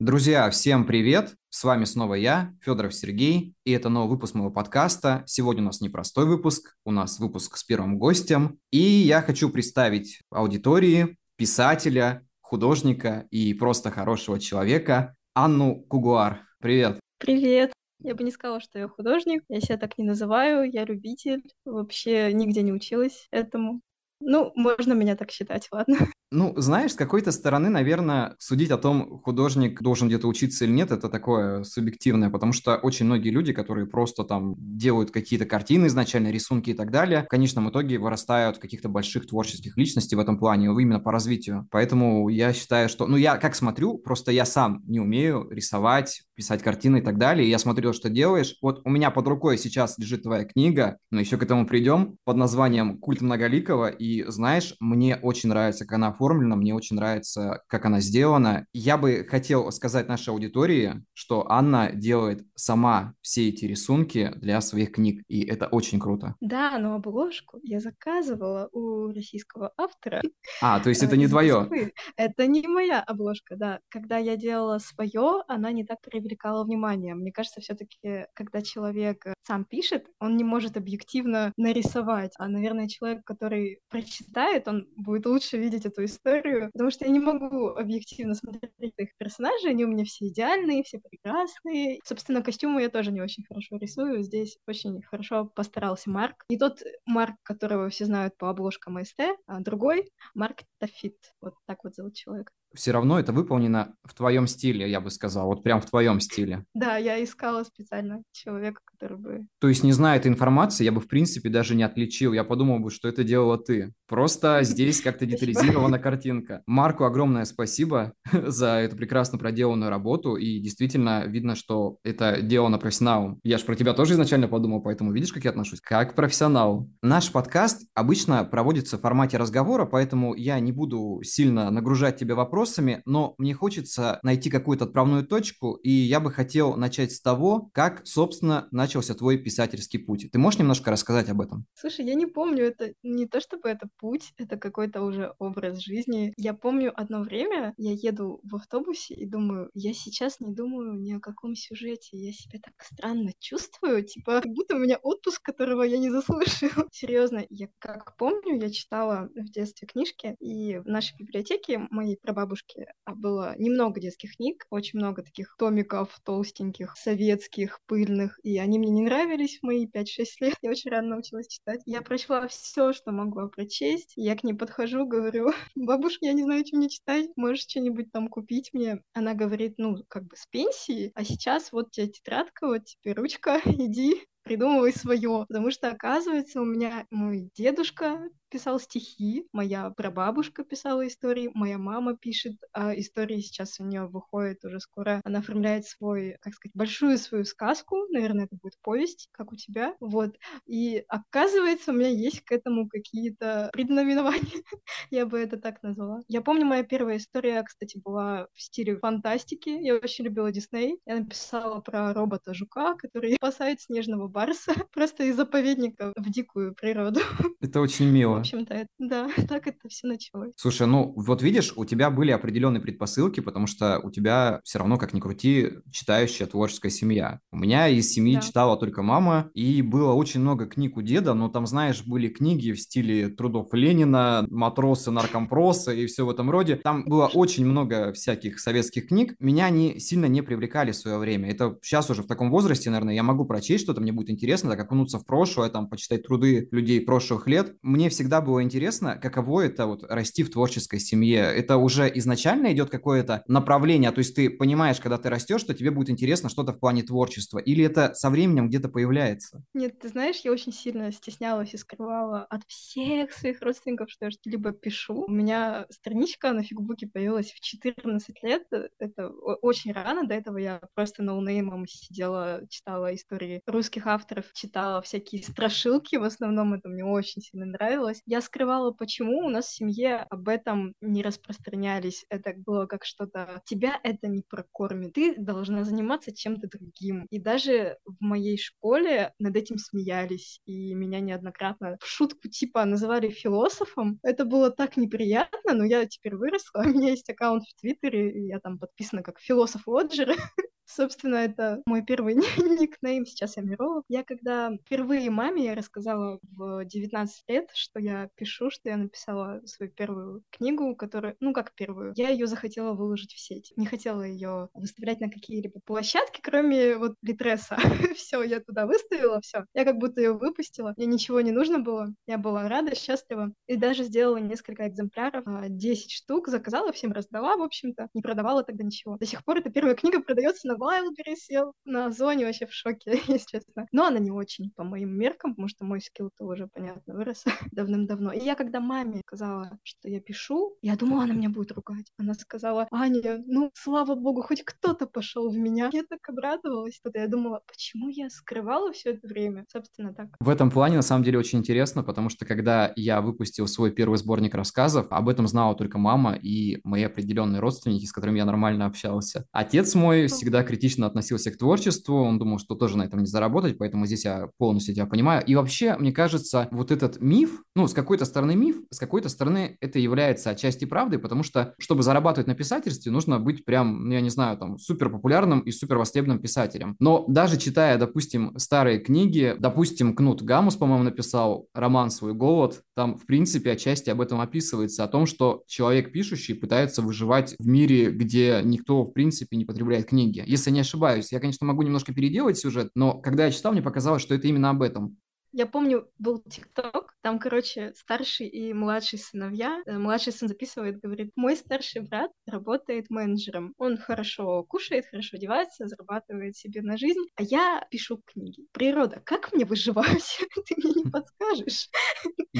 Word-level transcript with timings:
Друзья, 0.00 0.50
всем 0.50 0.86
привет! 0.86 1.34
С 1.50 1.62
вами 1.62 1.84
снова 1.84 2.14
я, 2.14 2.52
Федоров 2.62 2.92
Сергей, 2.94 3.54
и 3.64 3.72
это 3.72 3.88
новый 3.88 4.10
выпуск 4.10 4.34
моего 4.34 4.50
подкаста. 4.50 5.22
Сегодня 5.26 5.62
у 5.62 5.66
нас 5.66 5.80
непростой 5.80 6.26
выпуск, 6.26 6.74
у 6.84 6.90
нас 6.90 7.20
выпуск 7.20 7.56
с 7.56 7.62
первым 7.62 7.96
гостем, 7.96 8.58
и 8.70 8.80
я 8.80 9.22
хочу 9.22 9.50
представить 9.50 10.20
аудитории 10.30 11.16
писателя, 11.36 12.26
художника 12.50 13.28
и 13.30 13.54
просто 13.54 13.92
хорошего 13.92 14.40
человека 14.40 15.14
Анну 15.34 15.82
Кугуар. 15.82 16.48
Привет! 16.58 16.98
Привет! 17.18 17.72
Я 18.02 18.16
бы 18.16 18.24
не 18.24 18.32
сказала, 18.32 18.60
что 18.60 18.76
я 18.80 18.88
художник, 18.88 19.44
я 19.48 19.60
себя 19.60 19.76
так 19.76 19.96
не 19.98 20.04
называю, 20.04 20.68
я 20.68 20.84
любитель, 20.84 21.44
вообще 21.64 22.32
нигде 22.32 22.62
не 22.62 22.72
училась 22.72 23.28
этому. 23.30 23.82
Ну, 24.18 24.50
можно 24.56 24.94
меня 24.94 25.14
так 25.14 25.30
считать, 25.30 25.68
ладно. 25.70 25.96
Ну, 26.32 26.54
знаешь, 26.56 26.92
с 26.92 26.94
какой-то 26.94 27.32
стороны, 27.32 27.70
наверное, 27.70 28.36
судить 28.38 28.70
о 28.70 28.78
том, 28.78 29.20
художник 29.24 29.82
должен 29.82 30.06
где-то 30.06 30.28
учиться 30.28 30.64
или 30.64 30.70
нет, 30.70 30.92
это 30.92 31.08
такое 31.08 31.64
субъективное, 31.64 32.30
потому 32.30 32.52
что 32.52 32.76
очень 32.76 33.06
многие 33.06 33.30
люди, 33.30 33.52
которые 33.52 33.88
просто 33.88 34.22
там 34.22 34.54
делают 34.56 35.10
какие-то 35.10 35.44
картины 35.44 35.86
изначально, 35.86 36.30
рисунки 36.30 36.70
и 36.70 36.74
так 36.74 36.92
далее, 36.92 37.24
в 37.24 37.28
конечном 37.28 37.70
итоге 37.70 37.98
вырастают 37.98 38.58
в 38.58 38.60
каких-то 38.60 38.88
больших 38.88 39.26
творческих 39.26 39.76
личностей 39.76 40.14
в 40.14 40.20
этом 40.20 40.38
плане, 40.38 40.66
именно 40.66 41.00
по 41.00 41.10
развитию. 41.10 41.66
Поэтому 41.72 42.28
я 42.28 42.52
считаю, 42.52 42.88
что... 42.88 43.08
Ну, 43.08 43.16
я 43.16 43.36
как 43.36 43.56
смотрю, 43.56 43.98
просто 43.98 44.30
я 44.30 44.44
сам 44.44 44.84
не 44.86 45.00
умею 45.00 45.48
рисовать, 45.50 46.22
писать 46.36 46.62
картины 46.62 46.98
и 46.98 47.02
так 47.02 47.18
далее, 47.18 47.44
и 47.44 47.50
я 47.50 47.58
смотрю, 47.58 47.92
что 47.92 48.08
делаешь. 48.08 48.54
Вот 48.62 48.82
у 48.84 48.90
меня 48.90 49.10
под 49.10 49.26
рукой 49.26 49.58
сейчас 49.58 49.98
лежит 49.98 50.22
твоя 50.22 50.44
книга, 50.44 50.98
но 51.10 51.18
еще 51.18 51.38
к 51.38 51.42
этому 51.42 51.66
придем, 51.66 52.18
под 52.24 52.36
названием 52.36 52.98
«Культ 52.98 53.20
Многоликого», 53.20 53.88
и 53.88 54.22
знаешь, 54.30 54.76
мне 54.78 55.16
очень 55.16 55.48
нравится, 55.48 55.84
как 55.84 55.96
она 55.96 56.12
оформлена, 56.20 56.56
мне 56.56 56.74
очень 56.74 56.96
нравится, 56.96 57.62
как 57.66 57.84
она 57.86 58.00
сделана. 58.00 58.66
Я 58.72 58.98
бы 58.98 59.26
хотел 59.28 59.72
сказать 59.72 60.08
нашей 60.08 60.30
аудитории, 60.30 61.04
что 61.14 61.50
Анна 61.50 61.90
делает 61.92 62.44
сама 62.54 63.14
все 63.22 63.48
эти 63.48 63.64
рисунки 63.64 64.32
для 64.36 64.60
своих 64.60 64.92
книг, 64.92 65.22
и 65.28 65.44
это 65.44 65.66
очень 65.66 65.98
круто. 65.98 66.36
Да, 66.40 66.78
но 66.78 66.94
обложку 66.94 67.58
я 67.62 67.80
заказывала 67.80 68.68
у 68.72 69.12
российского 69.12 69.72
автора. 69.76 70.20
А, 70.60 70.80
то 70.80 70.90
есть 70.90 71.02
это 71.02 71.16
не 71.16 71.26
твое? 71.26 71.68
Это 72.16 72.46
не 72.46 72.66
моя 72.68 73.00
обложка, 73.00 73.56
да. 73.56 73.80
Когда 73.88 74.18
я 74.18 74.36
делала 74.36 74.78
свое, 74.78 75.42
она 75.48 75.72
не 75.72 75.84
так 75.84 76.00
привлекала 76.02 76.64
внимание. 76.64 77.14
Мне 77.14 77.32
кажется, 77.32 77.60
все-таки, 77.60 78.26
когда 78.34 78.62
человек 78.62 79.24
сам 79.46 79.64
пишет, 79.64 80.06
он 80.18 80.36
не 80.36 80.44
может 80.44 80.76
объективно 80.76 81.52
нарисовать. 81.56 82.32
А, 82.38 82.48
наверное, 82.48 82.88
человек, 82.88 83.24
который 83.24 83.80
прочитает, 83.88 84.68
он 84.68 84.86
будет 84.96 85.26
лучше 85.26 85.56
видеть 85.56 85.86
эту 85.86 86.04
историю, 86.04 86.09
потому 86.18 86.90
что 86.90 87.04
я 87.04 87.10
не 87.10 87.20
могу 87.20 87.68
объективно 87.68 88.34
смотреть 88.34 88.72
их 88.96 89.16
персонажей, 89.16 89.70
они 89.70 89.84
у 89.84 89.88
меня 89.88 90.04
все 90.04 90.28
идеальные, 90.28 90.82
все 90.82 90.98
прекрасные. 90.98 92.00
Собственно, 92.04 92.42
костюмы 92.42 92.82
я 92.82 92.88
тоже 92.88 93.12
не 93.12 93.20
очень 93.20 93.44
хорошо 93.44 93.76
рисую, 93.76 94.22
здесь 94.22 94.58
очень 94.66 95.02
хорошо 95.02 95.46
постарался 95.46 96.10
Марк. 96.10 96.44
Не 96.48 96.58
тот 96.58 96.82
Марк, 97.06 97.36
которого 97.42 97.88
все 97.90 98.06
знают 98.06 98.36
по 98.36 98.50
обложкам 98.50 99.04
СТ, 99.04 99.20
а 99.46 99.60
другой 99.60 100.10
Марк 100.34 100.62
Тафит, 100.78 101.16
вот 101.40 101.54
так 101.66 101.84
вот 101.84 101.94
зовут 101.94 102.14
человек 102.14 102.50
все 102.74 102.92
равно 102.92 103.18
это 103.18 103.32
выполнено 103.32 103.94
в 104.04 104.14
твоем 104.14 104.46
стиле, 104.46 104.90
я 104.90 105.00
бы 105.00 105.10
сказал, 105.10 105.46
вот 105.46 105.62
прям 105.62 105.80
в 105.80 105.86
твоем 105.86 106.20
стиле. 106.20 106.64
Да, 106.74 106.96
я 106.96 107.22
искала 107.22 107.64
специально 107.64 108.22
человека, 108.32 108.80
который 108.84 109.18
бы... 109.18 109.46
То 109.60 109.68
есть, 109.68 109.82
не 109.82 109.92
зная 109.92 110.16
этой 110.16 110.28
информации, 110.28 110.84
я 110.84 110.92
бы, 110.92 111.00
в 111.00 111.08
принципе, 111.08 111.48
даже 111.48 111.74
не 111.74 111.82
отличил. 111.82 112.32
Я 112.32 112.44
подумал 112.44 112.78
бы, 112.80 112.90
что 112.90 113.08
это 113.08 113.24
делала 113.24 113.58
ты. 113.58 113.92
Просто 114.08 114.60
здесь 114.62 115.00
как-то 115.00 115.26
детализирована 115.26 115.98
картинка. 115.98 116.62
Марку 116.66 117.04
огромное 117.04 117.44
спасибо 117.44 118.12
за 118.32 118.78
эту 118.78 118.96
прекрасно 118.96 119.38
проделанную 119.38 119.90
работу, 119.90 120.36
и 120.36 120.58
действительно 120.60 121.24
видно, 121.26 121.54
что 121.54 121.98
это 122.04 122.40
делано 122.40 122.78
профессионалом. 122.78 123.40
Я 123.42 123.58
же 123.58 123.64
про 123.64 123.74
тебя 123.74 123.94
тоже 123.94 124.14
изначально 124.14 124.48
подумал, 124.48 124.82
поэтому 124.82 125.12
видишь, 125.12 125.32
как 125.32 125.44
я 125.44 125.50
отношусь? 125.50 125.80
Как 125.80 126.14
профессионал. 126.14 126.88
Наш 127.02 127.30
подкаст 127.32 127.88
обычно 127.94 128.44
проводится 128.44 128.98
в 128.98 129.00
формате 129.00 129.36
разговора, 129.36 129.86
поэтому 129.86 130.34
я 130.34 130.58
не 130.60 130.72
буду 130.72 131.20
сильно 131.22 131.70
нагружать 131.70 132.16
тебя 132.16 132.34
вопросами, 132.34 132.59
вопросами, 132.60 133.02
но 133.06 133.34
мне 133.38 133.54
хочется 133.54 134.20
найти 134.22 134.50
какую-то 134.50 134.84
отправную 134.84 135.26
точку, 135.26 135.74
и 135.82 135.90
я 135.90 136.20
бы 136.20 136.30
хотел 136.30 136.76
начать 136.76 137.12
с 137.12 137.20
того, 137.20 137.70
как, 137.72 138.06
собственно, 138.06 138.68
начался 138.70 139.14
твой 139.14 139.38
писательский 139.38 139.98
путь. 139.98 140.28
Ты 140.30 140.38
можешь 140.38 140.60
немножко 140.60 140.90
рассказать 140.90 141.30
об 141.30 141.40
этом? 141.40 141.64
Слушай, 141.74 142.04
я 142.04 142.14
не 142.14 142.26
помню, 142.26 142.64
это 142.64 142.92
не 143.02 143.26
то 143.26 143.40
чтобы 143.40 143.70
это 143.70 143.88
путь, 143.98 144.34
это 144.36 144.58
какой-то 144.58 145.02
уже 145.02 145.32
образ 145.38 145.78
жизни. 145.78 146.34
Я 146.36 146.52
помню 146.52 146.92
одно 146.94 147.22
время, 147.22 147.72
я 147.78 147.92
еду 147.92 148.40
в 148.42 148.56
автобусе 148.56 149.14
и 149.14 149.26
думаю, 149.26 149.70
я 149.72 149.94
сейчас 149.94 150.40
не 150.40 150.52
думаю 150.52 151.00
ни 151.00 151.12
о 151.14 151.20
каком 151.20 151.54
сюжете, 151.54 152.18
я 152.18 152.32
себя 152.32 152.58
так 152.62 152.74
странно 152.84 153.30
чувствую, 153.40 154.04
типа, 154.04 154.42
как 154.42 154.52
будто 154.52 154.76
у 154.76 154.78
меня 154.78 154.98
отпуск, 155.02 155.42
которого 155.42 155.82
я 155.82 155.96
не 155.96 156.10
заслужила. 156.10 156.86
Серьезно, 156.92 157.46
я 157.48 157.68
как 157.78 158.16
помню, 158.18 158.60
я 158.60 158.70
читала 158.70 159.30
в 159.34 159.50
детстве 159.50 159.88
книжки, 159.88 160.36
и 160.40 160.76
в 160.76 160.86
нашей 160.86 161.16
библиотеке 161.16 161.86
моей 161.90 162.18
прабабушки 162.18 162.49
бабушки 162.50 162.86
а 163.04 163.14
было 163.14 163.54
немного 163.58 164.00
детских 164.00 164.36
книг, 164.36 164.66
очень 164.70 164.98
много 164.98 165.22
таких 165.22 165.54
томиков 165.56 166.18
толстеньких, 166.24 166.96
советских, 166.96 167.78
пыльных, 167.86 168.40
и 168.42 168.58
они 168.58 168.78
мне 168.78 168.90
не 168.90 169.02
нравились 169.02 169.58
в 169.58 169.62
мои 169.62 169.86
5-6 169.86 170.24
лет. 170.40 170.54
Я 170.62 170.70
очень 170.70 170.90
рано 170.90 171.10
научилась 171.10 171.46
читать. 171.46 171.80
Я 171.86 172.02
прочла 172.02 172.48
все, 172.48 172.92
что 172.92 173.12
могла 173.12 173.48
прочесть. 173.48 174.12
Я 174.16 174.36
к 174.36 174.42
ней 174.42 174.54
подхожу, 174.54 175.06
говорю, 175.06 175.52
бабушка, 175.76 176.26
я 176.26 176.32
не 176.32 176.42
знаю, 176.42 176.66
что 176.66 176.76
мне 176.76 176.88
читать, 176.88 177.28
можешь 177.36 177.62
что-нибудь 177.62 178.10
там 178.10 178.28
купить 178.28 178.70
мне? 178.72 179.00
Она 179.12 179.34
говорит, 179.34 179.74
ну, 179.78 179.96
как 180.08 180.24
бы 180.24 180.36
с 180.36 180.46
пенсии, 180.46 181.12
а 181.14 181.24
сейчас 181.24 181.70
вот 181.72 181.92
тебе 181.92 182.08
тетрадка, 182.08 182.66
вот 182.66 182.84
тебе 182.84 183.12
ручка, 183.12 183.60
иди, 183.64 184.26
придумывай 184.42 184.92
свое. 184.92 185.44
Потому 185.48 185.70
что, 185.70 185.88
оказывается, 185.90 186.60
у 186.60 186.64
меня 186.64 187.06
мой 187.10 187.50
дедушка 187.54 188.28
писал 188.50 188.80
стихи, 188.80 189.46
моя 189.52 189.90
прабабушка 189.90 190.64
писала 190.64 191.06
истории, 191.06 191.50
моя 191.54 191.78
мама 191.78 192.16
пишет 192.16 192.56
а 192.72 192.92
истории, 192.98 193.40
сейчас 193.40 193.78
у 193.80 193.84
нее 193.84 194.06
выходит 194.06 194.64
уже 194.64 194.80
скоро, 194.80 195.20
она 195.24 195.38
оформляет 195.38 195.86
свой, 195.86 196.36
как 196.40 196.54
сказать, 196.54 196.74
большую 196.74 197.16
свою 197.18 197.44
сказку, 197.44 198.06
наверное, 198.10 198.46
это 198.46 198.56
будет 198.60 198.74
повесть, 198.82 199.28
как 199.32 199.52
у 199.52 199.56
тебя, 199.56 199.94
вот, 200.00 200.36
и 200.66 201.04
оказывается, 201.08 201.92
у 201.92 201.94
меня 201.94 202.08
есть 202.08 202.42
к 202.42 202.52
этому 202.52 202.88
какие-то 202.88 203.70
преднаминования, 203.72 204.40
я 205.10 205.26
бы 205.26 205.38
это 205.38 205.56
так 205.56 205.82
назвала. 205.82 206.20
Я 206.28 206.42
помню, 206.42 206.66
моя 206.66 206.82
первая 206.82 207.18
история, 207.18 207.62
кстати, 207.62 208.00
была 208.02 208.48
в 208.54 208.62
стиле 208.62 208.96
фантастики, 208.96 209.70
я 209.70 209.94
очень 209.94 210.24
любила 210.24 210.50
Дисней, 210.50 210.98
я 211.06 211.16
написала 211.16 211.80
про 211.80 212.12
робота-жука, 212.12 212.94
который 212.96 213.34
спасает 213.36 213.80
снежного 213.80 214.28
барса 214.28 214.74
просто 214.92 215.24
из 215.24 215.36
заповедника 215.36 216.12
в 216.16 216.30
дикую 216.30 216.74
природу. 216.74 217.20
Это 217.60 217.80
очень 217.80 218.10
мило 218.10 218.39
общем-то, 218.40 218.74
это, 218.74 218.88
да, 218.98 219.28
так 219.48 219.66
это 219.66 219.88
все 219.88 220.06
началось. 220.06 220.52
Слушай, 220.56 220.86
ну 220.86 221.12
вот 221.16 221.42
видишь, 221.42 221.72
у 221.76 221.84
тебя 221.84 222.10
были 222.10 222.30
определенные 222.30 222.80
предпосылки, 222.80 223.40
потому 223.40 223.66
что 223.66 224.00
у 224.02 224.10
тебя 224.10 224.60
все 224.64 224.78
равно, 224.78 224.96
как 224.98 225.12
ни 225.12 225.20
крути, 225.20 225.70
читающая 225.90 226.46
творческая 226.46 226.90
семья. 226.90 227.40
У 227.50 227.56
меня 227.56 227.88
из 227.88 228.12
семьи 228.12 228.34
да. 228.34 228.40
читала 228.40 228.76
только 228.76 229.02
мама, 229.02 229.50
и 229.54 229.82
было 229.82 230.12
очень 230.12 230.40
много 230.40 230.66
книг 230.66 230.96
у 230.96 231.02
деда, 231.02 231.34
но 231.34 231.48
там, 231.48 231.66
знаешь, 231.66 232.04
были 232.04 232.28
книги 232.28 232.72
в 232.72 232.80
стиле 232.80 233.28
трудов 233.28 233.68
Ленина, 233.72 234.46
матросы, 234.50 235.10
наркомпросы 235.10 236.02
и 236.02 236.06
все 236.06 236.24
в 236.24 236.30
этом 236.30 236.50
роде. 236.50 236.76
Там 236.76 237.04
было 237.04 237.26
очень 237.26 237.66
много 237.66 238.12
всяких 238.12 238.60
советских 238.60 239.08
книг. 239.08 239.34
Меня 239.38 239.66
они 239.66 239.98
сильно 239.98 240.26
не 240.26 240.42
привлекали 240.42 240.92
в 240.92 240.96
свое 240.96 241.18
время. 241.18 241.50
Это 241.50 241.76
сейчас 241.82 242.10
уже 242.10 242.22
в 242.22 242.26
таком 242.26 242.50
возрасте, 242.50 242.90
наверное, 242.90 243.14
я 243.14 243.22
могу 243.22 243.44
прочесть 243.44 243.84
что-то, 243.84 244.00
мне 244.00 244.12
будет 244.12 244.30
интересно, 244.30 244.70
так 244.70 244.80
окунуться 244.80 245.18
в 245.18 245.26
прошлое, 245.26 245.68
там, 245.70 245.88
почитать 245.88 246.22
труды 246.22 246.68
людей 246.70 247.00
прошлых 247.00 247.46
лет. 247.46 247.74
Мне 247.82 248.08
всегда 248.08 248.29
всегда 248.30 248.42
было 248.42 248.62
интересно, 248.62 249.16
каково 249.16 249.62
это 249.62 249.86
вот 249.86 250.04
расти 250.04 250.44
в 250.44 250.52
творческой 250.52 251.00
семье. 251.00 251.40
Это 251.40 251.78
уже 251.78 252.08
изначально 252.14 252.72
идет 252.72 252.88
какое-то 252.88 253.42
направление, 253.48 254.12
то 254.12 254.20
есть 254.20 254.36
ты 254.36 254.48
понимаешь, 254.48 255.00
когда 255.00 255.18
ты 255.18 255.28
растешь, 255.30 255.62
что 255.62 255.74
тебе 255.74 255.90
будет 255.90 256.10
интересно 256.10 256.48
что-то 256.48 256.72
в 256.72 256.78
плане 256.78 257.02
творчества, 257.02 257.58
или 257.58 257.84
это 257.84 258.14
со 258.14 258.30
временем 258.30 258.68
где-то 258.68 258.88
появляется? 258.88 259.64
Нет, 259.74 259.98
ты 259.98 260.08
знаешь, 260.08 260.42
я 260.44 260.52
очень 260.52 260.72
сильно 260.72 261.10
стеснялась 261.10 261.74
и 261.74 261.76
скрывала 261.76 262.44
от 262.44 262.62
всех 262.68 263.32
своих 263.32 263.60
родственников, 263.62 264.08
что 264.08 264.26
я 264.26 264.30
что-либо 264.30 264.70
пишу. 264.70 265.24
У 265.26 265.32
меня 265.32 265.86
страничка 265.90 266.52
на 266.52 266.62
фигбуке 266.62 267.08
появилась 267.08 267.50
в 267.50 267.58
14 267.58 268.42
лет, 268.44 268.62
это 269.00 269.28
очень 269.28 269.92
рано, 269.92 270.24
до 270.24 270.34
этого 270.34 270.58
я 270.58 270.80
просто 270.94 271.24
ноунеймом 271.24 271.84
сидела, 271.88 272.60
читала 272.68 273.12
истории 273.12 273.60
русских 273.66 274.06
авторов, 274.06 274.52
читала 274.52 275.02
всякие 275.02 275.42
страшилки, 275.42 276.14
в 276.14 276.22
основном 276.22 276.74
это 276.74 276.88
мне 276.88 277.04
очень 277.04 277.42
сильно 277.42 277.66
нравилось, 277.66 278.19
Я 278.26 278.40
скрывала, 278.40 278.92
почему 278.92 279.46
у 279.46 279.48
нас 279.48 279.66
в 279.66 279.74
семье 279.74 280.26
об 280.30 280.48
этом 280.48 280.94
не 281.00 281.22
распространялись. 281.22 282.24
Это 282.28 282.54
было 282.56 282.86
как 282.86 283.04
что-то... 283.04 283.62
Тебя 283.66 283.98
это 284.02 284.28
не 284.28 284.42
прокормит. 284.42 285.14
Ты 285.14 285.34
должна 285.36 285.84
заниматься 285.84 286.34
чем-то 286.34 286.68
другим. 286.68 287.26
И 287.30 287.38
даже 287.38 287.98
в 288.04 288.16
моей 288.20 288.58
школе 288.58 289.32
над 289.38 289.56
этим 289.56 289.78
смеялись. 289.78 290.60
И 290.66 290.94
меня 290.94 291.20
неоднократно 291.20 291.96
в 292.00 292.06
шутку 292.06 292.48
типа 292.48 292.84
называли 292.84 293.30
философом. 293.30 294.18
Это 294.22 294.44
было 294.44 294.70
так 294.70 294.96
неприятно, 294.96 295.74
но 295.74 295.84
я 295.84 296.06
теперь 296.06 296.36
выросла. 296.36 296.82
У 296.84 296.88
меня 296.88 297.10
есть 297.10 297.28
аккаунт 297.28 297.64
в 297.64 297.80
Твиттере, 297.80 298.30
и 298.30 298.46
я 298.46 298.60
там 298.60 298.78
подписана 298.78 299.22
как 299.22 299.38
философ 299.40 299.86
Оджер. 299.88 300.34
Собственно, 300.92 301.36
это 301.36 301.82
мой 301.86 302.02
первый 302.02 302.34
никнейм, 302.80 303.24
сейчас 303.24 303.56
я 303.56 303.62
миролог. 303.62 304.04
Я 304.08 304.24
когда 304.24 304.72
впервые 304.84 305.30
маме 305.30 305.66
я 305.66 305.74
рассказала 305.76 306.40
в 306.42 306.84
19 306.84 307.44
лет, 307.46 307.70
что 307.74 308.00
я 308.00 308.28
пишу, 308.34 308.70
что 308.70 308.88
я 308.88 308.96
написала 308.96 309.60
свою 309.66 309.92
первую 309.92 310.42
книгу, 310.50 310.96
которая, 310.96 311.36
ну 311.38 311.52
как 311.52 311.74
первую, 311.74 312.12
я 312.16 312.30
ее 312.30 312.48
захотела 312.48 312.94
выложить 312.94 313.32
в 313.32 313.40
сеть. 313.40 313.72
Не 313.76 313.86
хотела 313.86 314.22
ее 314.22 314.68
выставлять 314.74 315.20
на 315.20 315.30
какие-либо 315.30 315.80
площадки, 315.84 316.40
кроме 316.42 316.96
вот 316.96 317.14
Литреса. 317.22 317.76
все, 318.16 318.42
я 318.42 318.58
туда 318.58 318.86
выставила, 318.86 319.40
все. 319.40 319.66
Я 319.74 319.84
как 319.84 319.96
будто 319.98 320.20
ее 320.20 320.32
выпустила, 320.32 320.94
мне 320.96 321.06
ничего 321.06 321.40
не 321.40 321.52
нужно 321.52 321.78
было. 321.78 322.12
Я 322.26 322.36
была 322.36 322.68
рада, 322.68 322.96
счастлива. 322.96 323.52
И 323.68 323.76
даже 323.76 324.02
сделала 324.02 324.38
несколько 324.38 324.88
экземпляров, 324.88 325.44
10 325.46 326.06
а, 326.06 326.10
штук, 326.10 326.48
заказала, 326.48 326.92
всем 326.92 327.12
раздала, 327.12 327.56
в 327.56 327.62
общем-то. 327.62 328.08
Не 328.12 328.22
продавала 328.22 328.64
тогда 328.64 328.82
ничего. 328.82 329.16
До 329.18 329.26
сих 329.26 329.44
пор 329.44 329.58
эта 329.58 329.70
первая 329.70 329.94
книга 329.94 330.20
продается 330.20 330.66
на 330.66 330.79
Wildberries, 330.80 331.44
я 331.48 331.64
на 331.84 332.06
Озоне 332.06 332.46
вообще 332.46 332.66
в 332.66 332.72
шоке, 332.72 333.12
если 333.28 333.58
честно. 333.58 333.86
Но 333.92 334.06
она 334.06 334.18
не 334.18 334.30
очень 334.30 334.70
по 334.76 334.84
моим 334.84 335.10
меркам, 335.10 335.52
потому 335.52 335.68
что 335.68 335.84
мой 335.84 336.00
скилл-то 336.00 336.44
уже, 336.44 336.68
понятно, 336.68 337.14
вырос 337.14 337.44
давным-давно. 337.72 338.32
И 338.32 338.40
я 338.40 338.54
когда 338.54 338.80
маме 338.80 339.22
сказала, 339.26 339.78
что 339.82 340.08
я 340.08 340.20
пишу, 340.20 340.76
я 340.82 340.96
думала, 340.96 341.24
она 341.24 341.34
меня 341.34 341.50
будет 341.50 341.72
ругать. 341.72 342.06
Она 342.18 342.34
сказала, 342.34 342.86
Аня, 342.90 343.42
ну, 343.46 343.70
слава 343.74 344.14
богу, 344.14 344.42
хоть 344.42 344.64
кто-то 344.64 345.06
пошел 345.06 345.50
в 345.50 345.56
меня. 345.56 345.90
Я 345.92 346.02
так 346.08 346.20
обрадовалась. 346.28 347.00
Тогда 347.02 347.20
я 347.20 347.28
думала, 347.28 347.62
почему 347.66 348.08
я 348.08 348.30
скрывала 348.30 348.92
все 348.92 349.10
это 349.10 349.26
время? 349.26 349.66
Собственно, 349.70 350.14
так. 350.14 350.28
В 350.40 350.48
этом 350.48 350.70
плане, 350.70 350.96
на 350.96 351.02
самом 351.02 351.24
деле, 351.24 351.38
очень 351.38 351.58
интересно, 351.58 352.02
потому 352.02 352.28
что 352.30 352.46
когда 352.46 352.92
я 352.96 353.20
выпустил 353.20 353.66
свой 353.66 353.90
первый 353.90 354.16
сборник 354.16 354.54
рассказов, 354.54 355.06
об 355.10 355.28
этом 355.28 355.46
знала 355.46 355.74
только 355.74 355.98
мама 355.98 356.34
и 356.34 356.80
мои 356.84 357.04
определенные 357.04 357.60
родственники, 357.60 358.06
с 358.06 358.12
которыми 358.12 358.38
я 358.38 358.44
нормально 358.44 358.86
общался. 358.86 359.46
Отец 359.52 359.94
мой 359.94 360.26
всегда 360.26 360.64
критично 360.70 361.06
относился 361.06 361.50
к 361.50 361.58
творчеству, 361.58 362.22
он 362.22 362.38
думал, 362.38 362.60
что 362.60 362.76
тоже 362.76 362.96
на 362.96 363.02
этом 363.02 363.20
не 363.20 363.26
заработать, 363.26 363.76
поэтому 363.76 364.06
здесь 364.06 364.24
я 364.24 364.50
полностью 364.56 364.94
тебя 364.94 365.06
понимаю. 365.06 365.42
И 365.44 365.56
вообще, 365.56 365.96
мне 365.96 366.12
кажется, 366.12 366.68
вот 366.70 366.92
этот 366.92 367.20
миф, 367.20 367.62
ну, 367.74 367.88
с 367.88 367.92
какой-то 367.92 368.24
стороны 368.24 368.54
миф, 368.54 368.76
с 368.90 368.98
какой-то 369.00 369.28
стороны 369.28 369.76
это 369.80 369.98
является 369.98 370.50
отчасти 370.50 370.84
правдой, 370.84 371.18
потому 371.18 371.42
что, 371.42 371.74
чтобы 371.80 372.04
зарабатывать 372.04 372.46
на 372.46 372.54
писательстве, 372.54 373.10
нужно 373.10 373.40
быть 373.40 373.64
прям, 373.64 374.04
ну, 374.08 374.12
я 374.12 374.20
не 374.20 374.30
знаю, 374.30 374.58
там, 374.58 374.78
супер 374.78 375.10
популярным 375.10 375.60
и 375.60 375.72
супер 375.72 375.98
востребованным 375.98 376.40
писателем. 376.40 376.94
Но 377.00 377.24
даже 377.26 377.58
читая, 377.58 377.98
допустим, 377.98 378.56
старые 378.56 379.00
книги, 379.00 379.56
допустим, 379.58 380.14
Кнут 380.14 380.42
Гамус, 380.42 380.76
по-моему, 380.76 381.02
написал 381.02 381.66
роман 381.74 382.10
«Свой 382.10 382.32
голод», 382.34 382.82
там, 382.94 383.18
в 383.18 383.26
принципе, 383.26 383.72
отчасти 383.72 384.10
об 384.10 384.20
этом 384.20 384.40
описывается, 384.40 385.02
о 385.02 385.08
том, 385.08 385.26
что 385.26 385.64
человек 385.66 386.12
пишущий 386.12 386.54
пытается 386.54 387.02
выживать 387.02 387.56
в 387.58 387.66
мире, 387.66 388.10
где 388.10 388.60
никто, 388.62 389.02
в 389.04 389.12
принципе, 389.12 389.56
не 389.56 389.64
потребляет 389.64 390.06
книги 390.06 390.44
если 390.50 390.70
не 390.70 390.80
ошибаюсь. 390.80 391.32
Я, 391.32 391.40
конечно, 391.40 391.66
могу 391.66 391.82
немножко 391.82 392.12
переделать 392.12 392.58
сюжет, 392.58 392.90
но 392.94 393.14
когда 393.20 393.46
я 393.46 393.52
читал, 393.52 393.72
мне 393.72 393.82
показалось, 393.82 394.22
что 394.22 394.34
это 394.34 394.48
именно 394.48 394.70
об 394.70 394.82
этом. 394.82 395.16
Я 395.52 395.66
помню, 395.66 396.08
был 396.18 396.38
ТикТок, 396.38 397.14
там, 397.22 397.38
короче, 397.38 397.92
старший 397.96 398.46
и 398.46 398.72
младший 398.72 399.18
сыновья. 399.18 399.82
Э, 399.84 399.98
младший 399.98 400.32
сын 400.32 400.48
записывает, 400.48 401.00
говорит, 401.00 401.32
мой 401.34 401.56
старший 401.56 402.02
брат 402.02 402.30
работает 402.46 403.10
менеджером. 403.10 403.74
Он 403.76 403.98
хорошо 403.98 404.62
кушает, 404.62 405.06
хорошо 405.10 405.36
одевается, 405.36 405.88
зарабатывает 405.88 406.56
себе 406.56 406.82
на 406.82 406.96
жизнь, 406.96 407.20
а 407.34 407.42
я 407.42 407.84
пишу 407.90 408.20
книги. 408.24 408.66
Природа, 408.72 409.20
как 409.24 409.52
мне 409.52 409.64
выживать? 409.64 410.40
Ты 410.66 410.74
мне 410.76 411.02
не 411.02 411.10
подскажешь? 411.10 411.88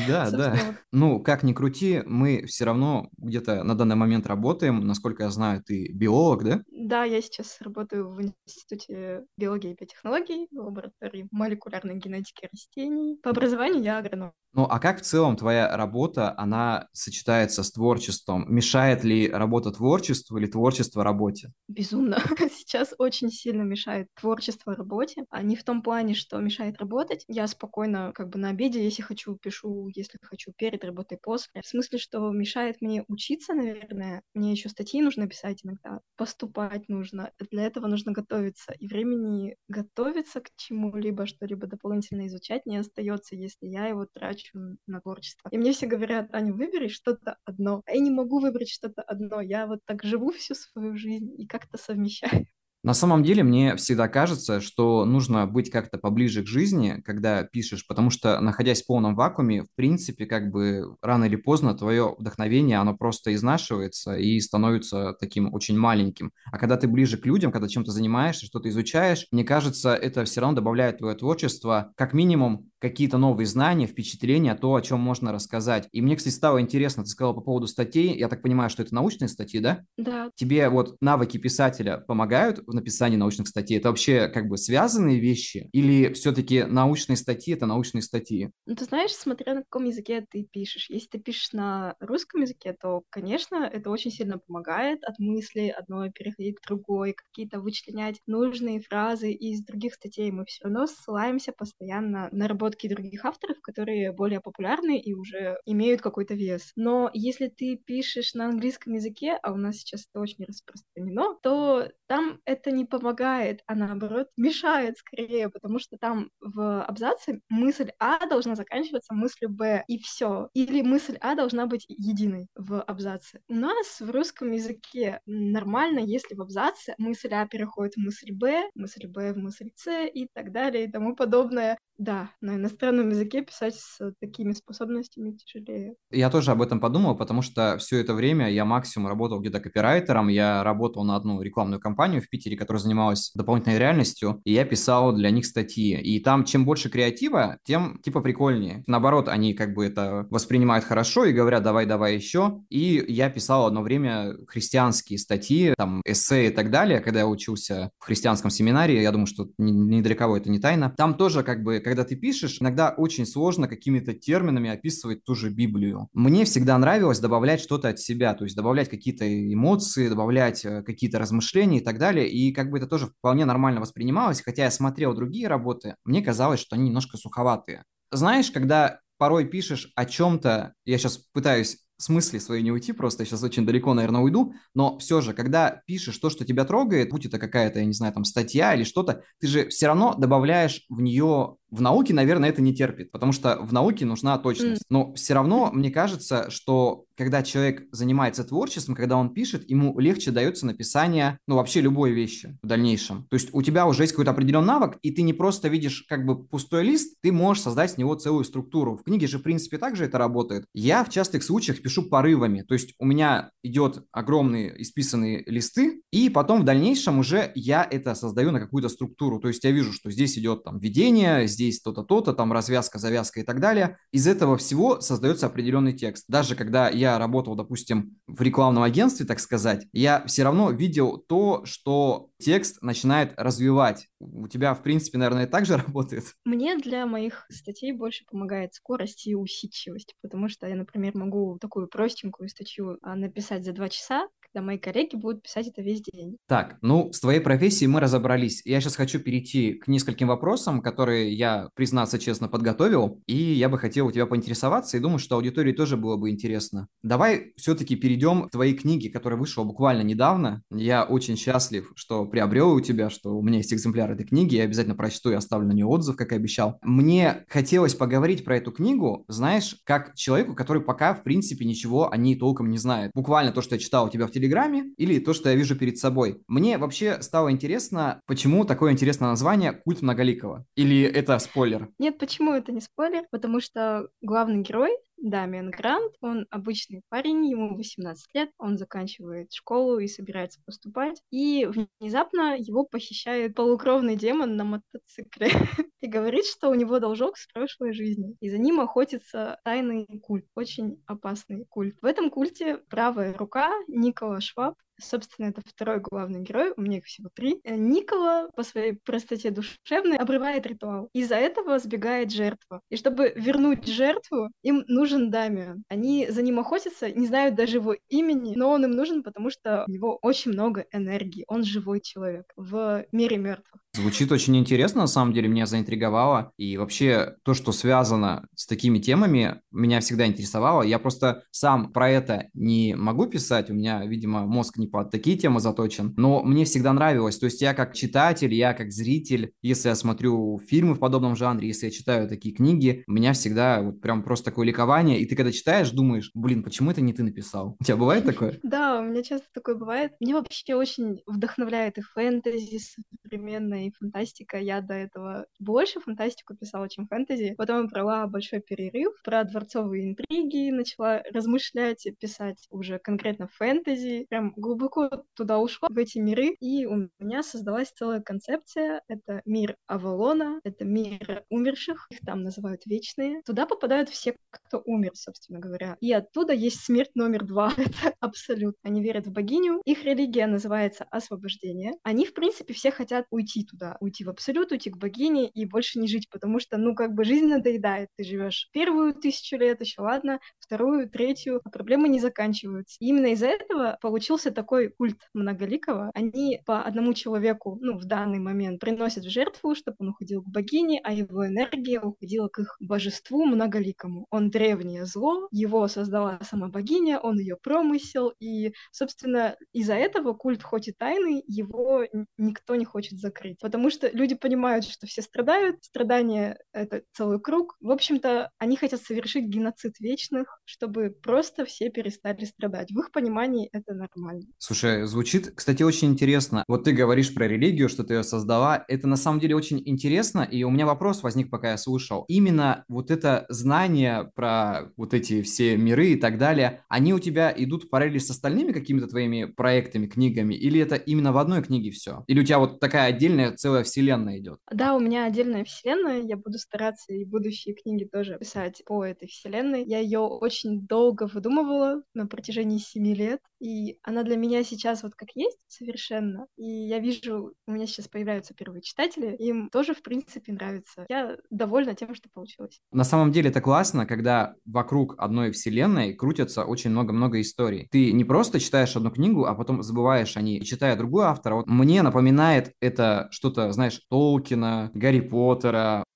Да, 0.08 0.30
да. 0.30 0.56
Ну, 0.92 1.22
как 1.22 1.42
ни 1.42 1.52
крути, 1.52 2.02
мы 2.04 2.44
все 2.46 2.64
равно 2.64 3.08
где-то 3.18 3.62
на 3.62 3.76
данный 3.76 3.96
момент 3.96 4.26
работаем. 4.26 4.86
Насколько 4.86 5.24
я 5.24 5.30
знаю, 5.30 5.62
ты 5.64 5.92
биолог, 5.92 6.44
да? 6.44 6.62
Да, 6.70 7.04
я 7.04 7.20
сейчас 7.22 7.60
работаю 7.60 8.10
в 8.10 8.20
Институте 8.22 9.24
биологии 9.36 9.72
и 9.72 9.74
биотехнологий 9.74 10.48
в 10.50 10.56
лаборатории 10.56 11.28
молекулярной 11.30 11.96
генетики 11.96 12.48
растений. 12.50 12.79
По 13.22 13.30
образованию 13.30 13.82
я 13.82 13.98
агроном. 13.98 14.32
Ну, 14.52 14.64
а 14.64 14.80
как 14.80 14.98
в 14.98 15.02
целом 15.02 15.36
твоя 15.36 15.76
работа, 15.76 16.34
она 16.36 16.88
сочетается 16.92 17.62
с 17.62 17.70
творчеством? 17.70 18.46
Мешает 18.48 19.04
ли 19.04 19.30
работа 19.30 19.70
творчеству 19.70 20.38
или 20.38 20.46
творчество 20.46 21.04
работе? 21.04 21.52
Безумно. 21.68 22.18
Сейчас 22.50 22.92
очень 22.98 23.30
сильно 23.30 23.62
мешает 23.62 24.08
творчество 24.20 24.74
работе, 24.74 25.24
а 25.30 25.42
не 25.42 25.54
в 25.54 25.62
том 25.62 25.82
плане, 25.82 26.14
что 26.14 26.38
мешает 26.38 26.78
работать. 26.78 27.24
Я 27.28 27.46
спокойно 27.46 28.12
как 28.12 28.28
бы 28.28 28.40
на 28.40 28.48
обеде, 28.48 28.82
если 28.82 29.02
хочу, 29.02 29.36
пишу, 29.36 29.88
если 29.94 30.18
хочу, 30.20 30.52
перед 30.56 30.82
работой, 30.82 31.18
после. 31.22 31.62
В 31.62 31.66
смысле, 31.66 31.98
что 31.98 32.28
мешает 32.30 32.80
мне 32.80 33.04
учиться, 33.06 33.54
наверное. 33.54 34.22
Мне 34.34 34.50
еще 34.50 34.68
статьи 34.68 35.00
нужно 35.00 35.28
писать 35.28 35.60
иногда, 35.62 36.00
поступать 36.16 36.88
нужно. 36.88 37.30
Для 37.52 37.66
этого 37.66 37.86
нужно 37.86 38.10
готовиться. 38.10 38.72
И 38.72 38.88
времени 38.88 39.56
готовиться 39.68 40.40
к 40.40 40.50
чему-либо, 40.56 41.26
что-либо 41.26 41.68
дополнительно 41.68 42.26
изучать 42.26 42.66
не 42.70 42.78
остается, 42.78 43.36
если 43.36 43.66
я 43.66 43.86
его 43.86 44.06
трачу 44.06 44.78
на 44.86 45.00
творчество. 45.00 45.48
И 45.50 45.58
мне 45.58 45.72
все 45.72 45.86
говорят, 45.86 46.32
Аня, 46.32 46.52
выбери 46.54 46.88
что-то 46.88 47.36
одно. 47.44 47.82
А 47.84 47.92
я 47.92 48.00
не 48.00 48.10
могу 48.10 48.40
выбрать 48.40 48.70
что-то 48.70 49.02
одно. 49.02 49.40
Я 49.40 49.66
вот 49.66 49.80
так 49.84 50.02
живу 50.04 50.30
всю 50.30 50.54
свою 50.54 50.96
жизнь 50.96 51.34
и 51.36 51.46
как-то 51.46 51.76
совмещаю. 51.76 52.46
На 52.82 52.94
самом 52.94 53.22
деле, 53.22 53.42
мне 53.42 53.76
всегда 53.76 54.08
кажется, 54.08 54.62
что 54.62 55.04
нужно 55.04 55.46
быть 55.46 55.70
как-то 55.70 55.98
поближе 55.98 56.42
к 56.42 56.46
жизни, 56.46 57.02
когда 57.04 57.42
пишешь, 57.44 57.86
потому 57.86 58.08
что, 58.08 58.40
находясь 58.40 58.82
в 58.82 58.86
полном 58.86 59.14
вакууме, 59.14 59.64
в 59.64 59.68
принципе, 59.76 60.24
как 60.24 60.50
бы 60.50 60.96
рано 61.02 61.24
или 61.24 61.36
поздно 61.36 61.74
твое 61.74 62.14
вдохновение, 62.18 62.78
оно 62.78 62.96
просто 62.96 63.34
изнашивается 63.34 64.14
и 64.16 64.40
становится 64.40 65.12
таким 65.20 65.52
очень 65.52 65.76
маленьким. 65.78 66.32
А 66.50 66.56
когда 66.56 66.78
ты 66.78 66.88
ближе 66.88 67.18
к 67.18 67.26
людям, 67.26 67.52
когда 67.52 67.68
чем-то 67.68 67.90
занимаешься, 67.92 68.46
что-то 68.46 68.70
изучаешь, 68.70 69.26
мне 69.30 69.44
кажется, 69.44 69.94
это 69.94 70.24
все 70.24 70.40
равно 70.40 70.56
добавляет 70.56 70.98
твое 70.98 71.14
творчество 71.14 71.92
как 71.96 72.14
минимум 72.14 72.69
какие-то 72.80 73.18
новые 73.18 73.46
знания, 73.46 73.86
впечатления, 73.86 74.54
то, 74.54 74.74
о 74.74 74.80
чем 74.80 75.00
можно 75.00 75.32
рассказать. 75.32 75.88
И 75.92 76.00
мне, 76.00 76.16
кстати, 76.16 76.34
стало 76.34 76.60
интересно, 76.60 77.04
ты 77.04 77.10
сказала 77.10 77.34
по 77.34 77.40
поводу 77.40 77.66
статей, 77.66 78.16
я 78.16 78.28
так 78.28 78.42
понимаю, 78.42 78.70
что 78.70 78.82
это 78.82 78.94
научные 78.94 79.28
статьи, 79.28 79.60
да? 79.60 79.84
Да. 79.96 80.30
Тебе 80.34 80.68
вот 80.68 80.96
навыки 81.00 81.38
писателя 81.38 81.98
помогают 81.98 82.60
в 82.66 82.74
написании 82.74 83.16
научных 83.16 83.48
статей? 83.48 83.78
Это 83.78 83.88
вообще 83.88 84.28
как 84.28 84.48
бы 84.48 84.56
связанные 84.56 85.20
вещи? 85.20 85.68
Или 85.72 86.12
все-таки 86.14 86.64
научные 86.64 87.16
статьи– 87.16 87.54
это 87.54 87.66
научные 87.66 88.02
статьи? 88.02 88.50
Ну, 88.66 88.74
ты 88.74 88.84
знаешь, 88.84 89.12
смотря 89.12 89.54
на 89.54 89.62
каком 89.62 89.84
языке 89.84 90.24
ты 90.28 90.46
пишешь. 90.50 90.88
Если 90.88 91.08
ты 91.08 91.18
пишешь 91.18 91.52
на 91.52 91.96
русском 92.00 92.42
языке, 92.42 92.74
то, 92.80 93.02
конечно, 93.10 93.56
это 93.70 93.90
очень 93.90 94.10
сильно 94.10 94.38
помогает 94.38 95.04
от 95.04 95.18
мысли 95.18 95.74
одной 95.76 96.10
переходить 96.10 96.56
к 96.58 96.66
другой, 96.66 97.12
какие-то 97.12 97.60
вычленять 97.60 98.20
нужные 98.26 98.80
фразы 98.80 99.32
из 99.32 99.62
других 99.64 99.94
статей. 99.94 100.30
Мы 100.30 100.44
все 100.46 100.64
равно 100.64 100.86
ссылаемся 100.86 101.52
постоянно 101.52 102.28
на 102.32 102.48
работу 102.48 102.69
наработки 102.70 102.88
других 102.88 103.24
авторов, 103.24 103.60
которые 103.60 104.12
более 104.12 104.40
популярны 104.40 104.98
и 104.98 105.14
уже 105.14 105.58
имеют 105.64 106.00
какой-то 106.00 106.34
вес. 106.34 106.72
Но 106.76 107.10
если 107.12 107.48
ты 107.48 107.76
пишешь 107.76 108.34
на 108.34 108.46
английском 108.46 108.94
языке, 108.94 109.38
а 109.42 109.52
у 109.52 109.56
нас 109.56 109.76
сейчас 109.76 110.06
это 110.12 110.20
очень 110.20 110.44
распространено, 110.44 111.36
то 111.42 111.88
там 112.06 112.40
это 112.44 112.70
не 112.70 112.84
помогает, 112.84 113.60
а 113.66 113.74
наоборот 113.74 114.28
мешает 114.36 114.96
скорее, 114.98 115.48
потому 115.48 115.78
что 115.78 115.96
там 115.98 116.30
в 116.40 116.82
абзаце 116.84 117.40
мысль 117.48 117.90
А 117.98 118.26
должна 118.26 118.54
заканчиваться 118.54 119.14
мыслью 119.14 119.50
Б, 119.50 119.84
и 119.88 119.98
все. 119.98 120.48
Или 120.54 120.82
мысль 120.82 121.16
А 121.20 121.34
должна 121.34 121.66
быть 121.66 121.84
единой 121.88 122.48
в 122.54 122.82
абзаце. 122.82 123.40
У 123.48 123.54
нас 123.54 124.00
в 124.00 124.10
русском 124.10 124.50
языке 124.52 125.20
нормально, 125.26 126.00
если 126.00 126.34
в 126.34 126.40
абзаце 126.42 126.94
мысль 126.98 127.32
А 127.32 127.46
переходит 127.46 127.94
в 127.94 127.98
мысль 128.00 128.32
Б, 128.32 128.70
мысль 128.74 129.06
Б 129.06 129.32
в 129.32 129.38
мысль 129.38 129.70
С 129.76 130.06
и 130.06 130.28
так 130.32 130.52
далее 130.52 130.84
и 130.84 130.90
тому 130.90 131.14
подобное. 131.14 131.78
Да, 132.00 132.30
на 132.40 132.54
иностранном 132.54 133.10
языке 133.10 133.42
писать 133.42 133.74
с 133.74 133.98
такими 134.22 134.52
способностями 134.52 135.32
тяжелее. 135.32 135.96
Я 136.10 136.30
тоже 136.30 136.50
об 136.50 136.62
этом 136.62 136.80
подумал, 136.80 137.14
потому 137.14 137.42
что 137.42 137.76
все 137.76 137.98
это 137.98 138.14
время 138.14 138.50
я 138.50 138.64
максимум 138.64 139.08
работал 139.08 139.38
где-то 139.38 139.60
копирайтером, 139.60 140.28
я 140.28 140.64
работал 140.64 141.04
на 141.04 141.14
одну 141.14 141.42
рекламную 141.42 141.78
кампанию 141.78 142.22
в 142.22 142.30
Питере, 142.30 142.56
которая 142.56 142.80
занималась 142.80 143.32
дополнительной 143.34 143.78
реальностью, 143.78 144.40
и 144.44 144.52
я 144.54 144.64
писал 144.64 145.12
для 145.12 145.30
них 145.30 145.44
статьи. 145.44 146.00
И 146.00 146.20
там 146.20 146.44
чем 146.44 146.64
больше 146.64 146.88
креатива, 146.88 147.58
тем 147.64 148.00
типа 148.02 148.22
прикольнее. 148.22 148.82
Наоборот, 148.86 149.28
они 149.28 149.52
как 149.52 149.74
бы 149.74 149.84
это 149.84 150.26
воспринимают 150.30 150.86
хорошо 150.86 151.26
и 151.26 151.34
говорят, 151.34 151.62
давай, 151.62 151.84
давай 151.84 152.14
еще. 152.14 152.62
И 152.70 153.04
я 153.08 153.28
писал 153.28 153.66
одно 153.66 153.82
время 153.82 154.36
христианские 154.48 155.18
статьи, 155.18 155.74
там 155.76 156.00
эссе 156.06 156.46
и 156.46 156.50
так 156.50 156.70
далее, 156.70 157.00
когда 157.00 157.20
я 157.20 157.26
учился 157.26 157.90
в 157.98 158.06
христианском 158.06 158.50
семинаре, 158.50 159.02
я 159.02 159.12
думаю, 159.12 159.26
что 159.26 159.50
ни, 159.58 159.70
ни 159.70 160.00
для 160.00 160.14
кого 160.14 160.38
это 160.38 160.48
не 160.48 160.60
тайна. 160.60 160.94
Там 160.96 161.12
тоже 161.12 161.42
как 161.42 161.62
бы 161.62 161.78
когда 161.90 162.04
ты 162.04 162.14
пишешь, 162.14 162.58
иногда 162.60 162.90
очень 162.90 163.26
сложно 163.26 163.66
какими-то 163.66 164.14
терминами 164.14 164.70
описывать 164.70 165.24
ту 165.24 165.34
же 165.34 165.50
Библию. 165.50 166.08
Мне 166.12 166.44
всегда 166.44 166.78
нравилось 166.78 167.18
добавлять 167.18 167.60
что-то 167.60 167.88
от 167.88 167.98
себя, 167.98 168.32
то 168.34 168.44
есть 168.44 168.54
добавлять 168.54 168.88
какие-то 168.88 169.26
эмоции, 169.26 170.08
добавлять 170.08 170.64
э, 170.64 170.84
какие-то 170.84 171.18
размышления 171.18 171.78
и 171.78 171.84
так 171.84 171.98
далее, 171.98 172.30
и 172.30 172.52
как 172.52 172.70
бы 172.70 172.78
это 172.78 172.86
тоже 172.86 173.08
вполне 173.08 173.44
нормально 173.44 173.80
воспринималось, 173.80 174.40
хотя 174.40 174.62
я 174.66 174.70
смотрел 174.70 175.14
другие 175.14 175.48
работы, 175.48 175.96
мне 176.04 176.22
казалось, 176.22 176.60
что 176.60 176.76
они 176.76 176.84
немножко 176.84 177.16
суховатые. 177.16 177.82
Знаешь, 178.12 178.52
когда 178.52 179.00
порой 179.18 179.46
пишешь 179.46 179.90
о 179.96 180.04
чем-то, 180.04 180.74
я 180.84 180.96
сейчас 180.96 181.18
пытаюсь 181.32 181.78
смысле 182.00 182.40
своей 182.40 182.62
не 182.62 182.72
уйти, 182.72 182.92
просто 182.92 183.24
сейчас 183.24 183.42
очень 183.42 183.66
далеко, 183.66 183.94
наверное, 183.94 184.20
уйду, 184.20 184.54
но 184.74 184.98
все 184.98 185.20
же, 185.20 185.34
когда 185.34 185.82
пишешь 185.86 186.18
то, 186.18 186.30
что 186.30 186.44
тебя 186.44 186.64
трогает, 186.64 187.10
будь 187.10 187.26
это 187.26 187.38
какая-то, 187.38 187.80
я 187.80 187.84
не 187.84 187.92
знаю, 187.92 188.12
там, 188.12 188.24
статья 188.24 188.74
или 188.74 188.84
что-то, 188.84 189.22
ты 189.38 189.46
же 189.46 189.68
все 189.68 189.86
равно 189.86 190.14
добавляешь 190.14 190.84
в 190.88 191.00
нее 191.00 191.56
в 191.70 191.80
науке, 191.80 192.14
наверное, 192.14 192.48
это 192.48 192.62
не 192.62 192.74
терпит, 192.74 193.10
потому 193.10 193.32
что 193.32 193.58
в 193.60 193.72
науке 193.72 194.04
нужна 194.04 194.38
точность. 194.38 194.82
Но 194.90 195.12
все 195.14 195.34
равно 195.34 195.70
мне 195.72 195.90
кажется, 195.90 196.50
что 196.50 197.04
когда 197.20 197.42
человек 197.42 197.86
занимается 197.92 198.44
творчеством, 198.44 198.94
когда 198.94 199.18
он 199.18 199.34
пишет, 199.34 199.68
ему 199.68 199.98
легче 200.00 200.30
дается 200.30 200.64
написание, 200.64 201.38
ну, 201.46 201.56
вообще 201.56 201.82
любой 201.82 202.12
вещи 202.12 202.58
в 202.62 202.66
дальнейшем. 202.66 203.26
То 203.28 203.36
есть 203.36 203.50
у 203.52 203.60
тебя 203.60 203.86
уже 203.86 204.04
есть 204.04 204.14
какой-то 204.14 204.30
определенный 204.30 204.68
навык, 204.68 204.96
и 205.02 205.10
ты 205.10 205.20
не 205.20 205.34
просто 205.34 205.68
видишь 205.68 206.06
как 206.08 206.24
бы 206.24 206.42
пустой 206.42 206.82
лист, 206.82 207.18
ты 207.20 207.30
можешь 207.30 207.62
создать 207.62 207.90
с 207.90 207.98
него 207.98 208.14
целую 208.14 208.44
структуру. 208.44 208.96
В 208.96 209.02
книге 209.02 209.26
же, 209.26 209.38
в 209.38 209.42
принципе, 209.42 209.76
также 209.76 210.06
это 210.06 210.16
работает. 210.16 210.64
Я 210.72 211.04
в 211.04 211.10
частых 211.10 211.42
случаях 211.42 211.82
пишу 211.82 212.08
порывами, 212.08 212.62
то 212.62 212.72
есть 212.72 212.94
у 212.98 213.04
меня 213.04 213.50
идет 213.62 214.02
огромные 214.12 214.80
исписанные 214.80 215.44
листы, 215.46 216.00
и 216.10 216.30
потом 216.30 216.62
в 216.62 216.64
дальнейшем 216.64 217.18
уже 217.18 217.52
я 217.54 217.86
это 217.88 218.14
создаю 218.14 218.50
на 218.50 218.60
какую-то 218.60 218.88
структуру. 218.88 219.40
То 219.40 219.48
есть 219.48 219.62
я 219.64 219.72
вижу, 219.72 219.92
что 219.92 220.10
здесь 220.10 220.38
идет 220.38 220.64
там 220.64 220.78
введение, 220.78 221.46
здесь 221.46 221.59
то-то, 221.82 222.02
то-то, 222.02 222.32
там 222.32 222.52
развязка, 222.52 222.98
завязка 222.98 223.40
и 223.40 223.42
так 223.42 223.60
далее. 223.60 223.98
Из 224.12 224.26
этого 224.26 224.56
всего 224.56 225.00
создается 225.00 225.46
определенный 225.46 225.92
текст. 225.92 226.24
Даже 226.28 226.54
когда 226.54 226.88
я 226.88 227.18
работал, 227.18 227.54
допустим, 227.54 228.16
в 228.26 228.40
рекламном 228.42 228.82
агентстве, 228.82 229.26
так 229.26 229.40
сказать, 229.40 229.86
я 229.92 230.24
все 230.26 230.42
равно 230.42 230.70
видел 230.70 231.18
то, 231.18 231.64
что 231.64 232.30
текст 232.38 232.82
начинает 232.82 233.34
развивать. 233.36 234.08
У 234.18 234.48
тебя, 234.48 234.74
в 234.74 234.82
принципе, 234.82 235.18
наверное, 235.18 235.46
так 235.46 235.66
же 235.66 235.76
работает? 235.86 236.24
Мне 236.44 236.76
для 236.76 237.06
моих 237.06 237.46
статей 237.50 237.92
больше 237.92 238.24
помогает 238.30 238.74
скорость 238.74 239.26
и 239.26 239.34
усидчивость, 239.34 240.14
потому 240.22 240.48
что 240.48 240.66
я, 240.66 240.74
например, 240.74 241.12
могу 241.16 241.58
такую 241.60 241.88
простенькую 241.88 242.48
статью 242.48 242.98
а, 243.02 243.14
написать 243.16 243.64
за 243.64 243.72
два 243.72 243.88
часа, 243.88 244.28
когда 244.52 244.66
мои 244.66 244.78
коллеги 244.78 245.16
будут 245.16 245.42
писать 245.42 245.68
это 245.68 245.82
весь 245.82 246.02
день. 246.02 246.36
Так, 246.48 246.76
ну, 246.82 247.12
с 247.12 247.20
твоей 247.20 247.40
профессией 247.40 247.88
мы 247.88 248.00
разобрались. 248.00 248.62
Я 248.64 248.80
сейчас 248.80 248.96
хочу 248.96 249.20
перейти 249.20 249.74
к 249.74 249.86
нескольким 249.86 250.28
вопросам, 250.28 250.80
которые 250.80 251.32
я, 251.32 251.68
признаться 251.74 252.18
честно, 252.18 252.48
подготовил, 252.48 253.22
и 253.26 253.36
я 253.36 253.68
бы 253.68 253.78
хотел 253.78 254.06
у 254.06 254.12
тебя 254.12 254.26
поинтересоваться, 254.26 254.96
и 254.96 255.00
думаю, 255.00 255.18
что 255.18 255.36
аудитории 255.36 255.72
тоже 255.72 255.96
было 255.96 256.16
бы 256.16 256.30
интересно. 256.30 256.88
Давай 257.02 257.52
все-таки 257.56 257.96
перейдем 257.96 258.48
к 258.48 258.50
твоей 258.50 258.74
книге, 258.74 259.10
которая 259.10 259.38
вышла 259.38 259.64
буквально 259.64 260.02
недавно. 260.02 260.62
Я 260.70 261.04
очень 261.04 261.36
счастлив, 261.36 261.92
что 261.94 262.24
приобрел 262.24 262.72
у 262.72 262.80
тебя, 262.80 263.10
что 263.10 263.36
у 263.36 263.42
меня 263.42 263.58
есть 263.58 263.72
экземпляр 263.72 264.10
этой 264.10 264.26
книги, 264.26 264.56
я 264.56 264.64
обязательно 264.64 264.96
прочту 264.96 265.30
и 265.30 265.34
оставлю 265.34 265.68
на 265.68 265.72
нее 265.72 265.86
отзыв, 265.86 266.16
как 266.16 266.32
и 266.32 266.36
обещал. 266.36 266.78
Мне 266.82 267.44
хотелось 267.48 267.94
поговорить 267.94 268.44
про 268.44 268.56
эту 268.56 268.72
книгу, 268.72 269.24
знаешь, 269.28 269.76
как 269.84 270.14
человеку, 270.16 270.54
который 270.54 270.82
пока, 270.82 271.14
в 271.14 271.22
принципе, 271.22 271.64
ничего 271.64 272.10
о 272.10 272.16
ней 272.16 272.36
толком 272.36 272.70
не 272.70 272.78
знает. 272.78 273.12
Буквально 273.14 273.52
то, 273.52 273.62
что 273.62 273.76
я 273.76 273.78
читал 273.78 274.06
у 274.06 274.10
тебя 274.10 274.26
в 274.26 274.32
Телеграме 274.40 274.94
или 274.96 275.18
то, 275.18 275.34
что 275.34 275.50
я 275.50 275.54
вижу 275.54 275.76
перед 275.76 275.98
собой. 275.98 276.42
Мне 276.48 276.78
вообще 276.78 277.20
стало 277.20 277.52
интересно, 277.52 278.22
почему 278.26 278.64
такое 278.64 278.92
интересное 278.92 279.28
название 279.28 279.72
«Культ 279.72 280.00
Многоликого». 280.00 280.64
Или 280.76 281.02
это 281.02 281.38
спойлер? 281.38 281.90
Нет, 281.98 282.16
почему 282.18 282.54
это 282.54 282.72
не 282.72 282.80
спойлер? 282.80 283.24
Потому 283.30 283.60
что 283.60 284.08
главный 284.22 284.62
герой 284.62 284.96
Дамиан 285.22 285.70
Грант, 285.70 286.14
он 286.22 286.46
обычный 286.50 287.02
парень, 287.10 287.46
ему 287.46 287.76
18 287.76 288.34
лет, 288.34 288.50
он 288.56 288.78
заканчивает 288.78 289.52
школу 289.52 289.98
и 289.98 290.08
собирается 290.08 290.60
поступать, 290.64 291.20
и 291.30 291.68
внезапно 292.00 292.56
его 292.56 292.84
похищает 292.84 293.54
полукровный 293.54 294.16
демон 294.16 294.56
на 294.56 294.64
мотоцикле 294.64 295.50
и 296.00 296.06
говорит, 296.06 296.46
что 296.46 296.70
у 296.70 296.74
него 296.74 296.98
должок 296.98 297.36
с 297.36 297.46
прошлой 297.52 297.92
жизни, 297.92 298.36
и 298.40 298.50
за 298.50 298.58
ним 298.58 298.80
охотится 298.80 299.58
тайный 299.64 300.06
культ, 300.22 300.46
очень 300.54 301.02
опасный 301.06 301.66
культ. 301.68 301.96
В 302.00 302.06
этом 302.06 302.30
культе 302.30 302.78
правая 302.88 303.34
рука 303.34 303.72
Никола 303.88 304.40
Шваб 304.40 304.74
Собственно, 305.02 305.46
это 305.46 305.62
второй 305.64 306.00
главный 306.00 306.40
герой, 306.40 306.72
у 306.76 306.80
меня 306.80 306.98
их 306.98 307.04
всего 307.04 307.28
три. 307.34 307.60
Э, 307.64 307.76
Никола 307.76 308.48
по 308.54 308.62
своей 308.62 308.92
простоте 308.92 309.50
душевной 309.50 310.18
обрывает 310.18 310.66
ритуал. 310.66 311.08
Из-за 311.12 311.36
этого 311.36 311.78
сбегает 311.78 312.30
жертва. 312.30 312.80
И 312.90 312.96
чтобы 312.96 313.32
вернуть 313.34 313.86
жертву, 313.86 314.50
им 314.62 314.84
нужен 314.88 315.30
Дамиан. 315.30 315.84
Они 315.88 316.28
за 316.28 316.42
ним 316.42 316.60
охотятся, 316.60 317.10
не 317.10 317.26
знают 317.26 317.54
даже 317.54 317.78
его 317.78 317.96
имени, 318.08 318.54
но 318.54 318.70
он 318.70 318.84
им 318.84 318.92
нужен, 318.92 319.22
потому 319.22 319.50
что 319.50 319.84
у 319.88 319.90
него 319.90 320.18
очень 320.22 320.52
много 320.52 320.86
энергии. 320.92 321.44
Он 321.48 321.64
живой 321.64 322.00
человек 322.00 322.52
в 322.56 323.06
мире 323.12 323.38
мертвых. 323.38 323.80
Звучит 323.92 324.30
очень 324.30 324.56
интересно, 324.56 325.00
на 325.02 325.06
самом 325.06 325.32
деле, 325.32 325.48
меня 325.48 325.66
заинтриговало. 325.90 326.52
И 326.56 326.76
вообще 326.76 327.36
то, 327.42 327.54
что 327.54 327.72
связано 327.72 328.46
с 328.54 328.66
такими 328.66 328.98
темами, 328.98 329.60
меня 329.72 330.00
всегда 330.00 330.26
интересовало. 330.26 330.82
Я 330.82 330.98
просто 330.98 331.44
сам 331.50 331.92
про 331.92 332.10
это 332.10 332.48
не 332.54 332.94
могу 332.94 333.26
писать, 333.26 333.70
у 333.70 333.74
меня, 333.74 334.04
видимо, 334.04 334.46
мозг 334.46 334.76
не 334.76 334.86
под 334.86 335.10
такие 335.10 335.36
темы 335.36 335.60
заточен, 335.60 336.14
но 336.16 336.42
мне 336.42 336.64
всегда 336.64 336.92
нравилось. 336.92 337.38
То 337.38 337.46
есть 337.46 337.60
я 337.60 337.74
как 337.74 337.94
читатель, 337.94 338.54
я 338.54 338.72
как 338.74 338.92
зритель, 338.92 339.52
если 339.62 339.88
я 339.88 339.94
смотрю 339.94 340.60
фильмы 340.68 340.94
в 340.94 340.98
подобном 340.98 341.36
жанре, 341.36 341.68
если 341.68 341.86
я 341.86 341.92
читаю 341.92 342.28
такие 342.28 342.54
книги, 342.54 343.04
у 343.06 343.12
меня 343.12 343.32
всегда 343.32 343.82
вот 343.82 344.00
прям 344.00 344.22
просто 344.22 344.46
такое 344.46 344.66
ликование. 344.66 345.20
И 345.20 345.26
ты 345.26 345.36
когда 345.36 345.52
читаешь, 345.52 345.90
думаешь, 345.90 346.30
блин, 346.34 346.62
почему 346.62 346.90
это 346.90 347.00
не 347.00 347.12
ты 347.12 347.22
написал? 347.22 347.76
У 347.80 347.84
тебя 347.84 347.96
бывает 347.96 348.24
такое? 348.24 348.58
Да, 348.62 349.00
у 349.00 349.02
меня 349.02 349.22
часто 349.22 349.46
такое 349.52 349.74
бывает. 349.74 350.12
Мне 350.20 350.34
вообще 350.34 350.74
очень 350.74 351.22
вдохновляет 351.26 351.98
и 351.98 352.02
фэнтези 352.02 352.78
современное, 353.22 353.86
и 353.86 353.92
фантастика. 353.92 354.58
Я 354.58 354.80
до 354.80 354.94
этого 354.94 355.46
больше 355.80 355.98
фантастику 355.98 356.54
писала, 356.54 356.90
чем 356.90 357.06
фэнтези. 357.06 357.54
Потом 357.56 357.84
я 357.84 357.88
брала 357.88 358.26
большой 358.26 358.60
перерыв 358.60 359.14
про 359.24 359.44
дворцовые 359.44 360.10
интриги, 360.10 360.70
начала 360.70 361.22
размышлять 361.32 362.04
и 362.04 362.10
писать 362.10 362.66
уже 362.68 362.98
конкретно 362.98 363.48
фэнтези. 363.48 364.26
Прям 364.28 364.52
глубоко 364.56 365.08
туда 365.32 365.58
ушла, 365.58 365.88
в 365.90 365.96
эти 365.96 366.18
миры, 366.18 366.54
и 366.60 366.84
у 366.84 367.08
меня 367.18 367.42
создалась 367.42 367.92
целая 367.92 368.20
концепция. 368.20 369.00
Это 369.08 369.40
мир 369.46 369.74
Авалона, 369.86 370.60
это 370.64 370.84
мир 370.84 371.44
умерших, 371.48 372.08
их 372.10 372.20
там 372.26 372.42
называют 372.42 372.84
вечные. 372.84 373.40
Туда 373.46 373.64
попадают 373.64 374.10
все, 374.10 374.36
кто 374.50 374.82
умер, 374.84 375.12
собственно 375.14 375.60
говоря. 375.60 375.96
И 376.02 376.12
оттуда 376.12 376.52
есть 376.52 376.84
смерть 376.84 377.12
номер 377.14 377.46
два. 377.46 377.72
это 377.78 378.14
абсолют. 378.20 378.76
Они 378.82 379.02
верят 379.02 379.26
в 379.26 379.32
богиню. 379.32 379.80
Их 379.86 380.04
религия 380.04 380.46
называется 380.46 381.04
освобождение. 381.04 381.94
Они, 382.02 382.26
в 382.26 382.34
принципе, 382.34 382.74
все 382.74 382.90
хотят 382.90 383.24
уйти 383.30 383.64
туда, 383.64 383.96
уйти 384.00 384.24
в 384.24 384.28
абсолют, 384.28 384.72
уйти 384.72 384.90
к 384.90 384.98
богине 384.98 385.48
и 385.48 385.69
больше 385.70 385.98
не 385.98 386.08
жить, 386.08 386.28
потому 386.30 386.60
что, 386.60 386.76
ну, 386.76 386.94
как 386.94 387.14
бы 387.14 387.24
жизнь 387.24 387.46
надоедает. 387.46 388.08
Ты 388.16 388.24
живешь 388.24 388.68
первую 388.72 389.14
тысячу 389.14 389.56
лет, 389.56 389.80
еще 389.80 390.02
ладно, 390.02 390.40
вторую, 390.58 391.08
третью, 391.08 391.60
а 391.64 391.70
проблемы 391.70 392.08
не 392.08 392.20
заканчиваются. 392.20 392.96
И 393.00 393.06
именно 393.06 393.26
из-за 393.28 393.46
этого 393.46 393.98
получился 394.00 394.50
такой 394.50 394.90
культ 394.90 395.18
многоликого. 395.34 396.10
Они 396.14 396.60
по 396.66 396.82
одному 396.82 397.14
человеку, 397.14 397.78
ну, 397.80 397.98
в 397.98 398.04
данный 398.04 398.38
момент 398.38 398.80
приносят 398.80 399.24
в 399.24 399.30
жертву, 399.30 399.74
чтобы 399.74 399.96
он 400.00 400.08
уходил 400.10 400.42
к 400.42 400.48
богине, 400.48 401.00
а 401.04 401.12
его 401.12 401.46
энергия 401.46 402.00
уходила 402.00 402.48
к 402.48 402.58
их 402.58 402.76
божеству 402.80 403.44
многоликому. 403.46 404.26
Он 404.30 404.50
древнее 404.50 405.04
зло, 405.06 405.48
его 405.50 405.86
создала 405.88 406.38
сама 406.42 406.68
богиня, 406.68 407.18
он 407.18 407.38
ее 407.38 407.56
промысел, 407.56 408.32
и, 408.40 408.72
собственно, 408.92 409.56
из-за 409.72 409.94
этого 409.94 410.32
культ 410.32 410.62
хоть 410.62 410.88
и 410.88 410.92
тайный, 410.92 411.42
его 411.46 412.04
никто 412.38 412.74
не 412.76 412.84
хочет 412.84 413.18
закрыть. 413.18 413.58
Потому 413.60 413.90
что 413.90 414.08
люди 414.08 414.34
понимают, 414.34 414.84
что 414.84 415.06
все 415.06 415.22
страдают, 415.22 415.59
страдания— 415.82 416.58
это 416.72 417.02
целый 417.12 417.40
круг. 417.40 417.76
В 417.80 417.90
общем-то, 417.90 418.50
они 418.58 418.76
хотят 418.76 419.00
совершить 419.02 419.46
геноцид 419.46 420.00
вечных, 420.00 420.60
чтобы 420.64 421.10
просто 421.10 421.64
все 421.64 421.90
перестали 421.90 422.44
страдать. 422.44 422.90
В 422.90 422.98
их 422.98 423.12
понимании 423.12 423.68
это 423.72 423.94
нормально. 423.94 424.46
Слушай, 424.58 425.06
звучит, 425.06 425.52
кстати, 425.54 425.82
очень 425.82 426.08
интересно. 426.08 426.64
Вот 426.68 426.84
ты 426.84 426.92
говоришь 426.92 427.34
про 427.34 427.46
религию, 427.48 427.88
что 427.88 428.04
ты 428.04 428.14
ее 428.14 428.22
создала. 428.22 428.84
Это 428.88 429.06
на 429.06 429.16
самом 429.16 429.40
деле 429.40 429.56
очень 429.56 429.82
интересно, 429.84 430.40
и 430.42 430.62
у 430.62 430.70
меня 430.70 430.86
вопрос 430.86 431.22
возник, 431.22 431.50
пока 431.50 431.72
я 431.72 431.76
слушал. 431.76 432.24
Именно 432.28 432.84
вот 432.88 433.10
это 433.10 433.46
знание 433.48 434.30
про 434.34 434.90
вот 434.96 435.14
эти 435.14 435.42
все 435.42 435.76
миры 435.76 436.08
и 436.08 436.16
так 436.16 436.38
далее, 436.38 436.82
они 436.88 437.14
у 437.14 437.18
тебя 437.18 437.52
идут 437.56 437.84
в 437.84 437.88
параллели 437.90 438.18
с 438.18 438.30
остальными 438.30 438.72
какими-то 438.72 439.06
твоими 439.06 439.44
проектами, 439.44 440.06
книгами, 440.06 440.54
или 440.54 440.80
это 440.80 440.96
именно 440.96 441.32
в 441.32 441.38
одной 441.38 441.62
книге 441.62 441.90
все? 441.90 442.24
Или 442.26 442.40
у 442.40 442.44
тебя 442.44 442.58
вот 442.58 442.80
такая 442.80 443.08
отдельная 443.08 443.52
целая 443.56 443.84
вселенная 443.84 444.38
идет? 444.38 444.58
Да, 444.70 444.94
у 444.94 445.00
меня 445.00 445.26
отдельная 445.50 445.64
вселенная, 445.64 446.22
я 446.22 446.36
буду 446.36 446.58
стараться 446.58 447.12
и 447.12 447.24
будущие 447.24 447.74
книги 447.74 448.04
тоже 448.04 448.38
писать 448.38 448.82
по 448.86 449.04
этой 449.04 449.28
вселенной. 449.28 449.84
Я 449.84 449.98
ее 449.98 450.20
очень 450.20 450.86
долго 450.86 451.26
выдумывала 451.32 452.02
на 452.14 452.26
протяжении 452.26 452.78
семи 452.78 453.14
лет, 453.14 453.40
и 453.60 453.98
она 454.02 454.22
для 454.22 454.36
меня 454.36 454.62
сейчас 454.64 455.02
вот 455.02 455.14
как 455.14 455.30
есть 455.34 455.58
совершенно. 455.68 456.46
И 456.56 456.64
я 456.64 456.98
вижу, 456.98 457.52
у 457.66 457.72
меня 457.72 457.86
сейчас 457.86 458.08
появляются 458.08 458.54
первые 458.54 458.82
читатели, 458.82 459.36
им 459.36 459.68
тоже, 459.70 459.94
в 459.94 460.02
принципе, 460.02 460.52
нравится. 460.52 461.06
Я 461.08 461.36
довольна 461.50 461.94
тем, 461.94 462.14
что 462.14 462.28
получилось. 462.32 462.80
На 462.92 463.04
самом 463.04 463.32
деле 463.32 463.50
это 463.50 463.60
классно, 463.60 464.06
когда 464.06 464.54
вокруг 464.64 465.14
одной 465.18 465.50
вселенной 465.50 466.14
крутятся 466.14 466.64
очень 466.64 466.90
много-много 466.90 467.40
историй. 467.40 467.88
Ты 467.90 468.12
не 468.12 468.24
просто 468.24 468.60
читаешь 468.60 468.96
одну 468.96 469.10
книгу, 469.10 469.44
а 469.44 469.54
потом 469.54 469.82
забываешь 469.82 470.36
о 470.36 470.42
ней, 470.42 470.60
читая 470.64 470.96
другую 470.96 471.24
автора. 471.24 471.56
Вот 471.56 471.66
мне 471.66 472.02
напоминает 472.02 472.72
это 472.80 473.28
что-то, 473.30 473.72
знаешь, 473.72 474.00
Толкина, 474.08 474.90
Гарри 474.94 475.20
Поттера. 475.20 475.39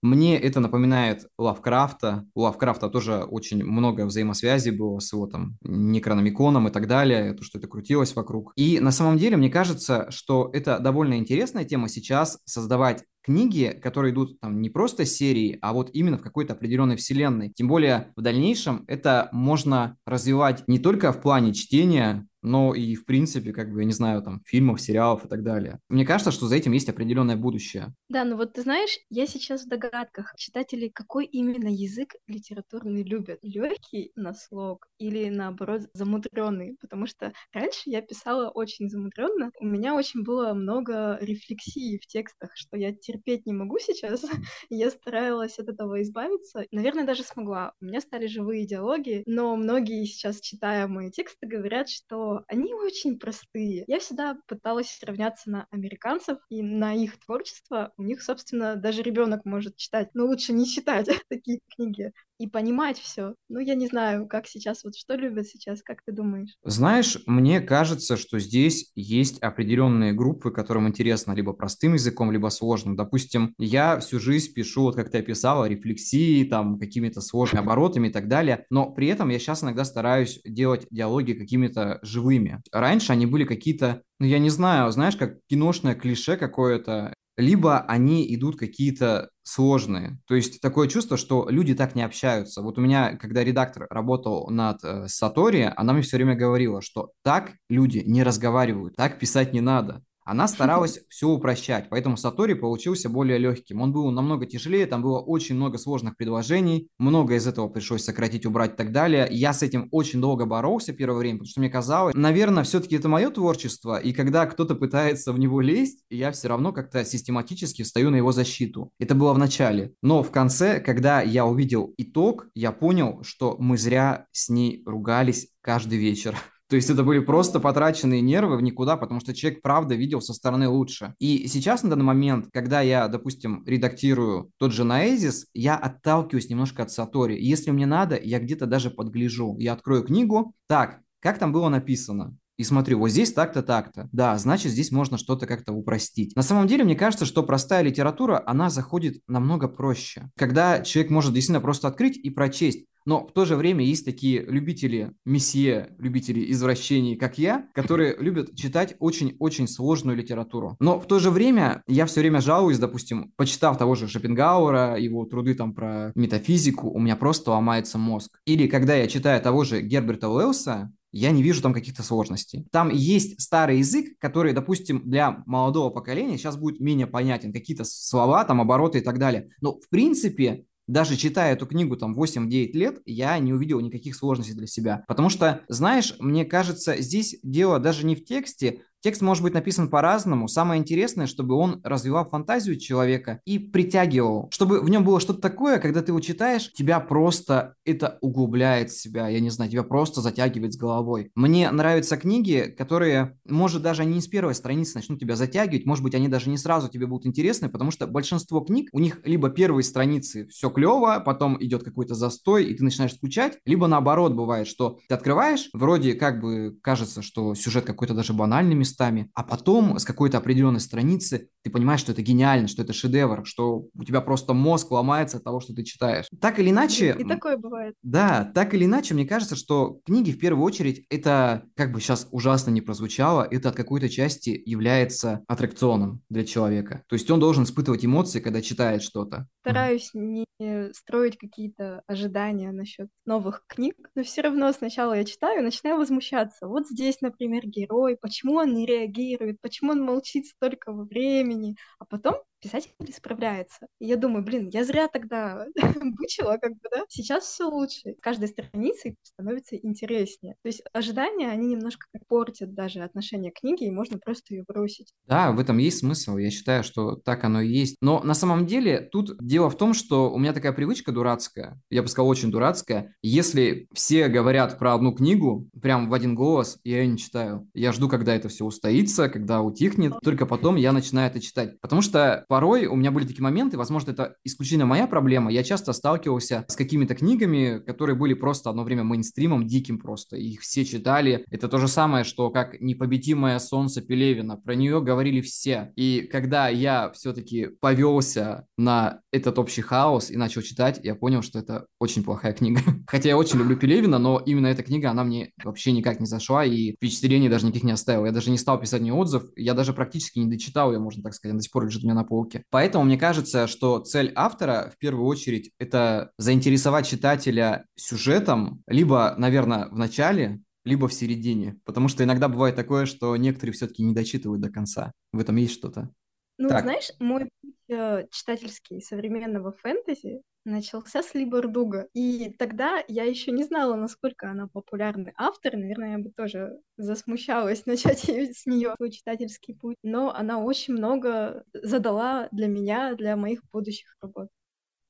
Мне 0.03 0.39
это 0.39 0.61
напоминает 0.61 1.27
Лавкрафта. 1.39 2.27
У 2.35 2.43
Лавкрафта 2.43 2.91
тоже 2.91 3.25
очень 3.25 3.65
много 3.65 4.05
взаимосвязи 4.05 4.71
было 4.71 4.99
с 4.99 5.13
его 5.13 5.27
там 5.27 5.57
Некрономиконом 5.63 6.69
и 6.69 6.71
так 6.71 6.87
далее, 6.87 7.33
то, 7.33 7.43
что 7.43 7.59
это 7.59 7.69
крутилось 7.69 8.15
вокруг. 8.15 8.53
И 8.57 8.81
на 8.81 8.91
самом 8.91 9.17
деле 9.17 9.37
мне 9.37 9.49
кажется, 9.49 10.07
что 10.11 10.51
это 10.53 10.79
довольно 10.79 11.17
интересная 11.19 11.65
тема 11.65 11.89
сейчас 11.89 12.39
создавать 12.45 13.05
книги, 13.25 13.79
которые 13.83 14.13
идут 14.13 14.39
там 14.41 14.61
не 14.61 14.69
просто 14.69 15.07
серии, 15.07 15.59
а 15.63 15.73
вот 15.73 15.91
именно 15.95 16.19
в 16.19 16.23
какой-то 16.23 16.53
определенной 16.53 16.97
вселенной. 16.97 17.51
Тем 17.55 17.69
более 17.69 18.13
в 18.17 18.21
дальнейшем 18.21 18.85
это 18.87 19.31
можно 19.33 19.97
развивать 20.07 20.65
не 20.69 20.79
только 20.79 21.13
в 21.13 21.23
плане 21.23 21.55
чтения, 21.55 22.27
но 22.45 22.75
и, 22.75 22.95
в 22.95 23.07
принципе, 23.07 23.53
как 23.53 23.73
бы, 23.73 23.81
я 23.81 23.87
не 23.87 23.93
знаю, 23.93 24.23
там, 24.23 24.43
фильмов, 24.45 24.81
сериалов 24.81 25.25
и 25.25 25.29
так 25.29 25.43
далее. 25.43 25.81
Мне 25.89 26.05
кажется, 26.05 26.31
что 26.31 26.47
за 26.47 26.57
этим 26.57 26.73
есть 26.73 26.89
определенное 26.89 27.37
будущее. 27.37 27.95
Да, 28.09 28.25
ну 28.25 28.37
вот 28.37 28.53
ты 28.53 28.63
знаешь, 28.63 28.99
я 29.09 29.27
сейчас 29.27 29.65
в 29.65 29.69
догадках. 29.69 30.35
Читатели 30.37 30.89
какой 30.89 31.25
именно 31.25 31.69
язык 31.69 32.15
литературный 32.27 33.03
любят? 33.03 33.39
Легкий 33.43 34.13
на 34.15 34.35
слог 34.35 34.87
или, 34.99 35.31
наоборот, 35.31 35.83
замудренный? 35.95 36.77
Потому 36.81 37.07
что 37.07 37.33
раньше 37.53 37.83
я 37.87 38.03
писала 38.03 38.51
очень 38.51 38.91
замудренно. 38.91 39.51
У 39.59 39.67
меня 39.67 39.95
очень 39.95 40.23
было 40.23 40.53
много 40.53 41.19
рефлексии 41.21 41.99
в 41.99 42.07
текстах, 42.07 42.51
что 42.55 42.77
я 42.77 42.93
терпеть 42.93 43.47
не 43.47 43.55
могу 43.55 43.79
сейчас. 43.79 44.23
я 44.69 44.91
старалась 44.91 45.59
от 45.59 45.69
этого 45.69 46.03
избавиться. 46.03 46.67
Наверное, 46.71 47.07
даже 47.07 47.23
смогла. 47.23 47.73
У 47.81 47.87
меня 47.87 48.03
стали 48.03 48.27
живые 48.27 48.67
диалоги, 48.67 49.23
но 49.27 49.57
многие 49.57 50.05
сейчас, 50.05 50.41
читая 50.41 50.87
мои 50.87 51.11
тексты, 51.11 51.47
говорят, 51.47 51.89
что 51.89 52.34
они 52.49 52.75
очень 52.75 53.19
простые. 53.19 53.85
Я 53.87 53.99
всегда 53.99 54.39
пыталась 54.47 54.99
равняться 55.03 55.51
на 55.51 55.67
американцев 55.71 56.39
и 56.49 56.63
на 56.63 56.95
их 56.95 57.19
творчество. 57.21 57.93
У 57.97 58.03
них, 58.03 58.23
собственно, 58.23 58.77
даже 58.77 59.03
ребенок 59.03 59.45
может 59.45 59.77
читать, 59.77 60.11
но 60.15 60.27
лучше 60.27 60.53
не 60.53 60.67
читать 60.67 61.09
такие 61.29 61.61
книги 61.75 62.13
и 62.39 62.47
понимать 62.47 62.99
все. 62.99 63.35
Ну, 63.49 63.61
я 63.61 63.75
не 63.75 63.87
знаю, 63.87 64.27
как 64.27 64.47
сейчас, 64.47 64.85
вот 64.85 64.97
что 64.97 65.15
любят 65.15 65.47
сейчас, 65.47 65.83
как 65.83 66.03
ты 66.05 66.13
думаешь? 66.13 66.57
Знаешь, 66.65 67.19
мне 67.27 67.61
кажется, 67.61 68.17
что 68.17 68.39
здесь 68.39 68.91
есть 68.95 69.39
определенные 69.41 70.13
группы, 70.13 70.51
которым 70.51 70.89
интересно 70.89 71.33
либо 71.33 71.53
простым 71.53 71.95
языком, 71.95 72.33
либо 72.33 72.49
сложным. 72.49 72.97
Допустим, 72.97 73.55
я 73.59 73.99
всю 74.01 74.19
жизнь 74.19 74.53
пишу, 74.53 74.83
вот 74.83 74.97
как 74.97 75.11
ты 75.11 75.19
описала, 75.19 75.67
рефлексии, 75.67 76.45
там, 76.45 76.79
какими-то 76.79 77.21
сложными 77.21 77.63
оборотами 77.63 78.09
и 78.09 78.13
так 78.13 78.29
далее, 78.29 78.67
но 78.71 78.91
при 78.91 79.09
этом 79.09 79.29
я 79.29 79.39
сейчас 79.39 79.63
иногда 79.63 79.85
стараюсь 79.85 80.41
делать 80.45 80.87
диалоги 80.91 81.33
какими-то 81.33 81.99
живыми. 82.03 82.63
Раньше 82.73 83.13
они 83.13 83.27
были 83.27 83.45
какие-то 83.45 84.03
ну, 84.21 84.27
я 84.27 84.39
не 84.39 84.49
знаю, 84.49 84.91
знаешь, 84.93 85.17
как 85.17 85.39
киношное 85.49 85.95
клише 85.95 86.37
какое-то 86.37 87.15
либо 87.37 87.81
они 87.81 88.35
идут 88.35 88.59
какие-то 88.59 89.31
сложные. 89.43 90.19
То 90.27 90.35
есть 90.35 90.61
такое 90.61 90.89
чувство, 90.89 91.17
что 91.17 91.49
люди 91.49 91.75
так 91.75 91.95
не 91.95 92.03
общаются. 92.03 92.63
Вот 92.63 92.79
у 92.79 92.81
меня, 92.81 93.17
когда 93.17 93.45
редактор 93.45 93.87
работал 93.91 94.49
над 94.51 94.83
э, 94.85 95.09
Сатори, 95.09 95.73
она 95.77 95.93
мне 95.93 96.03
все 96.03 96.17
время 96.17 96.35
говорила, 96.35 96.81
что 96.81 97.11
так 97.23 97.53
люди 97.69 98.03
не 98.07 98.23
разговаривают, 98.23 98.97
так 98.97 99.19
писать 99.19 99.53
не 99.53 99.61
надо. 99.61 100.03
Она 100.25 100.49
старалась 100.49 101.01
все 101.09 101.29
упрощать, 101.29 101.89
поэтому 101.91 102.17
Сатори 102.17 102.55
получился 102.55 103.09
более 103.09 103.39
легким. 103.39 103.83
Он 103.83 103.93
был 103.93 104.11
намного 104.11 104.47
тяжелее, 104.47 104.87
там 104.87 105.03
было 105.03 105.21
очень 105.21 105.55
много 105.55 105.77
сложных 105.77 106.17
предложений, 106.17 106.89
много 106.99 107.37
из 107.37 107.47
этого 107.47 107.69
пришлось 107.69 108.05
сократить, 108.05 108.47
убрать 108.47 108.73
и 108.73 108.77
так 108.77 108.93
далее. 108.93 109.29
Я 109.31 109.53
с 109.53 109.63
этим 109.63 109.89
очень 109.91 110.21
долго 110.21 110.47
боролся 110.47 110.93
первое 110.93 111.19
время, 111.19 111.39
потому 111.39 111.51
что 111.51 111.61
мне 111.61 111.71
казалось, 111.71 112.15
наверное, 112.15 112.65
все-таки 112.65 112.97
это 112.97 113.09
мое 113.09 113.31
творчество, 113.31 113.99
и 113.99 114.13
когда 114.13 114.47
кто-то 114.47 114.75
пытается 114.75 115.33
в 115.33 115.39
него 115.39 115.61
лезть, 115.61 116.05
я 116.09 116.33
все 116.33 116.49
равно 116.49 116.73
как-то 116.73 117.05
систематически 117.05 117.83
встаю 117.83 118.11
на 118.11 118.17
его 118.17 118.33
защиту. 118.33 118.91
Это 118.99 119.15
было 119.15 119.35
в 119.35 119.39
начале. 119.39 119.93
Но 120.03 120.23
в 120.23 120.31
конце, 120.31 120.81
когда 120.81 121.21
я 121.21 121.45
увидел 121.47 121.93
итог, 121.99 122.49
я 122.55 122.73
понял, 122.73 123.23
что 123.23 123.57
мы 123.59 123.77
зря 123.77 124.27
с 124.33 124.49
ней 124.49 124.83
ругались 124.87 125.49
каждый 125.61 125.99
вечер. 125.99 126.37
То 126.75 126.77
есть 126.77 126.91
это 126.91 127.05
были 127.05 127.21
просто 127.21 127.61
потраченные 127.61 128.21
нервы 128.21 128.57
в 128.57 128.61
никуда, 128.61 128.97
потому 128.97 129.21
что 129.21 129.33
человек 129.33 129.63
правда 129.63 129.95
видел 129.95 130.21
со 130.21 130.35
стороны 130.35 130.69
лучше. 130.69 131.15
И 131.21 131.47
сейчас 131.47 131.85
на 131.85 131.91
данный 131.91 132.05
момент, 132.05 132.49
когда 132.53 132.81
я, 132.81 133.07
допустим, 133.07 133.63
редактирую 133.65 134.51
тот 134.59 134.73
же 134.73 134.83
Наэзис, 134.83 135.47
я 135.55 135.77
отталкиваюсь 135.77 136.49
немножко 136.49 136.83
от 136.83 136.91
Сатори. 136.91 137.39
Если 137.41 137.71
мне 137.71 137.87
надо, 137.87 138.19
я 138.21 138.41
где-то 138.41 138.67
даже 138.67 138.91
подгляжу. 138.91 139.57
Я 139.61 139.75
открою 139.75 140.03
книгу. 140.03 140.53
Так, 140.67 140.99
как 141.21 141.39
там 141.39 141.53
было 141.53 141.69
написано? 141.69 142.37
и 142.57 142.63
смотрю, 142.63 142.99
вот 143.01 143.11
здесь 143.11 143.33
так-то, 143.33 143.63
так-то. 143.63 144.09
Да, 144.13 144.39
значит, 144.39 144.71
здесь 144.71 144.93
можно 144.93 145.19
что-то 145.19 145.47
как-то 145.47 145.73
упростить. 145.73 146.37
На 146.37 146.43
самом 146.43 146.69
деле, 146.69 146.85
мне 146.85 146.95
кажется, 146.95 147.25
что 147.25 147.43
простая 147.43 147.83
литература, 147.83 148.43
она 148.47 148.71
заходит 148.71 149.23
намного 149.27 149.67
проще. 149.67 150.31
Когда 150.37 150.81
человек 150.81 151.11
может 151.11 151.33
действительно 151.33 151.61
просто 151.61 151.89
открыть 151.89 152.17
и 152.17 152.31
прочесть. 152.31 152.87
Но 153.07 153.27
в 153.27 153.33
то 153.33 153.45
же 153.45 153.57
время 153.57 153.85
есть 153.85 154.05
такие 154.05 154.43
любители 154.43 155.13
месье, 155.25 155.95
любители 155.99 156.51
извращений, 156.53 157.17
как 157.17 157.39
я, 157.39 157.69
которые 157.75 158.17
любят 158.19 158.55
читать 158.57 158.97
очень-очень 158.99 159.69
сложную 159.69 160.17
литературу. 160.17 160.77
Но 160.81 160.99
в 160.99 161.07
то 161.07 161.19
же 161.19 161.31
время 161.31 161.83
я 161.87 162.07
все 162.07 162.21
время 162.21 162.41
жалуюсь, 162.41 162.79
допустим, 162.79 163.33
почитав 163.37 163.79
того 163.79 163.95
же 163.95 164.09
Шопенгауэра, 164.09 164.99
его 164.99 165.25
труды 165.25 165.55
там 165.55 165.75
про 165.75 166.13
метафизику, 166.15 166.91
у 166.91 166.99
меня 166.99 167.17
просто 167.17 167.51
ломается 167.51 167.99
мозг. 167.99 168.39
Или 168.47 168.67
когда 168.67 168.95
я 168.95 169.07
читаю 169.07 169.41
того 169.43 169.65
же 169.65 169.83
Герберта 169.83 170.29
Уэллса, 170.29 170.93
я 171.17 171.31
не 171.31 171.45
вижу 171.45 171.63
там 171.63 171.73
каких-то 171.73 172.03
сложностей. 172.03 172.67
Там 172.73 172.91
есть 172.91 173.41
старый 173.41 173.79
язык, 173.79 174.19
который, 174.19 174.53
допустим, 174.53 175.03
для 175.09 175.45
молодого 175.47 175.91
поколения 175.91 176.37
сейчас 176.37 176.57
будет 176.57 176.81
менее 176.81 177.07
понятен. 177.07 177.53
Какие-то 177.53 177.85
слова, 177.85 178.45
там, 178.45 178.61
обороты 178.61 178.99
и 178.99 179.01
так 179.01 179.21
далее. 179.21 179.49
Но, 179.61 179.79
в 179.79 179.89
принципе, 179.91 180.65
даже 180.87 181.17
читая 181.17 181.55
эту 181.55 181.67
книгу 181.67 181.97
там 181.97 182.19
8-9 182.19 182.73
лет, 182.73 183.01
я 183.07 183.39
не 183.39 183.53
увидел 183.53 183.81
никаких 183.81 184.17
сложностей 184.17 184.55
для 184.55 184.67
себя. 184.67 185.05
Потому 185.09 185.31
что, 185.31 185.63
знаешь, 185.69 186.15
мне 186.19 186.45
кажется, 186.45 187.01
здесь 187.01 187.37
дело 187.43 187.79
даже 187.79 188.07
не 188.07 188.15
в 188.15 188.25
тексте, 188.25 188.83
Текст 189.05 189.21
может 189.21 189.43
быть 189.43 189.53
написан 189.53 189.89
по-разному. 189.89 190.49
Самое 190.49 190.81
интересное, 190.81 191.27
чтобы 191.27 191.57
он 191.57 191.83
развивал 191.85 192.27
фантазию 192.27 192.81
человека 192.81 193.43
и 193.45 193.59
притягивал. 193.59 194.49
Чтобы 194.51 194.81
в 194.81 194.89
нем 194.89 195.05
было 195.05 195.21
что-то 195.21 195.43
такое, 195.43 195.79
когда 195.79 196.01
ты 196.01 196.11
его 196.13 196.21
читаешь, 196.21 196.73
тебя 196.73 197.01
просто 197.01 197.75
это 197.85 198.17
углубляет 198.23 198.91
себя. 198.91 199.29
Я 199.29 199.41
не 199.41 199.51
знаю, 199.51 199.71
тебя 199.71 199.83
просто 199.83 200.23
затягивает 200.23 200.73
с 200.73 200.79
головой. 200.79 201.31
Мне 201.35 201.71
нравятся 201.71 202.17
книги, 202.17 202.75
которые, 202.79 203.39
может, 203.47 203.83
даже 203.83 204.01
они 204.01 204.15
не 204.15 204.21
с 204.23 204.27
первой 204.27 204.55
страницы 204.55 204.97
начнут 204.97 205.21
тебя 205.21 205.37
затягивать. 205.37 205.85
Может 205.85 206.03
быть, 206.03 206.15
они 206.15 206.29
даже 206.29 206.49
не 206.49 206.57
сразу 206.57 206.89
тебе 206.89 207.07
будут 207.07 207.27
интересны, 207.27 207.69
потому 207.69 207.91
что 207.91 208.07
большинство 208.07 208.63
книг, 208.63 208.89
у 208.93 209.01
них 209.01 209.21
либо 209.27 209.51
первые 209.51 209.85
страницы 209.85 210.47
все 210.47 210.71
клево, 210.71 211.23
потом 211.23 211.63
идет 211.63 211.83
какой-то 211.83 212.15
застой, 212.15 212.65
и 212.65 212.75
ты 212.75 212.83
начинаешь 212.83 213.13
скучать, 213.13 213.59
либо 213.67 213.87
наоборот 213.87 214.33
бывает, 214.33 214.67
что 214.67 214.97
ты 215.11 215.15
открываешь, 215.15 215.69
вроде 215.75 216.15
как 216.15 216.41
бы 216.41 216.79
кажется, 216.83 217.21
что 217.21 217.55
сюжет 217.55 217.85
какой-то 217.85 218.15
даже 218.15 218.33
банальный 218.33 218.75
местами, 218.95 219.31
а 219.35 219.43
потом 219.43 219.99
с 219.99 220.05
какой-то 220.05 220.39
определенной 220.39 220.81
страницы 220.81 221.49
ты 221.63 221.71
понимаешь, 221.71 222.01
что 222.01 222.13
это 222.13 222.23
гениально, 222.23 222.69
что 222.69 222.83
это 222.83 222.93
шедевр, 222.93 223.45
что 223.45 223.87
у 223.95 224.05
тебя 224.05 224.21
просто 224.21 224.53
мозг 224.53 224.91
ломается 224.91 225.39
от 225.39 225.45
того, 225.45 225.61
что 225.61 225.75
ты 225.75 225.83
читаешь. 225.83 226.27
Так 226.41 226.59
или 226.59 226.71
иначе... 226.71 227.17
И 227.19 227.25
такое 227.25 227.57
бывает. 227.57 227.95
Да, 228.03 228.51
так 228.55 228.75
или 228.75 228.85
иначе, 228.85 229.15
мне 229.15 229.27
кажется, 229.27 229.57
что 229.57 229.99
книги 230.05 230.31
в 230.31 230.39
первую 230.39 230.65
очередь 230.65 231.07
это, 231.11 231.65
как 231.75 231.93
бы 231.93 232.01
сейчас 232.01 232.29
ужасно 232.31 232.71
не 232.71 232.83
прозвучало, 232.83 233.49
это 233.51 233.71
от 233.71 233.77
какой-то 233.77 234.09
части 234.09 234.63
является 234.65 235.43
аттракционом 235.49 236.21
для 236.29 236.45
человека. 236.45 237.03
То 237.09 237.15
есть 237.15 237.31
он 237.31 237.41
должен 237.41 237.65
испытывать 237.65 238.05
эмоции, 238.05 238.41
когда 238.41 238.61
читает 238.61 239.03
что-то. 239.03 239.49
Стараюсь 239.61 240.11
не 240.13 240.45
строить 240.93 241.39
какие-то 241.39 242.03
ожидания 242.07 242.71
насчет 242.73 243.09
новых 243.25 243.65
книг, 243.67 243.97
но 244.15 244.23
все 244.23 244.43
равно 244.43 244.71
сначала 244.73 245.15
я 245.15 245.25
читаю 245.25 245.61
и 245.61 245.65
начинаю 245.65 245.99
возмущаться. 245.99 246.69
Вот 246.69 246.87
здесь, 246.89 247.23
например, 247.23 247.67
герой, 247.67 248.19
почему 248.21 248.57
он 248.57 248.75
не 248.75 248.84
реагирует, 248.87 249.61
почему 249.61 249.93
он 249.93 250.03
молчит 250.03 250.47
столько 250.47 250.93
времени, 250.93 251.77
а 251.99 252.05
потом 252.05 252.37
писатель 252.65 252.91
справляется. 253.15 253.87
И 254.01 254.07
я 254.07 254.17
думаю, 254.17 254.43
блин, 254.43 254.71
я 254.73 254.85
зря 254.85 255.09
тогда 255.09 255.67
бычила, 256.19 256.57
как 256.57 256.73
бы, 256.73 256.89
да? 256.91 257.05
Сейчас 257.09 257.45
все 257.45 257.69
лучше. 257.69 258.15
С 258.19 258.21
каждой 258.23 258.49
страницей 258.49 259.17
становится 259.23 259.77
интереснее. 259.77 260.55
То 260.63 260.69
есть 260.69 260.83
ожидания, 260.93 261.51
они 261.51 261.69
немножко 261.69 262.07
портят 262.27 262.75
даже 262.75 263.01
отношение 263.01 263.53
к 263.53 263.61
книге, 263.61 263.87
и 263.87 263.91
можно 263.91 264.19
просто 264.19 264.55
ее 264.55 264.65
бросить. 264.67 265.13
Да, 265.27 265.53
в 265.53 265.61
этом 265.61 265.77
есть 265.79 265.99
смысл. 265.99 266.39
Я 266.39 266.51
считаю, 266.51 266.83
что 266.85 267.17
так 267.17 267.45
оно 267.45 267.61
и 267.61 267.69
есть. 267.69 267.97
Но 268.01 268.23
на 268.23 268.35
самом 268.35 268.67
деле 268.67 269.01
тут 269.13 269.37
дело 269.39 269.69
в 269.69 269.77
том, 269.77 269.93
что 269.93 270.33
у 270.33 270.39
меня 270.39 270.55
такая 270.55 270.73
привычка 270.73 271.13
дурацкая, 271.13 271.79
я 271.91 272.03
бы 272.03 272.09
сказал, 272.09 272.29
очень 272.29 272.51
дурацкая. 272.51 273.15
Если 273.23 273.89
все 273.93 274.29
говорят 274.29 274.79
про 274.79 274.95
одну 274.95 275.13
книгу, 275.13 275.69
прям 275.83 276.09
в 276.09 276.15
один 276.15 276.35
голос, 276.35 276.79
я 276.85 277.03
ее 277.03 277.09
не 277.09 277.19
читаю. 277.19 277.69
Я 277.75 277.93
жду, 277.93 278.09
когда 278.09 278.35
это 278.35 278.49
все 278.49 278.65
устоится, 278.65 279.29
когда 279.29 279.61
утихнет, 279.61 280.15
только 280.23 280.47
потом 280.47 280.77
я 280.77 280.93
начинаю 280.93 281.31
это 281.31 281.41
читать. 281.41 281.79
Потому 281.81 282.01
что 282.01 282.45
порой 282.55 282.87
у 282.87 282.95
меня 282.95 283.11
были 283.11 283.27
такие 283.27 283.43
моменты, 283.43 283.77
возможно, 283.77 284.13
это 284.13 284.37
исключительно 284.45 284.87
моя 284.87 285.09
проблема, 285.09 285.51
я 285.51 285.65
часто 285.65 285.93
сталкивался 285.93 286.65
с 286.69 286.77
какими-то 286.77 287.17
книгами, 287.17 287.83
которые 287.85 288.15
были 288.15 288.35
просто 288.35 288.71
одно 288.71 288.85
время 288.85 289.03
мейнстримом, 289.03 289.67
диким 289.67 289.99
просто, 289.99 290.37
их 290.37 290.61
все 290.61 290.85
читали. 290.85 291.45
Это 291.51 291.67
то 291.67 291.79
же 291.79 291.89
самое, 291.89 292.23
что 292.23 292.51
как 292.51 292.81
«Непобедимое 292.81 293.59
солнце 293.59 294.03
Пелевина», 294.03 294.57
про 294.57 294.77
нее 294.77 295.03
говорили 295.03 295.41
все. 295.41 295.93
И 295.97 296.29
когда 296.31 296.69
я 296.69 297.11
все-таки 297.11 297.71
повелся 297.81 298.69
на 298.79 299.19
этот 299.33 299.59
общий 299.59 299.83
хаос 299.83 300.31
и 300.31 300.37
начал 300.37 300.63
читать, 300.63 301.01
я 301.03 301.17
понял, 301.17 301.43
что 301.43 301.59
это 301.59 301.87
очень 301.99 302.23
плохая 302.23 302.53
книга. 302.53 302.83
Хотя 303.09 303.31
я 303.31 303.37
очень 303.37 303.59
люблю 303.59 303.77
Пелевина, 303.77 304.21
но 304.21 304.41
именно 304.47 304.69
эта 304.69 304.85
книга, 304.85 305.11
она 305.11 305.25
мне 305.25 305.51
вообще 305.65 305.91
никак 305.91 306.21
не 306.21 306.27
зашла 306.27 306.65
и 306.65 306.93
впечатлений 306.93 307.49
даже 307.49 307.67
никаких 307.67 307.83
не 307.83 307.91
оставила. 307.91 308.27
Я 308.27 308.33
даже 308.33 308.51
не 308.51 308.59
стал 308.59 308.79
писать 308.81 309.01
мне 309.01 309.13
отзыв, 309.13 309.43
я 309.57 309.75
даже 309.75 309.93
практически 309.93 310.39
не 310.39 310.47
дочитал 310.47 310.93
ее, 310.93 311.01
можно 311.01 311.21
так 311.25 311.35
сказать, 311.35 311.51
она 311.51 311.59
до 311.59 311.65
сих 311.65 311.73
пор 311.73 311.87
лежит 311.87 312.05
у 312.05 312.07
меня 312.07 312.15
на 312.15 312.23
полке. 312.45 312.65
Поэтому 312.71 313.05
мне 313.05 313.19
кажется, 313.19 313.67
что 313.67 314.01
цель 314.01 314.33
автора 314.35 314.93
в 314.95 314.99
первую 314.99 315.27
очередь 315.27 315.73
это 315.79 316.33
заинтересовать 316.39 317.07
читателя 317.07 317.87
сюжетом, 317.97 318.83
либо, 318.87 319.35
наверное, 319.39 319.89
в 319.89 319.99
начале, 319.99 320.61
либо 320.85 321.09
в 321.09 321.15
середине. 321.15 321.77
Потому 321.85 322.09
что 322.09 322.25
иногда 322.25 322.49
бывает 322.49 322.77
такое, 322.77 323.07
что 323.07 323.37
некоторые 323.37 323.73
все-таки 323.73 324.03
не 324.03 324.15
дочитывают 324.15 324.61
до 324.61 324.71
конца. 324.71 325.13
В 325.33 325.41
этом 325.41 325.57
есть 325.57 325.75
что-то. 325.75 326.11
Ну, 326.59 326.69
так. 326.69 326.83
знаешь, 326.83 327.11
мой 327.19 327.49
путь 327.61 327.75
э, 327.89 328.27
читательский 328.31 329.01
современного 329.01 329.73
фэнтези 329.73 330.43
начался 330.65 331.23
с 331.23 331.35
Либердуга. 331.35 332.09
И 332.15 332.51
тогда 332.59 333.03
я 333.09 333.25
еще 333.25 333.51
не 333.53 333.65
знала, 333.65 333.95
насколько 333.97 334.51
она 334.51 334.67
популярный 334.69 335.33
автор. 335.37 335.77
Наверное, 335.77 336.13
я 336.13 336.19
бы 336.19 336.31
тоже 336.31 336.79
засмущалась 336.97 337.87
начать 337.87 338.21
с 338.21 338.67
нее 338.67 338.95
свой 338.97 339.11
читательский 339.11 339.75
путь. 339.75 339.97
Но 340.03 340.35
она 340.35 340.59
очень 340.59 340.95
много 340.95 341.65
задала 341.75 342.49
для 342.53 342.67
меня, 342.69 343.15
для 343.15 343.37
моих 343.37 343.61
будущих 343.73 344.17
работ. 344.21 344.49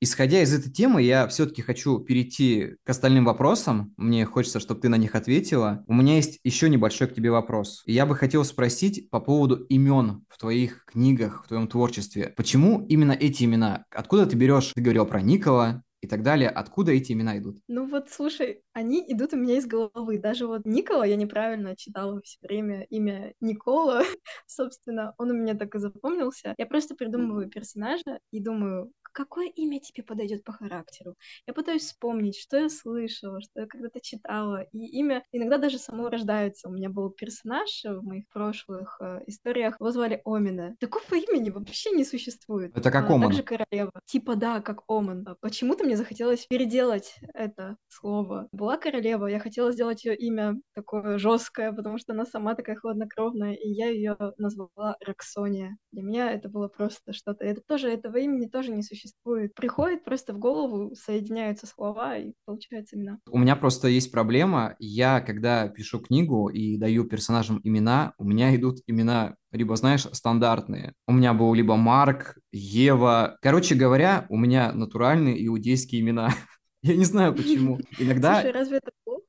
Исходя 0.04 0.42
из 0.42 0.52
этой 0.52 0.70
темы, 0.70 1.00
я 1.00 1.26
все-таки 1.28 1.62
хочу 1.62 1.98
перейти 1.98 2.76
к 2.84 2.90
остальным 2.90 3.24
вопросам. 3.24 3.94
Мне 3.96 4.26
хочется, 4.26 4.60
чтобы 4.60 4.82
ты 4.82 4.90
на 4.90 4.96
них 4.96 5.14
ответила. 5.14 5.82
У 5.86 5.94
меня 5.94 6.16
есть 6.16 6.40
еще 6.44 6.68
небольшой 6.68 7.08
к 7.08 7.14
тебе 7.14 7.30
вопрос. 7.30 7.82
Я 7.86 8.04
бы 8.04 8.14
хотел 8.14 8.44
спросить 8.44 9.08
по 9.08 9.18
поводу 9.18 9.64
имен 9.64 10.26
в 10.28 10.36
твоих 10.36 10.84
книгах, 10.84 11.44
в 11.44 11.48
твоем 11.48 11.68
творчестве. 11.68 12.34
Почему 12.36 12.84
именно 12.84 13.12
эти 13.12 13.44
имена? 13.44 13.86
Откуда 13.90 14.26
ты 14.26 14.36
берешь? 14.36 14.72
Ты 14.74 14.82
говорил 14.82 15.06
про 15.06 15.22
Никола, 15.22 15.82
и 16.04 16.06
так 16.06 16.22
далее. 16.22 16.50
Откуда 16.50 16.92
эти 16.92 17.12
имена 17.12 17.38
идут? 17.38 17.56
Ну 17.66 17.88
вот, 17.88 18.10
слушай, 18.10 18.60
они 18.74 19.02
идут 19.08 19.32
у 19.32 19.36
меня 19.38 19.56
из 19.56 19.66
головы. 19.66 20.18
Даже 20.18 20.46
вот 20.46 20.66
Никола 20.66 21.06
я 21.06 21.16
неправильно 21.16 21.74
читала 21.76 22.20
все 22.22 22.36
время 22.42 22.82
имя 22.90 23.32
Никола. 23.40 24.02
Собственно, 24.46 25.14
он 25.16 25.30
у 25.30 25.34
меня 25.34 25.54
так 25.54 25.74
и 25.74 25.78
запомнился. 25.78 26.54
Я 26.58 26.66
просто 26.66 26.94
придумываю 26.94 27.48
персонажа 27.48 28.18
и 28.30 28.38
думаю, 28.38 28.92
какое 29.14 29.48
имя 29.48 29.80
тебе 29.80 30.02
подойдет 30.02 30.44
по 30.44 30.52
характеру. 30.52 31.14
Я 31.46 31.54
пытаюсь 31.54 31.84
вспомнить, 31.84 32.36
что 32.36 32.58
я 32.58 32.68
слышала, 32.68 33.40
что 33.40 33.60
я 33.60 33.66
когда-то 33.66 34.00
читала. 34.00 34.62
И 34.72 34.78
имя 34.98 35.24
иногда 35.32 35.56
даже 35.56 35.78
само 35.78 36.08
рождается. 36.08 36.68
У 36.68 36.72
меня 36.72 36.90
был 36.90 37.10
персонаж 37.10 37.68
в 37.84 38.02
моих 38.02 38.28
прошлых 38.28 38.98
э, 39.00 39.20
историях, 39.26 39.76
его 39.80 39.90
звали 39.92 40.20
Омина. 40.24 40.76
Такого 40.80 41.14
имени 41.14 41.50
вообще 41.50 41.92
не 41.92 42.04
существует. 42.04 42.76
Это 42.76 42.90
как 42.90 43.08
а, 43.08 43.14
Оман. 43.14 43.30
Также 43.30 43.42
королева. 43.44 43.92
Типа 44.04 44.34
да, 44.34 44.60
как 44.60 44.82
Оман. 44.88 45.24
А 45.26 45.36
почему-то 45.36 45.84
мне 45.84 45.96
захотелось 45.96 46.46
переделать 46.46 47.14
это 47.32 47.76
слово. 47.88 48.48
Была 48.52 48.76
королева, 48.76 49.26
я 49.26 49.38
хотела 49.38 49.70
сделать 49.72 50.04
ее 50.04 50.16
имя 50.16 50.56
такое 50.74 51.18
жесткое, 51.18 51.72
потому 51.72 51.98
что 51.98 52.12
она 52.12 52.26
сама 52.26 52.54
такая 52.56 52.76
хладнокровная, 52.76 53.54
и 53.54 53.68
я 53.68 53.88
ее 53.88 54.16
назвала 54.38 54.96
Роксония. 55.00 55.76
Для 55.92 56.02
меня 56.02 56.32
это 56.32 56.48
было 56.48 56.66
просто 56.66 57.12
что-то. 57.12 57.44
Это 57.44 57.60
тоже 57.60 57.90
этого 57.90 58.16
имени 58.16 58.46
тоже 58.46 58.72
не 58.72 58.82
существует 58.82 59.03
существует. 59.04 59.54
Приходит 59.54 60.04
просто 60.04 60.32
в 60.32 60.38
голову, 60.38 60.94
соединяются 60.94 61.66
слова 61.66 62.16
и 62.16 62.32
получается 62.44 62.96
имена. 62.96 63.18
У 63.30 63.38
меня 63.38 63.56
просто 63.56 63.88
есть 63.88 64.10
проблема. 64.10 64.76
Я, 64.78 65.20
когда 65.20 65.68
пишу 65.68 66.00
книгу 66.00 66.48
и 66.48 66.76
даю 66.76 67.04
персонажам 67.04 67.60
имена, 67.62 68.14
у 68.18 68.24
меня 68.24 68.54
идут 68.56 68.78
имена 68.86 69.36
либо, 69.52 69.76
знаешь, 69.76 70.06
стандартные. 70.12 70.94
У 71.06 71.12
меня 71.12 71.32
был 71.34 71.54
либо 71.54 71.76
Марк, 71.76 72.38
Ева. 72.52 73.36
Короче 73.40 73.74
говоря, 73.74 74.26
у 74.28 74.36
меня 74.36 74.72
натуральные 74.72 75.46
иудейские 75.46 76.00
имена. 76.00 76.30
Я 76.82 76.96
не 76.96 77.04
знаю 77.04 77.34
почему. 77.34 77.78
Иногда... 77.98 78.40
Слушай, 78.40 78.52
разве 78.52 78.76
это 78.78 78.90
плохо? 79.04 79.22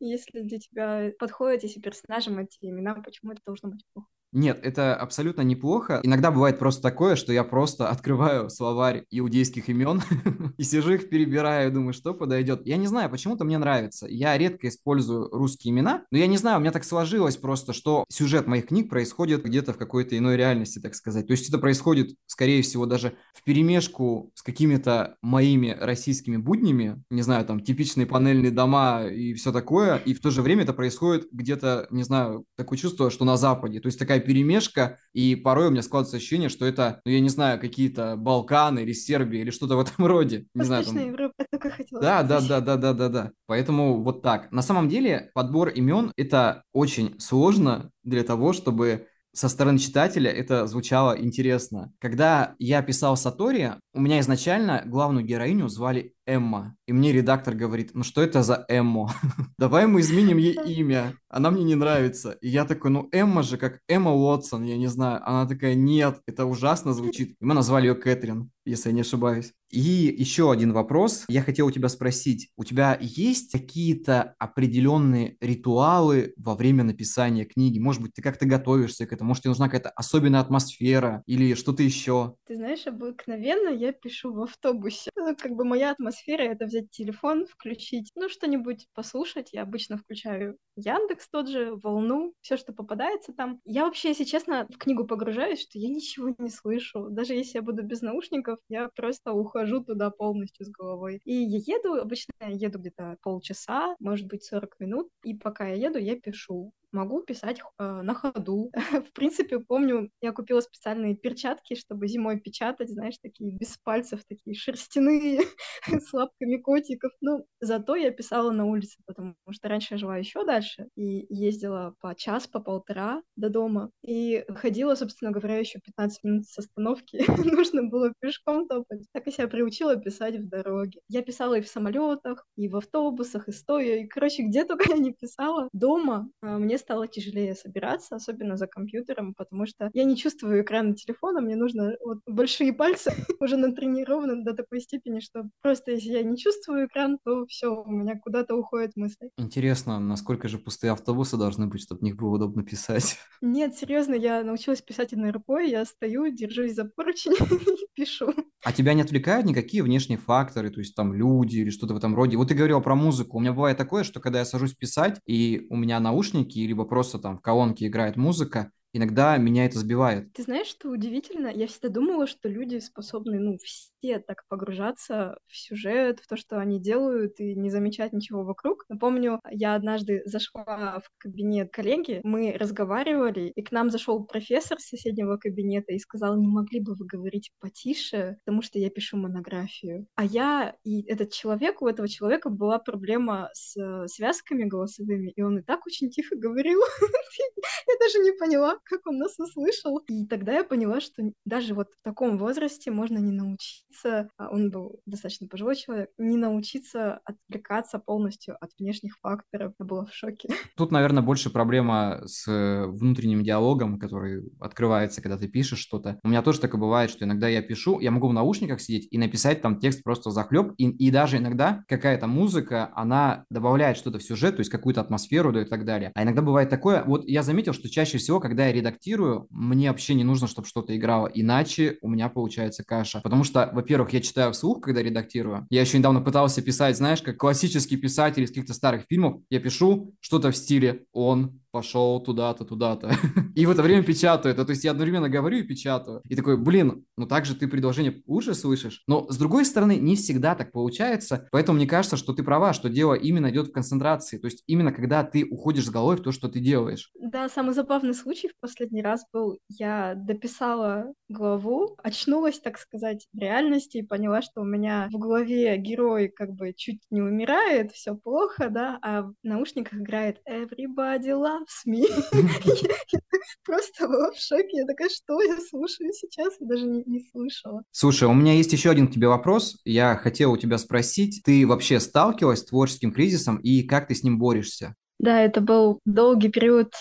Если 0.00 0.40
для 0.40 0.58
тебя 0.58 1.12
подходят 1.18 1.64
эти 1.64 1.78
персонажам 1.78 2.38
эти 2.38 2.58
имена, 2.62 2.94
почему 2.94 3.32
это 3.32 3.42
должно 3.44 3.70
быть 3.70 3.84
плохо? 3.92 4.08
Нет, 4.32 4.60
это 4.62 4.94
абсолютно 4.94 5.40
неплохо. 5.40 6.00
Иногда 6.02 6.30
бывает 6.30 6.58
просто 6.58 6.82
такое, 6.82 7.16
что 7.16 7.32
я 7.32 7.44
просто 7.44 7.88
открываю 7.88 8.50
словарь 8.50 9.04
иудейских 9.10 9.70
имен 9.70 10.02
и 10.58 10.62
сижу 10.64 10.92
их 10.92 11.08
перебираю, 11.08 11.72
думаю, 11.72 11.94
что 11.94 12.12
подойдет. 12.12 12.66
Я 12.66 12.76
не 12.76 12.86
знаю, 12.86 13.08
почему-то 13.08 13.44
мне 13.44 13.56
нравится. 13.56 14.06
Я 14.06 14.36
редко 14.36 14.68
использую 14.68 15.30
русские 15.30 15.72
имена, 15.72 16.04
но 16.10 16.18
я 16.18 16.26
не 16.26 16.36
знаю, 16.36 16.58
у 16.58 16.60
меня 16.60 16.72
так 16.72 16.84
сложилось 16.84 17.38
просто, 17.38 17.72
что 17.72 18.04
сюжет 18.10 18.46
моих 18.46 18.66
книг 18.66 18.90
происходит 18.90 19.44
где-то 19.44 19.72
в 19.72 19.78
какой-то 19.78 20.18
иной 20.18 20.36
реальности, 20.36 20.78
так 20.78 20.94
сказать. 20.94 21.26
То 21.26 21.30
есть 21.30 21.48
это 21.48 21.56
происходит, 21.56 22.14
скорее 22.26 22.60
всего, 22.60 22.84
даже 22.84 23.14
в 23.32 23.42
перемешку 23.44 24.30
с 24.34 24.42
какими-то 24.42 25.16
моими 25.22 25.74
российскими 25.80 26.36
буднями, 26.36 27.02
не 27.08 27.22
знаю, 27.22 27.46
там, 27.46 27.60
типичные 27.60 28.06
панельные 28.06 28.50
дома 28.50 29.06
и 29.06 29.32
все 29.32 29.47
такое, 29.52 29.96
и 29.96 30.14
в 30.14 30.20
то 30.20 30.30
же 30.30 30.42
время 30.42 30.62
это 30.62 30.72
происходит 30.72 31.28
где-то, 31.32 31.86
не 31.90 32.02
знаю, 32.02 32.44
такое 32.56 32.78
чувство, 32.78 33.10
что 33.10 33.24
на 33.24 33.36
Западе. 33.36 33.80
То 33.80 33.86
есть 33.86 33.98
такая 33.98 34.20
перемешка, 34.20 34.98
и 35.12 35.34
порой 35.34 35.68
у 35.68 35.70
меня 35.70 35.82
складывается 35.82 36.16
ощущение, 36.16 36.48
что 36.48 36.66
это, 36.66 37.00
ну, 37.04 37.12
я 37.12 37.20
не 37.20 37.28
знаю, 37.28 37.60
какие-то 37.60 38.16
Балканы 38.16 38.80
или 38.80 38.92
Сербия 38.92 39.40
или 39.40 39.50
что-то 39.50 39.76
в 39.76 39.80
этом 39.80 40.06
роде. 40.06 40.46
Не 40.54 40.64
знаю, 40.64 40.84
там... 40.84 40.98
Европа, 40.98 41.44
только 41.50 41.70
хотела 41.70 42.00
да, 42.00 42.22
да, 42.22 42.40
да, 42.40 42.60
да, 42.60 42.76
да, 42.76 42.92
да, 42.92 43.08
да. 43.08 43.30
Поэтому 43.46 44.02
вот 44.02 44.22
так. 44.22 44.50
На 44.52 44.62
самом 44.62 44.88
деле 44.88 45.30
подбор 45.34 45.68
имен 45.68 46.12
это 46.16 46.62
очень 46.72 47.18
сложно 47.18 47.90
для 48.04 48.24
того, 48.24 48.52
чтобы 48.52 49.06
со 49.34 49.48
стороны 49.48 49.78
читателя 49.78 50.30
это 50.30 50.66
звучало 50.66 51.18
интересно. 51.18 51.92
Когда 52.00 52.54
я 52.58 52.82
писал 52.82 53.16
Сатори, 53.16 53.72
у 53.94 54.00
меня 54.00 54.20
изначально 54.20 54.82
главную 54.86 55.24
героиню 55.24 55.68
звали 55.68 56.14
Эмма. 56.26 56.76
И 56.86 56.92
мне 56.92 57.12
редактор 57.12 57.54
говорит, 57.54 57.90
ну 57.94 58.02
что 58.02 58.22
это 58.22 58.42
за 58.42 58.64
Эммо? 58.68 59.10
Давай 59.58 59.86
мы 59.86 60.00
изменим 60.00 60.38
ей 60.38 60.58
имя. 60.66 61.14
Она 61.28 61.50
мне 61.50 61.64
не 61.64 61.74
нравится. 61.74 62.32
И 62.40 62.48
я 62.48 62.64
такой, 62.64 62.90
ну 62.90 63.08
Эмма 63.12 63.42
же 63.42 63.56
как 63.56 63.80
Эмма 63.88 64.12
Уотсон, 64.12 64.64
я 64.64 64.76
не 64.76 64.88
знаю. 64.88 65.20
Она 65.24 65.46
такая, 65.46 65.74
нет, 65.74 66.20
это 66.26 66.44
ужасно 66.44 66.92
звучит. 66.92 67.30
И 67.40 67.44
мы 67.44 67.54
назвали 67.54 67.86
ее 67.86 67.94
Кэтрин, 67.94 68.50
если 68.68 68.90
я 68.90 68.94
не 68.94 69.00
ошибаюсь. 69.02 69.52
И 69.70 69.78
еще 69.78 70.50
один 70.50 70.72
вопрос. 70.72 71.24
Я 71.28 71.42
хотел 71.42 71.66
у 71.66 71.70
тебя 71.70 71.88
спросить, 71.88 72.50
у 72.56 72.64
тебя 72.64 72.96
есть 73.00 73.52
какие-то 73.52 74.34
определенные 74.38 75.36
ритуалы 75.40 76.32
во 76.36 76.54
время 76.54 76.84
написания 76.84 77.44
книги? 77.44 77.78
Может 77.78 78.00
быть, 78.00 78.14
ты 78.14 78.22
как-то 78.22 78.46
готовишься 78.46 79.06
к 79.06 79.12
этому? 79.12 79.28
Может, 79.28 79.42
тебе 79.42 79.50
нужна 79.50 79.66
какая-то 79.66 79.90
особенная 79.90 80.40
атмосфера 80.40 81.22
или 81.26 81.54
что-то 81.54 81.82
еще? 81.82 82.36
Ты 82.46 82.56
знаешь, 82.56 82.86
обыкновенно 82.86 83.68
я 83.68 83.92
пишу 83.92 84.32
в 84.32 84.42
автобусе. 84.42 85.10
Ну, 85.16 85.36
как 85.36 85.52
бы 85.52 85.64
моя 85.64 85.90
атмосфера 85.90 86.42
это 86.42 86.64
взять 86.64 86.90
телефон, 86.90 87.46
включить, 87.46 88.10
ну, 88.14 88.30
что-нибудь 88.30 88.86
послушать. 88.94 89.50
Я 89.52 89.62
обычно 89.62 89.98
включаю 89.98 90.56
Яндекс 90.76 91.28
тот 91.28 91.48
же, 91.48 91.74
Волну, 91.74 92.32
все, 92.40 92.56
что 92.56 92.72
попадается 92.72 93.32
там. 93.32 93.60
Я 93.64 93.84
вообще, 93.84 94.08
если 94.08 94.24
честно, 94.24 94.66
в 94.70 94.78
книгу 94.78 95.06
погружаюсь, 95.06 95.60
что 95.60 95.78
я 95.78 95.88
ничего 95.88 96.34
не 96.38 96.48
слышу. 96.48 97.08
Даже 97.10 97.34
если 97.34 97.58
я 97.58 97.62
буду 97.62 97.82
без 97.82 98.00
наушников, 98.00 98.57
я 98.68 98.88
просто 98.96 99.32
ухожу 99.32 99.82
туда 99.84 100.10
полностью 100.10 100.66
с 100.66 100.70
головой. 100.70 101.20
И 101.24 101.32
я 101.34 101.58
еду, 101.76 101.94
обычно 101.94 102.32
я 102.40 102.48
еду 102.48 102.78
где-то 102.78 103.16
полчаса, 103.22 103.96
может 104.00 104.26
быть, 104.26 104.44
40 104.44 104.78
минут, 104.80 105.08
и 105.24 105.34
пока 105.34 105.68
я 105.68 105.88
еду, 105.88 105.98
я 105.98 106.18
пишу 106.20 106.72
могу 106.92 107.22
писать 107.22 107.60
э, 107.78 108.02
на 108.02 108.14
ходу. 108.14 108.70
В 109.08 109.12
принципе, 109.12 109.60
помню, 109.60 110.10
я 110.20 110.32
купила 110.32 110.60
специальные 110.60 111.16
перчатки, 111.16 111.74
чтобы 111.74 112.08
зимой 112.08 112.40
печатать, 112.40 112.90
знаешь, 112.90 113.18
такие 113.22 113.52
без 113.52 113.76
пальцев, 113.78 114.20
такие 114.28 114.54
шерстяные, 114.54 115.42
с 115.86 116.12
лапками 116.12 116.56
котиков. 116.56 117.12
Ну, 117.20 117.46
зато 117.60 117.96
я 117.96 118.10
писала 118.10 118.50
на 118.50 118.66
улице, 118.66 118.98
потому 119.06 119.34
что 119.50 119.68
раньше 119.68 119.94
я 119.94 119.98
жила 119.98 120.16
еще 120.16 120.44
дальше 120.44 120.88
и 120.96 121.26
ездила 121.28 121.94
по 122.00 122.14
час, 122.14 122.46
по 122.46 122.60
полтора 122.60 123.22
до 123.36 123.50
дома. 123.50 123.90
И 124.02 124.44
ходила, 124.48 124.94
собственно 124.94 125.30
говоря, 125.30 125.58
еще 125.58 125.80
15 125.80 126.24
минут 126.24 126.46
с 126.46 126.58
остановки. 126.58 127.24
Нужно 127.56 127.84
было 127.84 128.12
пешком 128.20 128.66
топать. 128.66 129.06
Так 129.12 129.26
я 129.26 129.32
себя 129.32 129.48
приучила 129.48 129.96
писать 129.96 130.36
в 130.36 130.48
дороге. 130.48 131.00
Я 131.08 131.22
писала 131.22 131.54
и 131.54 131.60
в 131.60 131.68
самолетах, 131.68 132.46
и 132.56 132.68
в 132.68 132.76
автобусах, 132.76 133.48
и 133.48 133.52
стоя. 133.52 134.02
И, 134.02 134.06
короче, 134.06 134.42
где 134.42 134.64
только 134.64 134.90
я 134.90 134.98
не 134.98 135.12
писала. 135.12 135.68
Дома 135.72 136.30
а, 136.42 136.58
мне 136.78 136.84
стало 136.84 137.08
тяжелее 137.08 137.54
собираться, 137.54 138.16
особенно 138.16 138.56
за 138.56 138.66
компьютером, 138.66 139.34
потому 139.34 139.66
что 139.66 139.90
я 139.92 140.04
не 140.04 140.16
чувствую 140.16 140.62
экрана 140.62 140.94
телефона, 140.94 141.40
мне 141.40 141.56
нужно 141.56 141.96
вот 142.04 142.18
большие 142.26 142.72
пальцы 142.72 143.12
уже 143.40 143.56
натренированы 143.56 144.44
до 144.44 144.54
такой 144.54 144.80
степени, 144.80 145.20
что 145.20 145.48
просто 145.60 145.92
если 145.92 146.10
я 146.10 146.22
не 146.22 146.36
чувствую 146.36 146.86
экран, 146.86 147.18
то 147.24 147.46
все, 147.46 147.68
у 147.68 147.90
меня 147.90 148.18
куда-то 148.18 148.54
уходят 148.54 148.96
мысли. 148.96 149.30
Интересно, 149.36 149.98
насколько 149.98 150.48
же 150.48 150.58
пустые 150.58 150.92
автобусы 150.92 151.36
должны 151.36 151.66
быть, 151.66 151.82
чтобы 151.82 152.00
в 152.00 152.04
них 152.04 152.16
было 152.16 152.36
удобно 152.36 152.62
писать? 152.62 153.18
Нет, 153.40 153.76
серьезно, 153.76 154.14
я 154.14 154.44
научилась 154.44 154.82
писать 154.82 155.12
одной 155.12 155.30
рукой, 155.30 155.70
я 155.70 155.84
стою, 155.84 156.30
держусь 156.30 156.74
за 156.74 156.84
поручень 156.84 157.32
и 157.50 157.86
пишу. 157.94 158.32
А 158.64 158.72
тебя 158.72 158.94
не 158.94 159.02
отвлекают 159.02 159.46
никакие 159.46 159.82
внешние 159.82 160.18
факторы, 160.18 160.70
то 160.70 160.80
есть 160.80 160.94
там 160.94 161.12
люди 161.12 161.58
или 161.58 161.70
что-то 161.70 161.94
в 161.94 161.96
этом 161.96 162.14
роде? 162.14 162.36
Вот 162.36 162.48
ты 162.48 162.54
говорил 162.54 162.80
про 162.80 162.94
музыку. 162.94 163.36
У 163.36 163.40
меня 163.40 163.52
бывает 163.52 163.76
такое, 163.78 164.04
что 164.04 164.20
когда 164.20 164.40
я 164.40 164.44
сажусь 164.44 164.74
писать, 164.74 165.20
и 165.26 165.66
у 165.70 165.76
меня 165.76 166.00
наушники, 166.00 166.58
либо 166.68 166.84
просто 166.84 167.18
там 167.18 167.38
в 167.38 167.40
колонке 167.40 167.86
играет 167.88 168.16
музыка, 168.16 168.70
иногда 168.92 169.36
меня 169.36 169.66
это 169.66 169.78
сбивает. 169.78 170.32
Ты 170.32 170.42
знаешь, 170.42 170.68
что 170.68 170.90
удивительно? 170.90 171.48
Я 171.48 171.66
всегда 171.66 171.88
думала, 171.88 172.26
что 172.26 172.48
люди 172.48 172.78
способны, 172.78 173.38
ну, 173.38 173.58
все 173.58 174.18
так 174.20 174.44
погружаться 174.48 175.38
в 175.46 175.56
сюжет, 175.56 176.20
в 176.20 176.26
то, 176.26 176.36
что 176.36 176.58
они 176.58 176.80
делают, 176.80 177.40
и 177.40 177.54
не 177.54 177.70
замечать 177.70 178.12
ничего 178.12 178.44
вокруг. 178.44 178.84
Напомню, 178.88 179.40
я 179.50 179.74
однажды 179.74 180.22
зашла 180.24 181.00
в 181.00 181.10
кабинет 181.18 181.72
коллеги, 181.72 182.20
мы 182.24 182.52
разговаривали, 182.58 183.52
и 183.54 183.62
к 183.62 183.72
нам 183.72 183.90
зашел 183.90 184.24
профессор 184.24 184.78
с 184.80 184.88
соседнего 184.88 185.36
кабинета 185.36 185.92
и 185.92 185.98
сказал, 185.98 186.38
не 186.38 186.48
могли 186.48 186.80
бы 186.80 186.94
вы 186.94 187.06
говорить 187.06 187.50
потише, 187.60 188.38
потому 188.44 188.62
что 188.62 188.78
я 188.78 188.90
пишу 188.90 189.16
монографию. 189.16 190.06
А 190.14 190.24
я 190.24 190.74
и 190.84 191.02
этот 191.08 191.32
человек, 191.32 191.82
у 191.82 191.86
этого 191.88 192.08
человека 192.08 192.50
была 192.50 192.78
проблема 192.78 193.50
с 193.52 194.06
связками 194.06 194.64
голосовыми, 194.64 195.32
и 195.34 195.42
он 195.42 195.58
и 195.58 195.62
так 195.62 195.86
очень 195.86 196.10
тихо 196.10 196.36
говорил. 196.36 196.80
Я 197.88 197.94
даже 198.00 198.18
не 198.18 198.32
поняла, 198.32 198.77
как 198.84 199.06
он 199.06 199.18
нас 199.18 199.38
услышал. 199.38 199.98
И 200.08 200.26
тогда 200.26 200.52
я 200.52 200.64
поняла, 200.64 201.00
что 201.00 201.22
даже 201.44 201.74
вот 201.74 201.88
в 201.88 202.02
таком 202.02 202.38
возрасте 202.38 202.90
можно 202.90 203.18
не 203.18 203.32
научиться, 203.32 204.28
а 204.36 204.50
он 204.50 204.70
был 204.70 205.00
достаточно 205.06 205.48
пожилой 205.48 205.76
человек, 205.76 206.10
не 206.18 206.36
научиться 206.36 207.20
отвлекаться 207.24 207.98
полностью 207.98 208.56
от 208.60 208.70
внешних 208.78 209.16
факторов. 209.20 209.72
Я 209.78 209.86
была 209.86 210.04
в 210.04 210.14
шоке. 210.14 210.48
Тут, 210.76 210.92
наверное, 210.92 211.22
больше 211.22 211.50
проблема 211.50 212.22
с 212.24 212.46
внутренним 212.46 213.42
диалогом, 213.42 213.98
который 213.98 214.50
открывается, 214.60 215.22
когда 215.22 215.38
ты 215.38 215.48
пишешь 215.48 215.78
что-то. 215.78 216.18
У 216.22 216.28
меня 216.28 216.42
тоже 216.42 216.60
так 216.60 216.74
и 216.74 216.78
бывает, 216.78 217.10
что 217.10 217.24
иногда 217.24 217.48
я 217.48 217.62
пишу, 217.62 218.00
я 218.00 218.10
могу 218.10 218.28
в 218.28 218.32
наушниках 218.32 218.80
сидеть 218.80 219.08
и 219.10 219.18
написать 219.18 219.62
там 219.62 219.78
текст 219.78 220.02
просто 220.02 220.30
захлеб, 220.30 220.72
и, 220.76 220.88
и 220.88 221.10
даже 221.10 221.38
иногда 221.38 221.84
какая-то 221.88 222.26
музыка, 222.26 222.90
она 222.94 223.44
добавляет 223.50 223.96
что-то 223.96 224.18
в 224.18 224.22
сюжет, 224.22 224.56
то 224.56 224.60
есть 224.60 224.70
какую-то 224.70 225.00
атмосферу 225.00 225.52
да 225.52 225.62
и 225.62 225.64
так 225.64 225.84
далее. 225.84 226.12
А 226.14 226.22
иногда 226.22 226.42
бывает 226.42 226.68
такое, 226.68 227.04
вот 227.04 227.24
я 227.26 227.42
заметил, 227.42 227.72
что 227.72 227.88
чаще 227.88 228.18
всего, 228.18 228.40
когда 228.40 228.67
редактирую, 228.72 229.46
мне 229.50 229.90
вообще 229.90 230.14
не 230.14 230.24
нужно, 230.24 230.46
чтобы 230.46 230.66
что-то 230.68 230.96
играло, 230.96 231.30
иначе 231.32 231.98
у 232.02 232.08
меня 232.08 232.28
получается 232.28 232.84
каша. 232.84 233.20
Потому 233.20 233.44
что, 233.44 233.70
во-первых, 233.72 234.12
я 234.12 234.20
читаю 234.20 234.52
вслух, 234.52 234.80
когда 234.80 235.02
редактирую. 235.02 235.66
Я 235.70 235.80
еще 235.80 235.98
недавно 235.98 236.20
пытался 236.20 236.62
писать, 236.62 236.96
знаешь, 236.96 237.22
как 237.22 237.36
классический 237.36 237.96
писатель 237.96 238.44
из 238.44 238.48
каких-то 238.48 238.74
старых 238.74 239.04
фильмов. 239.08 239.40
Я 239.50 239.60
пишу 239.60 240.14
что-то 240.20 240.50
в 240.50 240.56
стиле 240.56 241.04
«он», 241.12 241.60
пошел 241.70 242.20
туда-то, 242.20 242.64
туда-то. 242.64 243.10
И 243.54 243.66
в 243.66 243.70
это 243.70 243.82
время 243.82 244.02
печатаю 244.02 244.54
это. 244.54 244.64
То 244.64 244.70
есть 244.70 244.84
я 244.84 244.92
одновременно 244.92 245.28
говорю 245.28 245.58
и 245.58 245.62
печатаю. 245.62 246.20
И 246.28 246.36
такой, 246.36 246.56
блин, 246.56 247.04
ну 247.16 247.26
так 247.26 247.44
же 247.44 247.54
ты 247.54 247.68
предложение 247.68 248.22
лучше 248.26 248.54
слышишь. 248.54 249.02
Но 249.06 249.28
с 249.28 249.36
другой 249.36 249.64
стороны, 249.64 249.96
не 249.96 250.16
всегда 250.16 250.54
так 250.54 250.72
получается. 250.72 251.48
Поэтому 251.50 251.76
мне 251.76 251.86
кажется, 251.86 252.16
что 252.16 252.32
ты 252.32 252.42
права, 252.42 252.72
что 252.72 252.88
дело 252.88 253.14
именно 253.14 253.50
идет 253.50 253.68
в 253.68 253.72
концентрации. 253.72 254.38
То 254.38 254.46
есть 254.46 254.62
именно 254.66 254.92
когда 254.92 255.24
ты 255.24 255.44
уходишь 255.44 255.86
с 255.86 255.90
головой 255.90 256.16
в 256.16 256.22
то, 256.22 256.32
что 256.32 256.48
ты 256.48 256.60
делаешь. 256.60 257.10
Да, 257.20 257.48
самый 257.48 257.74
забавный 257.74 258.14
случай 258.14 258.48
в 258.48 258.60
последний 258.60 259.02
раз 259.02 259.24
был, 259.32 259.58
я 259.68 260.14
дописала 260.14 261.12
главу, 261.28 261.96
очнулась, 262.02 262.60
так 262.60 262.78
сказать, 262.78 263.26
в 263.32 263.38
реальности 263.38 263.98
и 263.98 264.02
поняла, 264.02 264.42
что 264.42 264.60
у 264.60 264.64
меня 264.64 265.08
в 265.12 265.18
голове 265.18 265.76
герой 265.78 266.28
как 266.28 266.52
бы 266.52 266.72
чуть 266.76 267.00
не 267.10 267.20
умирает, 267.20 267.92
все 267.92 268.14
плохо, 268.14 268.68
да, 268.70 268.98
а 269.02 269.22
в 269.22 269.34
наушниках 269.42 270.00
играет 270.00 270.40
Everybody 270.48 271.32
Love 271.32 271.57
СМИ. 271.68 272.06
Просто 273.64 274.08
была 274.08 274.30
в 274.30 274.38
шоке. 274.38 274.78
Я 274.78 274.86
такая, 274.86 275.08
что 275.08 275.40
я 275.42 275.56
слушаю 275.68 276.12
сейчас? 276.12 276.54
Я 276.60 276.66
даже 276.66 276.84
не, 276.84 277.02
не 277.04 277.26
слышала. 277.30 277.82
Слушай, 277.90 278.28
у 278.28 278.34
меня 278.34 278.54
есть 278.54 278.72
еще 278.72 278.90
один 278.90 279.08
к 279.08 279.12
тебе 279.12 279.28
вопрос. 279.28 279.80
Я 279.84 280.16
хотела 280.16 280.52
у 280.52 280.56
тебя 280.56 280.78
спросить, 280.78 281.42
ты 281.44 281.66
вообще 281.66 282.00
сталкивалась 282.00 282.60
с 282.60 282.64
творческим 282.64 283.12
кризисом 283.12 283.56
и 283.56 283.82
как 283.82 284.08
ты 284.08 284.14
с 284.14 284.22
ним 284.22 284.38
борешься? 284.38 284.94
Да, 285.18 285.40
это 285.42 285.60
был 285.60 286.00
долгий 286.04 286.48
период 286.48 286.92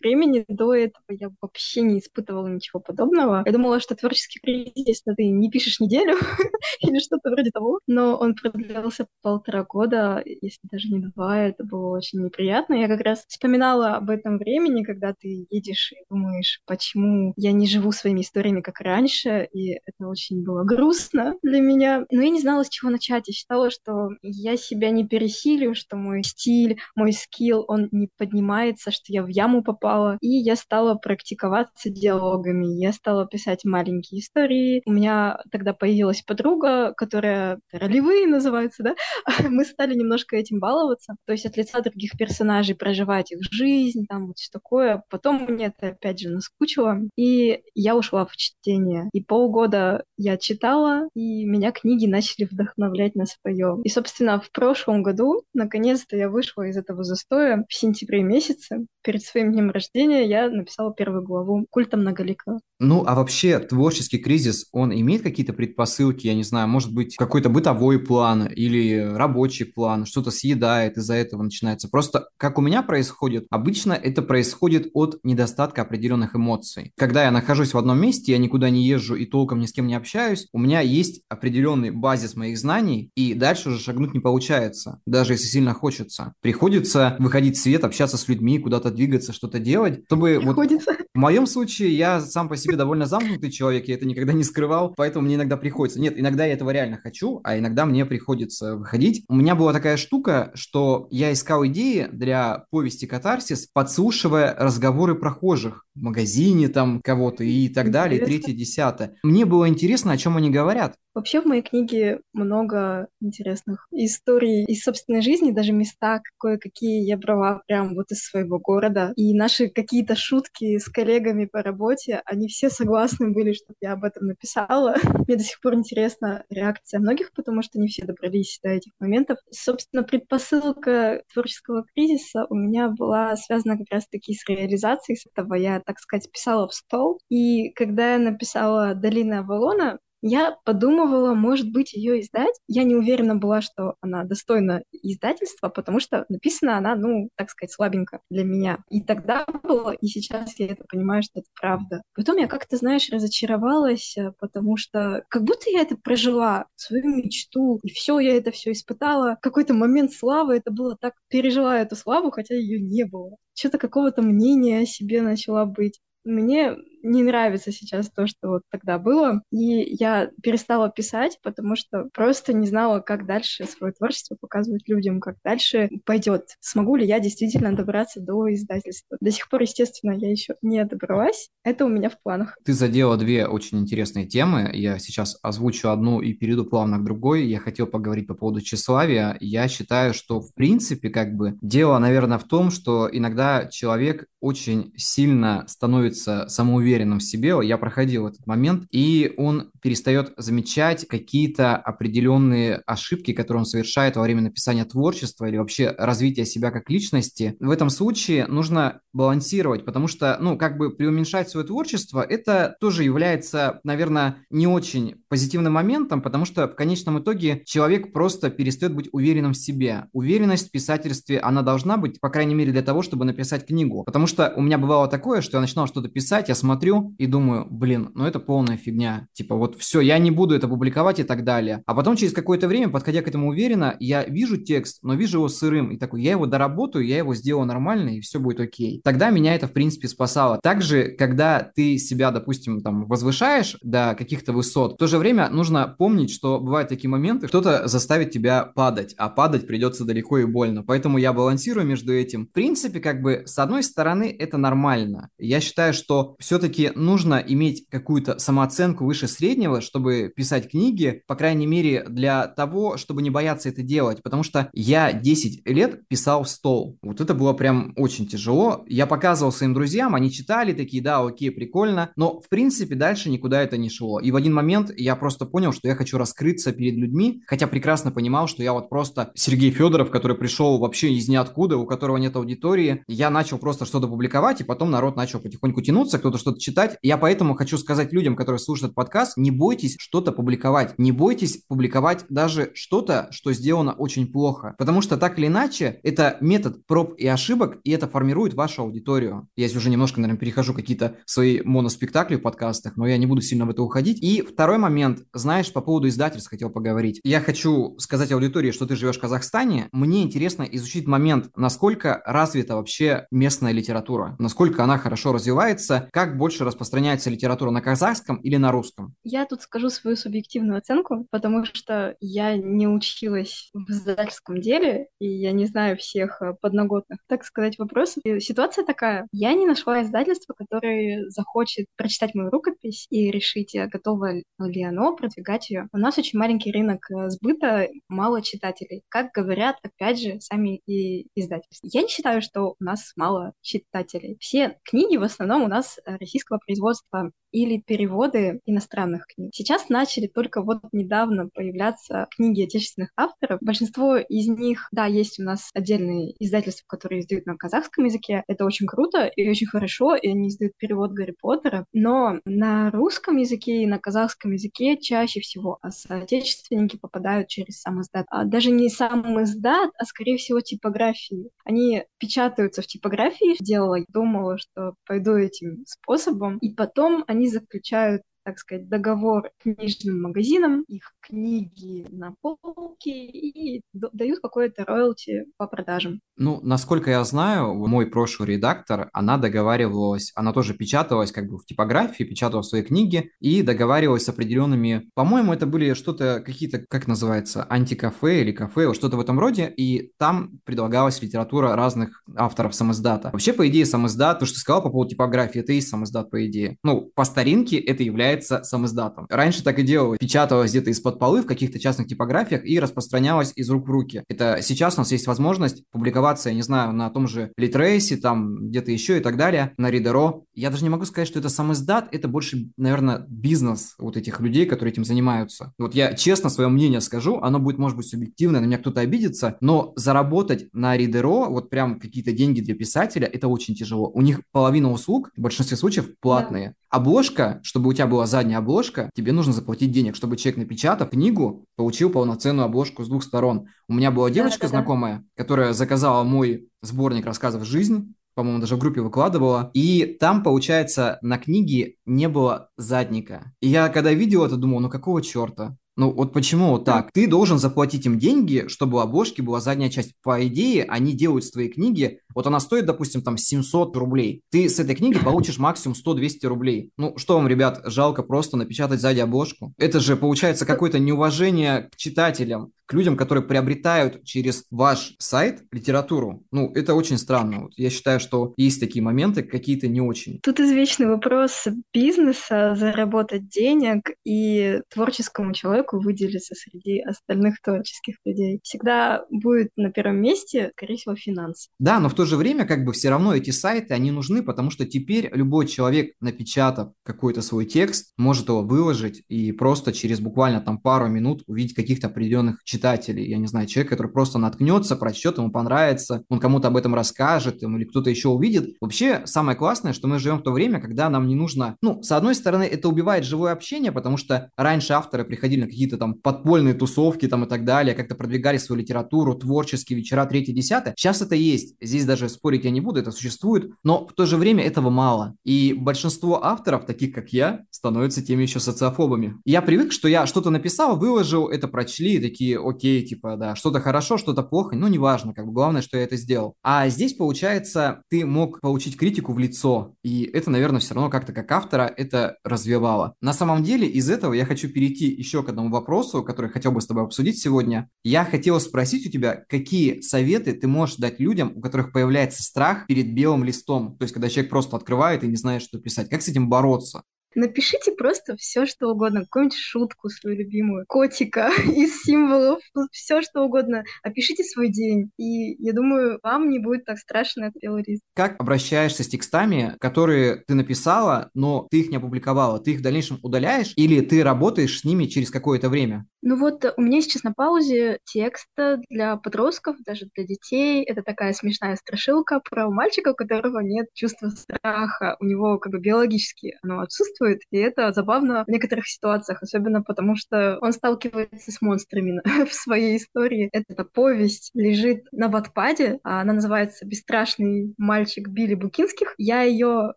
времени 0.00 0.44
до 0.48 0.74
этого 0.74 1.04
я 1.08 1.30
вообще 1.40 1.82
не 1.82 1.98
испытывала 1.98 2.48
ничего 2.48 2.80
подобного. 2.80 3.42
Я 3.44 3.52
думала, 3.52 3.80
что 3.80 3.94
творческий 3.94 4.40
кризис, 4.40 5.02
но 5.06 5.14
ты 5.14 5.26
не 5.26 5.50
пишешь 5.50 5.80
неделю 5.80 6.16
или 6.80 6.98
что-то 6.98 7.30
вроде 7.30 7.50
того. 7.50 7.80
Но 7.86 8.16
он 8.16 8.34
продлился 8.34 9.06
полтора 9.22 9.64
года, 9.64 10.22
если 10.24 10.60
даже 10.70 10.88
не 10.88 11.00
два. 11.00 11.38
Это 11.38 11.64
было 11.64 11.96
очень 11.96 12.24
неприятно. 12.24 12.74
Я 12.74 12.88
как 12.88 13.00
раз 13.00 13.24
вспоминала 13.28 13.94
об 13.96 14.10
этом 14.10 14.38
времени, 14.38 14.84
когда 14.84 15.14
ты 15.14 15.46
едешь 15.50 15.92
и 15.92 16.04
думаешь, 16.10 16.60
почему 16.66 17.32
я 17.36 17.52
не 17.52 17.66
живу 17.66 17.92
своими 17.92 18.22
историями, 18.22 18.60
как 18.60 18.80
раньше. 18.80 19.48
И 19.52 19.72
это 19.72 20.08
очень 20.08 20.44
было 20.44 20.64
грустно 20.64 21.34
для 21.42 21.60
меня. 21.60 22.06
Но 22.10 22.22
я 22.22 22.30
не 22.30 22.40
знала, 22.40 22.64
с 22.64 22.68
чего 22.68 22.90
начать. 22.90 23.28
Я 23.28 23.34
считала, 23.34 23.70
что 23.70 24.10
я 24.22 24.56
себя 24.56 24.90
не 24.90 25.06
пересилю, 25.06 25.74
что 25.74 25.96
мой 25.96 26.22
стиль, 26.22 26.78
мой 26.94 27.12
скилл, 27.12 27.64
он 27.68 27.88
не 27.92 28.08
поднимается, 28.16 28.90
что 28.90 29.12
я 29.12 29.22
в 29.22 29.28
яму 29.28 29.62
попадаю 29.62 29.73
попала. 29.74 30.18
И 30.20 30.28
я 30.28 30.56
стала 30.56 30.94
практиковаться 30.94 31.90
диалогами. 31.90 32.80
Я 32.80 32.92
стала 32.92 33.26
писать 33.26 33.64
маленькие 33.64 34.20
истории. 34.20 34.82
У 34.86 34.92
меня 34.92 35.38
тогда 35.50 35.74
появилась 35.74 36.22
подруга, 36.22 36.92
которая 36.96 37.60
ролевые 37.72 38.26
называются, 38.26 38.82
да? 38.82 38.94
Мы 39.48 39.64
стали 39.64 39.94
немножко 39.94 40.36
этим 40.36 40.60
баловаться. 40.60 41.16
То 41.26 41.32
есть 41.32 41.46
от 41.46 41.56
лица 41.56 41.80
других 41.80 42.12
персонажей 42.16 42.74
проживать 42.74 43.32
их 43.32 43.40
жизнь, 43.50 44.06
там 44.08 44.28
вот 44.28 44.38
что 44.38 44.58
такое. 44.58 45.02
Потом 45.10 45.44
мне 45.48 45.66
это 45.66 45.88
опять 45.88 46.20
же 46.20 46.30
наскучило. 46.30 46.98
И 47.16 47.60
я 47.74 47.96
ушла 47.96 48.26
в 48.26 48.36
чтение. 48.36 49.08
И 49.12 49.20
полгода 49.20 50.04
я 50.16 50.36
читала, 50.36 51.08
и 51.14 51.44
меня 51.44 51.72
книги 51.72 52.06
начали 52.06 52.48
вдохновлять 52.50 53.14
на 53.14 53.26
свое. 53.26 53.78
И, 53.84 53.88
собственно, 53.88 54.40
в 54.40 54.50
прошлом 54.50 55.02
году, 55.02 55.42
наконец-то, 55.52 56.16
я 56.16 56.28
вышла 56.28 56.62
из 56.62 56.76
этого 56.76 57.02
застоя 57.02 57.64
в 57.68 57.74
сентябре 57.74 58.22
месяце. 58.22 58.86
Перед 59.02 59.22
своим 59.22 59.52
днем 59.52 59.63
днем 59.64 59.70
рождения 59.72 60.28
я 60.28 60.50
написала 60.50 60.92
первую 60.92 61.22
главу 61.22 61.66
«Культа 61.70 61.96
многоликого». 61.96 62.60
Ну, 62.80 63.04
а 63.06 63.14
вообще 63.14 63.58
творческий 63.60 64.18
кризис, 64.18 64.66
он 64.72 64.92
имеет 64.92 65.22
какие-то 65.22 65.52
предпосылки, 65.52 66.26
я 66.26 66.34
не 66.34 66.42
знаю, 66.42 66.68
может 66.68 66.92
быть, 66.92 67.16
какой-то 67.16 67.48
бытовой 67.48 67.98
план 67.98 68.46
или 68.46 68.98
рабочий 68.98 69.64
план, 69.64 70.06
что-то 70.06 70.30
съедает, 70.30 70.98
из-за 70.98 71.14
этого 71.14 71.42
начинается. 71.42 71.88
Просто 71.88 72.28
как 72.36 72.58
у 72.58 72.62
меня 72.62 72.82
происходит, 72.82 73.46
обычно 73.50 73.92
это 73.92 74.22
происходит 74.22 74.90
от 74.92 75.18
недостатка 75.22 75.82
определенных 75.82 76.34
эмоций. 76.34 76.92
Когда 76.96 77.24
я 77.24 77.30
нахожусь 77.30 77.74
в 77.74 77.78
одном 77.78 78.00
месте, 78.00 78.32
я 78.32 78.38
никуда 78.38 78.70
не 78.70 78.84
езжу 78.84 79.14
и 79.14 79.24
толком 79.24 79.60
ни 79.60 79.66
с 79.66 79.72
кем 79.72 79.86
не 79.86 79.94
общаюсь, 79.94 80.48
у 80.52 80.58
меня 80.58 80.80
есть 80.80 81.22
определенный 81.28 81.90
базис 81.90 82.34
моих 82.34 82.58
знаний, 82.58 83.10
и 83.14 83.34
дальше 83.34 83.70
уже 83.70 83.78
шагнуть 83.78 84.14
не 84.14 84.20
получается, 84.20 85.00
даже 85.06 85.34
если 85.34 85.46
сильно 85.46 85.74
хочется. 85.74 86.34
Приходится 86.40 87.16
выходить 87.18 87.56
в 87.56 87.62
свет, 87.62 87.84
общаться 87.84 88.18
с 88.18 88.28
людьми, 88.28 88.58
куда-то 88.58 88.90
двигаться, 88.90 89.32
что-то 89.32 89.53
что-то 89.54 89.60
делать, 89.60 90.04
чтобы 90.06 90.38
приходится. 90.40 90.92
вот 90.92 91.06
в 91.14 91.18
моем 91.18 91.46
случае 91.46 91.96
я 91.96 92.20
сам 92.20 92.48
по 92.48 92.56
себе 92.56 92.76
довольно 92.76 93.06
замкнутый 93.06 93.50
человек, 93.50 93.88
я 93.88 93.94
это 93.94 94.06
никогда 94.06 94.32
не 94.32 94.44
скрывал, 94.44 94.92
поэтому 94.96 95.26
мне 95.26 95.36
иногда 95.36 95.56
приходится. 95.56 96.00
Нет, 96.00 96.14
иногда 96.16 96.44
я 96.44 96.54
этого 96.54 96.70
реально 96.70 96.98
хочу, 97.02 97.40
а 97.44 97.58
иногда 97.58 97.86
мне 97.86 98.04
приходится 98.04 98.76
выходить. 98.76 99.24
У 99.28 99.34
меня 99.34 99.54
была 99.54 99.72
такая 99.72 99.96
штука, 99.96 100.50
что 100.54 101.06
я 101.10 101.32
искал 101.32 101.66
идеи 101.66 102.08
для 102.10 102.64
повести 102.70 103.06
«Катарсис», 103.06 103.68
подслушивая 103.72 104.54
разговоры 104.58 105.14
прохожих 105.14 105.83
магазине 105.94 106.68
там 106.68 107.00
кого-то 107.02 107.44
и 107.44 107.68
так 107.68 107.90
далее, 107.90 108.24
третье, 108.24 108.52
десятое. 108.52 109.16
Мне 109.22 109.44
было 109.44 109.68
интересно, 109.68 110.12
о 110.12 110.16
чем 110.16 110.36
они 110.36 110.50
говорят. 110.50 110.96
Вообще 111.14 111.40
в 111.40 111.44
моей 111.44 111.62
книге 111.62 112.20
много 112.32 113.06
интересных 113.20 113.86
историй 113.92 114.64
из 114.64 114.82
собственной 114.82 115.22
жизни, 115.22 115.52
даже 115.52 115.72
места 115.72 116.20
кое-какие 116.38 117.06
я 117.06 117.16
брала 117.16 117.62
прям 117.68 117.94
вот 117.94 118.10
из 118.10 118.24
своего 118.24 118.58
города. 118.58 119.12
И 119.14 119.32
наши 119.32 119.68
какие-то 119.68 120.16
шутки 120.16 120.78
с 120.78 120.88
коллегами 120.88 121.44
по 121.44 121.62
работе, 121.62 122.20
они 122.24 122.48
все 122.48 122.68
согласны 122.68 123.30
были, 123.30 123.52
чтобы 123.52 123.76
я 123.80 123.92
об 123.92 124.02
этом 124.02 124.26
написала. 124.26 124.96
Мне 125.28 125.36
до 125.36 125.44
сих 125.44 125.60
пор 125.60 125.74
интересна 125.74 126.44
реакция 126.50 126.98
многих, 126.98 127.32
потому 127.32 127.62
что 127.62 127.78
не 127.78 127.86
все 127.86 128.04
добрались 128.04 128.58
до 128.64 128.70
этих 128.70 128.90
моментов. 128.98 129.38
Собственно, 129.52 130.02
предпосылка 130.02 131.22
творческого 131.32 131.84
кризиса 131.94 132.44
у 132.50 132.56
меня 132.56 132.88
была 132.88 133.36
связана 133.36 133.78
как 133.78 133.86
раз-таки 133.90 134.34
с 134.34 134.48
реализацией 134.48 135.16
с 135.16 135.26
этого. 135.26 135.54
Я, 135.54 135.80
так 135.84 135.98
сказать, 135.98 136.30
писала 136.30 136.68
в 136.68 136.74
стол. 136.74 137.20
И 137.28 137.70
когда 137.70 138.14
я 138.14 138.18
написала 138.18 138.94
«Долина 138.94 139.40
Авалона», 139.40 139.98
я 140.26 140.56
подумывала, 140.64 141.34
может 141.34 141.70
быть, 141.70 141.92
ее 141.92 142.20
издать. 142.22 142.54
Я 142.66 142.84
не 142.84 142.94
уверена 142.94 143.36
была, 143.36 143.60
что 143.60 143.96
она 144.00 144.24
достойна 144.24 144.82
издательства, 144.90 145.68
потому 145.68 146.00
что 146.00 146.24
написана 146.30 146.78
она, 146.78 146.96
ну, 146.96 147.28
так 147.36 147.50
сказать, 147.50 147.70
слабенько 147.72 148.20
для 148.30 148.42
меня. 148.42 148.78
И 148.88 149.02
тогда 149.02 149.44
было, 149.62 149.90
и 149.90 150.06
сейчас 150.06 150.58
я 150.58 150.68
это 150.68 150.82
понимаю, 150.88 151.22
что 151.22 151.40
это 151.40 151.48
правда. 151.60 152.02
Потом 152.14 152.38
я 152.38 152.46
как-то, 152.46 152.78
знаешь, 152.78 153.10
разочаровалась, 153.10 154.16
э, 154.16 154.32
потому 154.40 154.78
что 154.78 155.24
как 155.28 155.44
будто 155.44 155.68
я 155.68 155.82
это 155.82 155.98
прожила, 155.98 156.68
свою 156.74 157.04
мечту, 157.04 157.78
и 157.82 157.90
все, 157.90 158.18
я 158.18 158.34
это 158.34 158.50
все 158.50 158.72
испытала. 158.72 159.36
Какой-то 159.42 159.74
момент 159.74 160.14
славы, 160.14 160.56
это 160.56 160.70
было 160.70 160.96
так, 160.98 161.12
пережила 161.28 161.78
эту 161.78 161.96
славу, 161.96 162.30
хотя 162.30 162.54
ее 162.54 162.80
не 162.80 163.04
было. 163.04 163.36
Что-то 163.52 163.76
какого-то 163.76 164.22
мнения 164.22 164.80
о 164.80 164.86
себе 164.86 165.20
начала 165.20 165.66
быть. 165.66 166.00
Мне 166.24 166.76
не 167.04 167.22
нравится 167.22 167.70
сейчас 167.70 168.10
то, 168.10 168.26
что 168.26 168.48
вот 168.48 168.62
тогда 168.70 168.98
было. 168.98 169.42
И 169.50 169.94
я 169.94 170.30
перестала 170.42 170.90
писать, 170.90 171.38
потому 171.42 171.76
что 171.76 172.08
просто 172.12 172.52
не 172.52 172.66
знала, 172.66 173.00
как 173.00 173.26
дальше 173.26 173.66
свое 173.66 173.92
творчество 173.92 174.36
показывать 174.40 174.88
людям, 174.88 175.20
как 175.20 175.36
дальше 175.44 175.90
пойдет. 176.04 176.48
Смогу 176.60 176.96
ли 176.96 177.06
я 177.06 177.20
действительно 177.20 177.76
добраться 177.76 178.20
до 178.20 178.52
издательства. 178.52 179.18
До 179.20 179.30
сих 179.30 179.48
пор, 179.48 179.62
естественно, 179.62 180.12
я 180.12 180.30
еще 180.30 180.56
не 180.62 180.82
добралась. 180.84 181.50
Это 181.62 181.84
у 181.84 181.88
меня 181.88 182.08
в 182.08 182.20
планах. 182.22 182.56
Ты 182.64 182.72
задела 182.72 183.16
две 183.16 183.46
очень 183.46 183.78
интересные 183.78 184.26
темы. 184.26 184.70
Я 184.72 184.98
сейчас 184.98 185.38
озвучу 185.42 185.90
одну 185.90 186.20
и 186.20 186.32
перейду 186.32 186.64
плавно 186.64 186.98
к 186.98 187.04
другой. 187.04 187.46
Я 187.46 187.60
хотел 187.60 187.86
поговорить 187.86 188.26
по 188.26 188.34
поводу 188.34 188.62
тщеславия. 188.62 189.36
Я 189.40 189.68
считаю, 189.68 190.14
что 190.14 190.40
в 190.40 190.54
принципе, 190.54 191.10
как 191.10 191.34
бы, 191.34 191.58
дело, 191.60 191.98
наверное, 191.98 192.38
в 192.38 192.44
том, 192.44 192.70
что 192.70 193.08
иногда 193.12 193.66
человек 193.66 194.26
очень 194.40 194.92
сильно 194.96 195.64
становится 195.66 196.48
самоуверенным 196.48 196.93
уверенным 196.94 197.18
в 197.18 197.22
себе, 197.22 197.54
я 197.62 197.76
проходил 197.76 198.28
этот 198.28 198.46
момент, 198.46 198.84
и 198.90 199.34
он 199.36 199.70
перестает 199.82 200.32
замечать 200.36 201.06
какие-то 201.08 201.76
определенные 201.76 202.76
ошибки, 202.86 203.32
которые 203.32 203.60
он 203.60 203.66
совершает 203.66 204.16
во 204.16 204.22
время 204.22 204.42
написания 204.42 204.84
творчества 204.84 205.46
или 205.46 205.56
вообще 205.56 205.94
развития 205.98 206.46
себя 206.46 206.70
как 206.70 206.88
личности. 206.88 207.56
В 207.60 207.70
этом 207.70 207.90
случае 207.90 208.46
нужно 208.46 209.00
балансировать, 209.12 209.84
потому 209.84 210.08
что, 210.08 210.38
ну, 210.40 210.56
как 210.56 210.78
бы 210.78 210.90
преуменьшать 210.90 211.48
свое 211.48 211.66
творчество, 211.66 212.22
это 212.22 212.76
тоже 212.80 213.04
является, 213.04 213.80
наверное, 213.84 214.36
не 214.50 214.66
очень 214.66 215.16
позитивным 215.28 215.72
моментом, 215.72 216.22
потому 216.22 216.44
что 216.44 216.68
в 216.68 216.74
конечном 216.74 217.20
итоге 217.20 217.62
человек 217.64 218.12
просто 218.12 218.50
перестает 218.50 218.94
быть 218.94 219.08
уверенным 219.12 219.52
в 219.52 219.56
себе. 219.56 220.06
Уверенность 220.12 220.68
в 220.68 220.70
писательстве, 220.70 221.38
она 221.40 221.62
должна 221.62 221.96
быть, 221.96 222.20
по 222.20 222.30
крайней 222.30 222.54
мере, 222.54 222.72
для 222.72 222.82
того, 222.82 223.02
чтобы 223.02 223.24
написать 223.24 223.66
книгу. 223.66 224.04
Потому 224.04 224.26
что 224.26 224.52
у 224.56 224.62
меня 224.62 224.78
бывало 224.78 225.08
такое, 225.08 225.40
что 225.40 225.56
я 225.56 225.60
начинал 225.60 225.86
что-то 225.86 226.08
писать, 226.08 226.48
я 226.48 226.54
смотрю 226.54 226.83
смотрю 226.84 227.14
и 227.18 227.26
думаю, 227.26 227.66
блин, 227.70 228.10
ну 228.14 228.24
это 228.24 228.40
полная 228.40 228.76
фигня. 228.76 229.26
Типа 229.32 229.56
вот 229.56 229.76
все, 229.78 230.00
я 230.00 230.18
не 230.18 230.30
буду 230.30 230.54
это 230.54 230.68
публиковать 230.68 231.18
и 231.18 231.22
так 231.22 231.44
далее. 231.44 231.82
А 231.86 231.94
потом 231.94 232.16
через 232.16 232.32
какое-то 232.32 232.68
время, 232.68 232.90
подходя 232.90 233.22
к 233.22 233.28
этому 233.28 233.48
уверенно, 233.48 233.96
я 234.00 234.24
вижу 234.24 234.58
текст, 234.58 234.98
но 235.02 235.14
вижу 235.14 235.38
его 235.38 235.48
сырым. 235.48 235.90
И 235.90 235.96
такой, 235.96 236.22
я 236.22 236.32
его 236.32 236.46
доработаю, 236.46 237.06
я 237.06 237.18
его 237.18 237.34
сделаю 237.34 237.66
нормально, 237.66 238.10
и 238.10 238.20
все 238.20 238.38
будет 238.38 238.60
окей. 238.60 239.00
Тогда 239.02 239.30
меня 239.30 239.54
это, 239.54 239.66
в 239.66 239.72
принципе, 239.72 240.08
спасало. 240.08 240.58
Также, 240.62 241.08
когда 241.18 241.70
ты 241.74 241.96
себя, 241.96 242.30
допустим, 242.30 242.80
там, 242.80 243.06
возвышаешь 243.06 243.76
до 243.82 244.14
каких-то 244.18 244.52
высот, 244.52 244.94
в 244.94 244.96
то 244.98 245.06
же 245.06 245.18
время 245.18 245.48
нужно 245.48 245.94
помнить, 245.98 246.30
что 246.30 246.60
бывают 246.60 246.88
такие 246.88 247.08
моменты, 247.08 247.48
кто-то 247.48 247.88
заставит 247.88 248.30
тебя 248.30 248.64
падать, 248.64 249.14
а 249.16 249.28
падать 249.30 249.66
придется 249.66 250.04
далеко 250.04 250.38
и 250.38 250.44
больно. 250.44 250.82
Поэтому 250.82 251.18
я 251.18 251.32
балансирую 251.32 251.86
между 251.86 252.12
этим. 252.12 252.46
В 252.46 252.52
принципе, 252.52 253.00
как 253.00 253.22
бы, 253.22 253.44
с 253.46 253.58
одной 253.58 253.82
стороны, 253.82 254.34
это 254.38 254.58
нормально. 254.58 255.30
Я 255.38 255.60
считаю, 255.60 255.94
что 255.94 256.36
все-таки 256.38 256.63
все-таки 256.64 256.92
нужно 256.94 257.44
иметь 257.46 257.86
какую-то 257.90 258.38
самооценку 258.38 259.04
выше 259.04 259.28
среднего, 259.28 259.82
чтобы 259.82 260.32
писать 260.34 260.70
книги, 260.70 261.22
по 261.26 261.34
крайней 261.34 261.66
мере, 261.66 262.06
для 262.08 262.46
того, 262.46 262.96
чтобы 262.96 263.20
не 263.20 263.28
бояться 263.28 263.68
это 263.68 263.82
делать. 263.82 264.22
Потому 264.22 264.42
что 264.42 264.70
я 264.72 265.12
10 265.12 265.68
лет 265.68 266.08
писал 266.08 266.46
стол. 266.46 266.96
Вот 267.02 267.20
это 267.20 267.34
было 267.34 267.52
прям 267.52 267.92
очень 267.96 268.26
тяжело. 268.26 268.82
Я 268.88 269.06
показывал 269.06 269.52
своим 269.52 269.74
друзьям, 269.74 270.14
они 270.14 270.30
читали, 270.30 270.72
такие, 270.72 271.02
да, 271.02 271.20
окей, 271.20 271.50
прикольно. 271.50 272.12
Но, 272.16 272.40
в 272.40 272.48
принципе, 272.48 272.94
дальше 272.94 273.28
никуда 273.28 273.60
это 273.62 273.76
не 273.76 273.90
шло. 273.90 274.18
И 274.18 274.30
в 274.30 274.36
один 274.36 274.54
момент 274.54 274.90
я 274.96 275.16
просто 275.16 275.44
понял, 275.44 275.72
что 275.72 275.86
я 275.88 275.94
хочу 275.94 276.16
раскрыться 276.16 276.72
перед 276.72 276.94
людьми, 276.94 277.42
хотя 277.46 277.66
прекрасно 277.66 278.10
понимал, 278.10 278.48
что 278.48 278.62
я 278.62 278.72
вот 278.72 278.88
просто 278.88 279.32
Сергей 279.34 279.70
Федоров, 279.70 280.10
который 280.10 280.38
пришел 280.38 280.78
вообще 280.78 281.12
из 281.12 281.28
ниоткуда, 281.28 281.76
у 281.76 281.84
которого 281.84 282.16
нет 282.16 282.34
аудитории. 282.36 283.04
Я 283.06 283.28
начал 283.28 283.58
просто 283.58 283.84
что-то 283.84 284.08
публиковать, 284.08 284.62
и 284.62 284.64
потом 284.64 284.90
народ 284.90 285.14
начал 285.16 285.40
потихоньку 285.40 285.82
тянуться, 285.82 286.18
кто-то 286.18 286.38
что-то 286.38 286.53
читать. 286.58 286.96
Я 287.02 287.16
поэтому 287.16 287.54
хочу 287.54 287.78
сказать 287.78 288.12
людям, 288.12 288.36
которые 288.36 288.58
слушают 288.58 288.84
этот 288.84 288.96
подкаст, 288.96 289.36
не 289.36 289.50
бойтесь 289.50 289.96
что-то 289.98 290.32
публиковать. 290.32 290.98
Не 290.98 291.12
бойтесь 291.12 291.62
публиковать 291.68 292.24
даже 292.28 292.70
что-то, 292.74 293.28
что 293.30 293.52
сделано 293.52 293.92
очень 293.92 294.30
плохо. 294.30 294.74
Потому 294.78 295.00
что 295.00 295.16
так 295.16 295.38
или 295.38 295.46
иначе, 295.46 296.00
это 296.02 296.36
метод 296.40 296.86
проб 296.86 297.14
и 297.16 297.26
ошибок, 297.26 297.78
и 297.84 297.90
это 297.90 298.08
формирует 298.08 298.54
вашу 298.54 298.82
аудиторию. 298.82 299.48
Я 299.56 299.68
здесь 299.68 299.78
уже 299.78 299.90
немножко, 299.90 300.20
наверное, 300.20 300.40
перехожу 300.40 300.74
какие-то 300.74 301.16
свои 301.26 301.60
моноспектакли 301.62 302.36
в 302.36 302.42
подкастах, 302.42 302.96
но 302.96 303.06
я 303.06 303.16
не 303.16 303.26
буду 303.26 303.40
сильно 303.40 303.66
в 303.66 303.70
это 303.70 303.82
уходить. 303.82 304.22
И 304.22 304.42
второй 304.42 304.78
момент, 304.78 305.20
знаешь, 305.32 305.72
по 305.72 305.80
поводу 305.80 306.08
издательств 306.08 306.50
хотел 306.50 306.70
поговорить. 306.70 307.20
Я 307.24 307.40
хочу 307.40 307.96
сказать 307.98 308.32
аудитории, 308.32 308.70
что 308.70 308.86
ты 308.86 308.96
живешь 308.96 309.16
в 309.16 309.20
Казахстане. 309.20 309.88
Мне 309.92 310.22
интересно 310.22 310.62
изучить 310.62 311.06
момент, 311.06 311.50
насколько 311.56 312.22
развита 312.24 312.76
вообще 312.76 313.26
местная 313.30 313.72
литература, 313.72 314.36
насколько 314.38 314.84
она 314.84 314.98
хорошо 314.98 315.32
развивается, 315.32 316.08
как 316.12 316.36
больше 316.44 316.64
распространяется 316.64 317.30
литература 317.30 317.70
на 317.70 317.80
казахском 317.80 318.36
или 318.36 318.56
на 318.56 318.70
русском? 318.70 319.14
Я 319.24 319.46
тут 319.46 319.62
скажу 319.62 319.88
свою 319.88 320.14
субъективную 320.14 320.76
оценку, 320.76 321.26
потому 321.30 321.64
что 321.64 322.16
я 322.20 322.54
не 322.58 322.86
училась 322.86 323.70
в 323.72 323.90
издательском 323.90 324.60
деле, 324.60 325.06
и 325.18 325.26
я 325.26 325.52
не 325.52 325.64
знаю 325.64 325.96
всех 325.96 326.42
э, 326.42 326.52
подноготных, 326.60 327.20
так 327.28 327.44
сказать, 327.44 327.78
вопросов. 327.78 328.22
И 328.26 328.40
ситуация 328.40 328.84
такая. 328.84 329.26
Я 329.32 329.54
не 329.54 329.64
нашла 329.64 330.02
издательство, 330.02 330.52
которое 330.52 331.30
захочет 331.30 331.86
прочитать 331.96 332.34
мою 332.34 332.50
рукопись 332.50 333.06
и 333.08 333.30
решить, 333.30 333.74
э, 333.74 333.86
готово 333.86 334.42
ли 334.58 334.82
оно 334.82 335.16
продвигать 335.16 335.70
ее. 335.70 335.88
У 335.94 335.96
нас 335.96 336.18
очень 336.18 336.38
маленький 336.38 336.72
рынок 336.72 337.10
э, 337.10 337.30
сбыта, 337.30 337.88
мало 338.10 338.42
читателей. 338.42 339.00
Как 339.08 339.32
говорят, 339.32 339.76
опять 339.82 340.20
же, 340.20 340.38
сами 340.40 340.82
и 340.86 341.26
издательства. 341.34 341.88
Я 341.90 342.02
не 342.02 342.08
считаю, 342.08 342.42
что 342.42 342.74
у 342.78 342.84
нас 342.84 343.12
мало 343.16 343.54
читателей. 343.62 344.36
Все 344.40 344.76
книги 344.84 345.16
в 345.16 345.22
основном 345.22 345.62
у 345.62 345.68
нас 345.68 345.98
российские 346.04 346.33
российского 346.34 346.58
производства 346.58 347.30
или 347.54 347.80
переводы 347.80 348.60
иностранных 348.66 349.26
книг. 349.28 349.50
Сейчас 349.54 349.88
начали 349.88 350.26
только 350.26 350.60
вот 350.60 350.80
недавно 350.92 351.48
появляться 351.54 352.26
книги 352.34 352.64
отечественных 352.64 353.10
авторов. 353.16 353.60
Большинство 353.62 354.16
из 354.16 354.48
них, 354.48 354.88
да, 354.90 355.06
есть 355.06 355.38
у 355.38 355.44
нас 355.44 355.70
отдельные 355.72 356.34
издательства, 356.40 356.84
которые 356.88 357.20
издают 357.20 357.46
на 357.46 357.56
казахском 357.56 358.06
языке. 358.06 358.42
Это 358.48 358.64
очень 358.64 358.86
круто 358.86 359.26
и 359.26 359.48
очень 359.48 359.68
хорошо, 359.68 360.16
и 360.16 360.28
они 360.28 360.48
издают 360.48 360.72
перевод 360.78 361.12
Гарри 361.12 361.34
Поттера. 361.40 361.86
Но 361.92 362.40
на 362.44 362.90
русском 362.90 363.36
языке 363.36 363.82
и 363.82 363.86
на 363.86 364.00
казахском 364.00 364.52
языке 364.52 364.98
чаще 364.98 365.40
всего 365.40 365.78
соотечественники 365.88 366.96
попадают 366.96 367.48
через 367.48 367.80
сам 367.80 368.00
издат. 368.00 368.26
А 368.30 368.44
даже 368.44 368.72
не 368.72 368.88
сам 368.88 369.40
издат, 369.42 369.90
а 369.96 370.04
скорее 370.04 370.38
всего 370.38 370.60
типографии. 370.60 371.50
Они 371.64 372.02
печатаются 372.18 372.82
в 372.82 372.88
типографии. 372.88 373.56
Делала, 373.62 373.98
думала, 374.08 374.58
что 374.58 374.94
пойду 375.06 375.36
этим 375.36 375.84
способом, 375.86 376.58
и 376.58 376.74
потом 376.74 377.22
они 377.28 377.43
заключают 377.48 378.22
так 378.44 378.58
сказать, 378.58 378.88
договор 378.88 379.50
книжным 379.62 380.22
магазинам, 380.22 380.84
их 380.88 381.14
книги 381.20 382.06
на 382.10 382.34
полке 382.40 383.10
и 383.10 383.82
дают 383.92 384.40
какое-то 384.40 384.84
роялти 384.84 385.46
по 385.56 385.66
продажам. 385.66 386.20
Ну, 386.36 386.60
насколько 386.62 387.10
я 387.10 387.24
знаю, 387.24 387.74
мой 387.74 388.06
прошлый 388.06 388.50
редактор, 388.50 389.08
она 389.12 389.38
договаривалась, 389.38 390.32
она 390.34 390.52
тоже 390.52 390.74
печаталась 390.74 391.32
как 391.32 391.48
бы 391.48 391.58
в 391.58 391.64
типографии, 391.64 392.24
печатала 392.24 392.62
свои 392.62 392.82
книги 392.82 393.30
и 393.40 393.62
договаривалась 393.62 394.24
с 394.24 394.28
определенными, 394.28 395.10
по-моему, 395.14 395.52
это 395.52 395.66
были 395.66 395.94
что-то, 395.94 396.42
какие-то, 396.44 396.84
как 396.88 397.06
называется, 397.06 397.66
антикафе 397.68 398.42
или 398.42 398.52
кафе, 398.52 398.92
что-то 398.94 399.16
в 399.16 399.20
этом 399.20 399.38
роде, 399.38 399.72
и 399.76 400.12
там 400.18 400.60
предлагалась 400.64 401.22
литература 401.22 401.74
разных 401.76 402.22
авторов 402.36 402.74
самоздата. 402.74 403.30
Вообще, 403.32 403.52
по 403.52 403.66
идее, 403.68 403.86
самоздат, 403.86 404.40
то, 404.40 404.46
что 404.46 404.54
ты 404.56 404.60
сказал 404.60 404.82
по 404.82 404.90
поводу 404.90 405.10
типографии, 405.10 405.60
это 405.60 405.72
и 405.72 405.80
самоздат, 405.80 406.30
по 406.30 406.46
идее. 406.46 406.76
Ну, 406.82 407.10
по 407.14 407.24
старинке 407.24 407.78
это 407.78 408.02
является 408.02 408.33
является 408.34 408.64
самоиздатом. 408.64 409.26
Раньше 409.30 409.62
так 409.62 409.78
и 409.78 409.82
делалось. 409.82 410.18
Печаталось 410.18 410.70
где-то 410.70 410.90
из-под 410.90 411.18
полы 411.18 411.42
в 411.42 411.46
каких-то 411.46 411.78
частных 411.78 412.08
типографиях 412.08 412.64
и 412.64 412.78
распространялось 412.80 413.52
из 413.54 413.70
рук 413.70 413.86
в 413.86 413.90
руки. 413.90 414.22
Это 414.28 414.58
сейчас 414.62 414.96
у 414.96 415.00
нас 415.00 415.12
есть 415.12 415.26
возможность 415.26 415.84
публиковаться, 415.90 416.48
я 416.48 416.54
не 416.54 416.62
знаю, 416.62 416.92
на 416.92 417.10
том 417.10 417.26
же 417.26 417.52
Литрейсе, 417.56 418.16
там 418.16 418.68
где-то 418.68 418.90
еще 418.90 419.18
и 419.18 419.20
так 419.20 419.36
далее, 419.36 419.72
на 419.76 419.90
Ридеро. 419.90 420.42
Я 420.54 420.70
даже 420.70 420.84
не 420.84 420.90
могу 420.90 421.04
сказать, 421.04 421.28
что 421.28 421.38
это 421.38 421.48
самоиздат, 421.48 422.08
это 422.12 422.28
больше, 422.28 422.70
наверное, 422.76 423.24
бизнес 423.28 423.94
вот 423.98 424.16
этих 424.16 424.40
людей, 424.40 424.66
которые 424.66 424.92
этим 424.92 425.04
занимаются. 425.04 425.72
Вот 425.78 425.94
я 425.94 426.14
честно 426.14 426.50
свое 426.50 426.68
мнение 426.68 427.00
скажу, 427.00 427.40
оно 427.40 427.58
будет, 427.58 427.78
может 427.78 427.96
быть, 427.96 428.06
субъективное, 428.06 428.60
на 428.60 428.66
меня 428.66 428.78
кто-то 428.78 429.00
обидится, 429.00 429.56
но 429.60 429.92
заработать 429.96 430.68
на 430.72 430.96
Ридеро 430.96 431.46
вот 431.46 431.70
прям 431.70 431.98
какие-то 432.00 432.32
деньги 432.32 432.60
для 432.60 432.74
писателя, 432.74 433.26
это 433.26 433.48
очень 433.48 433.74
тяжело. 433.74 434.10
У 434.10 434.20
них 434.20 434.40
половина 434.52 434.90
услуг 434.90 435.30
в 435.36 435.40
большинстве 435.40 435.76
случаев 435.76 436.08
платные. 436.20 436.68
Да. 436.68 436.74
Обложка, 436.94 437.58
чтобы 437.64 437.90
у 437.90 437.92
тебя 437.92 438.06
была 438.06 438.23
задняя 438.26 438.58
обложка, 438.58 439.10
тебе 439.14 439.32
нужно 439.32 439.52
заплатить 439.52 439.92
денег, 439.92 440.16
чтобы 440.16 440.36
человек, 440.36 440.58
напечатав 440.58 441.10
книгу, 441.10 441.64
получил 441.76 442.10
полноценную 442.10 442.66
обложку 442.66 443.04
с 443.04 443.08
двух 443.08 443.22
сторон. 443.22 443.68
У 443.88 443.94
меня 443.94 444.10
была 444.10 444.30
девочка 444.30 444.62
да, 444.62 444.66
да, 444.66 444.68
знакомая, 444.68 445.16
да. 445.18 445.24
которая 445.36 445.72
заказала 445.72 446.24
мой 446.24 446.68
сборник 446.82 447.26
рассказов 447.26 447.64
«Жизнь», 447.64 448.14
по-моему, 448.34 448.58
даже 448.58 448.76
в 448.76 448.80
группе 448.80 449.00
выкладывала. 449.00 449.70
И 449.74 450.16
там, 450.18 450.42
получается, 450.42 451.18
на 451.22 451.38
книге 451.38 451.94
не 452.04 452.28
было 452.28 452.68
задника. 452.76 453.52
И 453.60 453.68
я 453.68 453.88
когда 453.88 454.12
видел 454.12 454.44
это, 454.44 454.56
думал, 454.56 454.80
ну 454.80 454.90
какого 454.90 455.22
черта? 455.22 455.76
Ну 455.96 456.12
вот 456.12 456.32
почему 456.32 456.70
вот 456.70 456.84
так? 456.84 457.12
Ты 457.12 457.28
должен 457.28 457.58
заплатить 457.58 458.06
им 458.06 458.18
деньги, 458.18 458.64
чтобы 458.68 458.98
у 458.98 459.00
обложки 459.00 459.40
была 459.40 459.60
задняя 459.60 459.90
часть. 459.90 460.12
По 460.22 460.44
идее, 460.46 460.84
они 460.84 461.12
делают 461.12 461.44
свои 461.44 461.68
книги, 461.68 462.20
вот 462.34 462.46
она 462.46 462.58
стоит, 462.58 462.84
допустим, 462.84 463.22
там 463.22 463.38
700 463.38 463.96
рублей. 463.96 464.42
Ты 464.50 464.68
с 464.68 464.80
этой 464.80 464.96
книги 464.96 465.18
получишь 465.18 465.58
максимум 465.58 465.96
100-200 466.04 466.46
рублей. 466.46 466.90
Ну 466.96 467.16
что 467.16 467.36
вам, 467.36 467.46
ребят, 467.46 467.80
жалко 467.84 468.22
просто 468.22 468.56
напечатать 468.56 469.00
сзади 469.00 469.20
обложку? 469.20 469.72
Это 469.78 470.00
же 470.00 470.16
получается 470.16 470.66
какое-то 470.66 470.98
неуважение 470.98 471.88
к 471.92 471.96
читателям 471.96 472.72
к 472.86 472.92
людям, 472.92 473.16
которые 473.16 473.44
приобретают 473.44 474.24
через 474.24 474.66
ваш 474.70 475.14
сайт 475.18 475.62
литературу. 475.72 476.42
Ну, 476.52 476.70
это 476.74 476.94
очень 476.94 477.18
странно. 477.18 477.62
Вот 477.62 477.72
я 477.76 477.90
считаю, 477.90 478.20
что 478.20 478.52
есть 478.56 478.80
такие 478.80 479.02
моменты, 479.02 479.42
какие-то 479.42 479.88
не 479.88 480.00
очень. 480.00 480.38
Тут 480.42 480.60
извечный 480.60 481.06
вопрос 481.06 481.66
бизнеса, 481.92 482.74
заработать 482.76 483.48
денег 483.48 484.10
и 484.24 484.80
творческому 484.92 485.54
человеку 485.54 485.83
выделиться 485.92 486.54
среди 486.54 487.00
остальных 487.00 487.60
творческих 487.60 488.16
людей. 488.24 488.60
Всегда 488.62 489.24
будет 489.30 489.70
на 489.76 489.90
первом 489.90 490.20
месте, 490.20 490.70
скорее 490.76 490.96
всего, 490.96 491.14
финансы. 491.16 491.68
Да, 491.78 492.00
но 492.00 492.08
в 492.08 492.14
то 492.14 492.24
же 492.24 492.36
время 492.36 492.64
как 492.64 492.84
бы 492.84 492.92
все 492.92 493.10
равно 493.10 493.34
эти 493.34 493.50
сайты, 493.50 493.94
они 493.94 494.10
нужны, 494.10 494.42
потому 494.42 494.70
что 494.70 494.86
теперь 494.86 495.30
любой 495.32 495.66
человек, 495.66 496.14
напечатав 496.20 496.92
какой-то 497.02 497.42
свой 497.42 497.66
текст, 497.66 498.12
может 498.16 498.48
его 498.48 498.62
выложить 498.62 499.22
и 499.28 499.52
просто 499.52 499.92
через 499.92 500.20
буквально 500.20 500.60
там 500.60 500.78
пару 500.78 501.08
минут 501.08 501.42
увидеть 501.46 501.74
каких-то 501.74 502.06
определенных 502.06 502.62
читателей, 502.64 503.28
я 503.28 503.38
не 503.38 503.46
знаю, 503.46 503.66
человек, 503.66 503.90
который 503.90 504.10
просто 504.12 504.38
наткнется, 504.38 504.96
прочтет, 504.96 505.38
ему 505.38 505.50
понравится, 505.50 506.24
он 506.28 506.40
кому-то 506.40 506.68
об 506.68 506.76
этом 506.76 506.94
расскажет, 506.94 507.62
ему, 507.62 507.78
или 507.78 507.84
кто-то 507.84 508.10
еще 508.10 508.28
увидит. 508.28 508.76
Вообще, 508.80 509.22
самое 509.26 509.56
классное, 509.56 509.92
что 509.92 510.08
мы 510.08 510.18
живем 510.18 510.38
в 510.38 510.42
то 510.42 510.52
время, 510.52 510.80
когда 510.80 511.08
нам 511.08 511.26
не 511.26 511.34
нужно... 511.34 511.76
Ну, 511.82 512.02
с 512.02 512.12
одной 512.12 512.34
стороны, 512.34 512.64
это 512.64 512.88
убивает 512.88 513.24
живое 513.24 513.52
общение, 513.52 513.92
потому 513.92 514.16
что 514.16 514.50
раньше 514.56 514.92
авторы 514.92 515.24
приходили 515.24 515.62
на 515.62 515.66
какие-то 515.74 515.98
там 515.98 516.14
подпольные 516.14 516.74
тусовки 516.74 517.26
там 517.28 517.44
и 517.44 517.48
так 517.48 517.64
далее, 517.64 517.94
как-то 517.94 518.14
продвигали 518.14 518.58
свою 518.58 518.80
литературу, 518.80 519.34
творческие 519.34 519.98
вечера, 519.98 520.24
третье, 520.24 520.52
десятое. 520.52 520.94
Сейчас 520.96 521.20
это 521.20 521.34
есть. 521.34 521.74
Здесь 521.80 522.06
даже 522.06 522.28
спорить 522.28 522.64
я 522.64 522.70
не 522.70 522.80
буду, 522.80 523.00
это 523.00 523.10
существует, 523.10 523.72
но 523.82 524.06
в 524.06 524.12
то 524.12 524.24
же 524.24 524.36
время 524.36 524.64
этого 524.64 524.90
мало. 524.90 525.34
И 525.44 525.74
большинство 525.76 526.44
авторов, 526.44 526.86
таких 526.86 527.12
как 527.12 527.30
я, 527.32 527.62
становятся 527.70 528.22
теми 528.24 528.42
еще 528.42 528.60
социофобами. 528.60 529.36
Я 529.44 529.60
привык, 529.62 529.92
что 529.92 530.08
я 530.08 530.26
что-то 530.26 530.50
написал, 530.50 530.96
выложил, 530.96 531.48
это 531.48 531.68
прочли, 531.68 532.20
такие, 532.20 532.58
окей, 532.58 533.04
типа, 533.04 533.36
да, 533.36 533.56
что-то 533.56 533.80
хорошо, 533.80 534.16
что-то 534.16 534.42
плохо, 534.42 534.76
ну, 534.76 534.86
неважно, 534.86 535.34
как 535.34 535.46
бы, 535.46 535.52
главное, 535.52 535.82
что 535.82 535.98
я 535.98 536.04
это 536.04 536.16
сделал. 536.16 536.54
А 536.62 536.88
здесь, 536.88 537.14
получается, 537.14 538.02
ты 538.08 538.24
мог 538.24 538.60
получить 538.60 538.96
критику 538.96 539.32
в 539.32 539.38
лицо, 539.38 539.94
и 540.02 540.22
это, 540.32 540.50
наверное, 540.50 540.80
все 540.80 540.94
равно 540.94 541.10
как-то 541.10 541.32
как 541.32 541.50
автора 541.50 541.92
это 541.96 542.36
развивало. 542.44 543.14
На 543.20 543.32
самом 543.32 543.64
деле, 543.64 543.88
из 543.88 544.08
этого 544.08 544.32
я 544.34 544.46
хочу 544.46 544.68
перейти 544.68 545.06
еще 545.06 545.42
к 545.42 545.48
одному 545.48 545.63
вопросу, 545.70 546.22
который 546.22 546.50
хотел 546.50 546.72
бы 546.72 546.80
с 546.80 546.86
тобой 546.86 547.04
обсудить 547.04 547.38
сегодня. 547.38 547.88
Я 548.02 548.24
хотел 548.24 548.60
спросить 548.60 549.06
у 549.06 549.10
тебя, 549.10 549.44
какие 549.48 550.00
советы 550.00 550.52
ты 550.52 550.66
можешь 550.66 550.96
дать 550.96 551.20
людям, 551.20 551.52
у 551.56 551.60
которых 551.60 551.92
появляется 551.92 552.42
страх 552.42 552.86
перед 552.86 553.14
белым 553.14 553.44
листом, 553.44 553.96
то 553.96 554.04
есть, 554.04 554.14
когда 554.14 554.28
человек 554.28 554.50
просто 554.50 554.76
открывает 554.76 555.24
и 555.24 555.28
не 555.28 555.36
знает, 555.36 555.62
что 555.62 555.78
писать. 555.78 556.08
Как 556.08 556.22
с 556.22 556.28
этим 556.28 556.48
бороться? 556.48 557.02
Напишите 557.34 557.92
просто 557.92 558.36
все, 558.36 558.66
что 558.66 558.88
угодно, 558.88 559.22
какую-нибудь 559.22 559.56
шутку 559.56 560.08
свою 560.08 560.36
любимую, 560.36 560.84
котика 560.86 561.50
из 561.64 562.02
символов, 562.02 562.60
все, 562.92 563.22
что 563.22 563.42
угодно. 563.42 563.84
Опишите 564.02 564.44
свой 564.44 564.70
день, 564.70 565.10
и 565.18 565.54
я 565.62 565.72
думаю, 565.72 566.18
вам 566.22 566.48
не 566.50 566.58
будет 566.58 566.84
так 566.84 566.98
страшно 566.98 567.48
от 567.48 567.54
белый 567.60 567.84
лист. 567.86 568.02
Как 568.14 568.40
обращаешься 568.40 569.02
с 569.02 569.08
текстами, 569.08 569.76
которые 569.80 570.44
ты 570.46 570.54
написала, 570.54 571.30
но 571.34 571.66
ты 571.70 571.80
их 571.80 571.90
не 571.90 571.96
опубликовала? 571.96 572.60
Ты 572.60 572.72
их 572.72 572.80
в 572.80 572.82
дальнейшем 572.82 573.18
удаляешь 573.22 573.72
или 573.76 574.00
ты 574.00 574.22
работаешь 574.22 574.80
с 574.80 574.84
ними 574.84 575.06
через 575.06 575.30
какое-то 575.30 575.68
время? 575.68 576.06
Ну 576.26 576.36
вот 576.36 576.64
у 576.78 576.80
меня 576.80 577.02
сейчас 577.02 577.22
на 577.22 577.34
паузе 577.34 577.98
текст 578.04 578.48
для 578.88 579.16
подростков, 579.16 579.76
даже 579.84 580.06
для 580.14 580.24
детей. 580.24 580.82
Это 580.82 581.02
такая 581.02 581.34
смешная 581.34 581.76
страшилка 581.76 582.40
про 582.40 582.70
мальчика, 582.70 583.10
у 583.10 583.14
которого 583.14 583.60
нет 583.60 583.88
чувства 583.92 584.30
страха. 584.30 585.18
У 585.20 585.26
него 585.26 585.58
как 585.58 585.70
бы 585.70 585.80
биологически 585.80 586.56
оно 586.62 586.80
отсутствует, 586.80 587.42
и 587.50 587.58
это 587.58 587.92
забавно 587.92 588.44
в 588.46 588.50
некоторых 588.50 588.88
ситуациях, 588.88 589.42
особенно 589.42 589.82
потому 589.82 590.16
что 590.16 590.56
он 590.62 590.72
сталкивается 590.72 591.52
с 591.52 591.60
монстрами 591.60 592.22
в 592.46 592.54
своей 592.54 592.96
истории. 592.96 593.50
Эта 593.52 593.84
повесть 593.84 594.50
лежит 594.54 595.04
на 595.12 595.28
ватпаде, 595.28 596.00
а 596.04 596.22
она 596.22 596.32
называется 596.32 596.86
«Бесстрашный 596.86 597.74
мальчик 597.76 598.28
Билли 598.28 598.54
Букинских». 598.54 599.12
Я 599.18 599.42
ее 599.42 599.92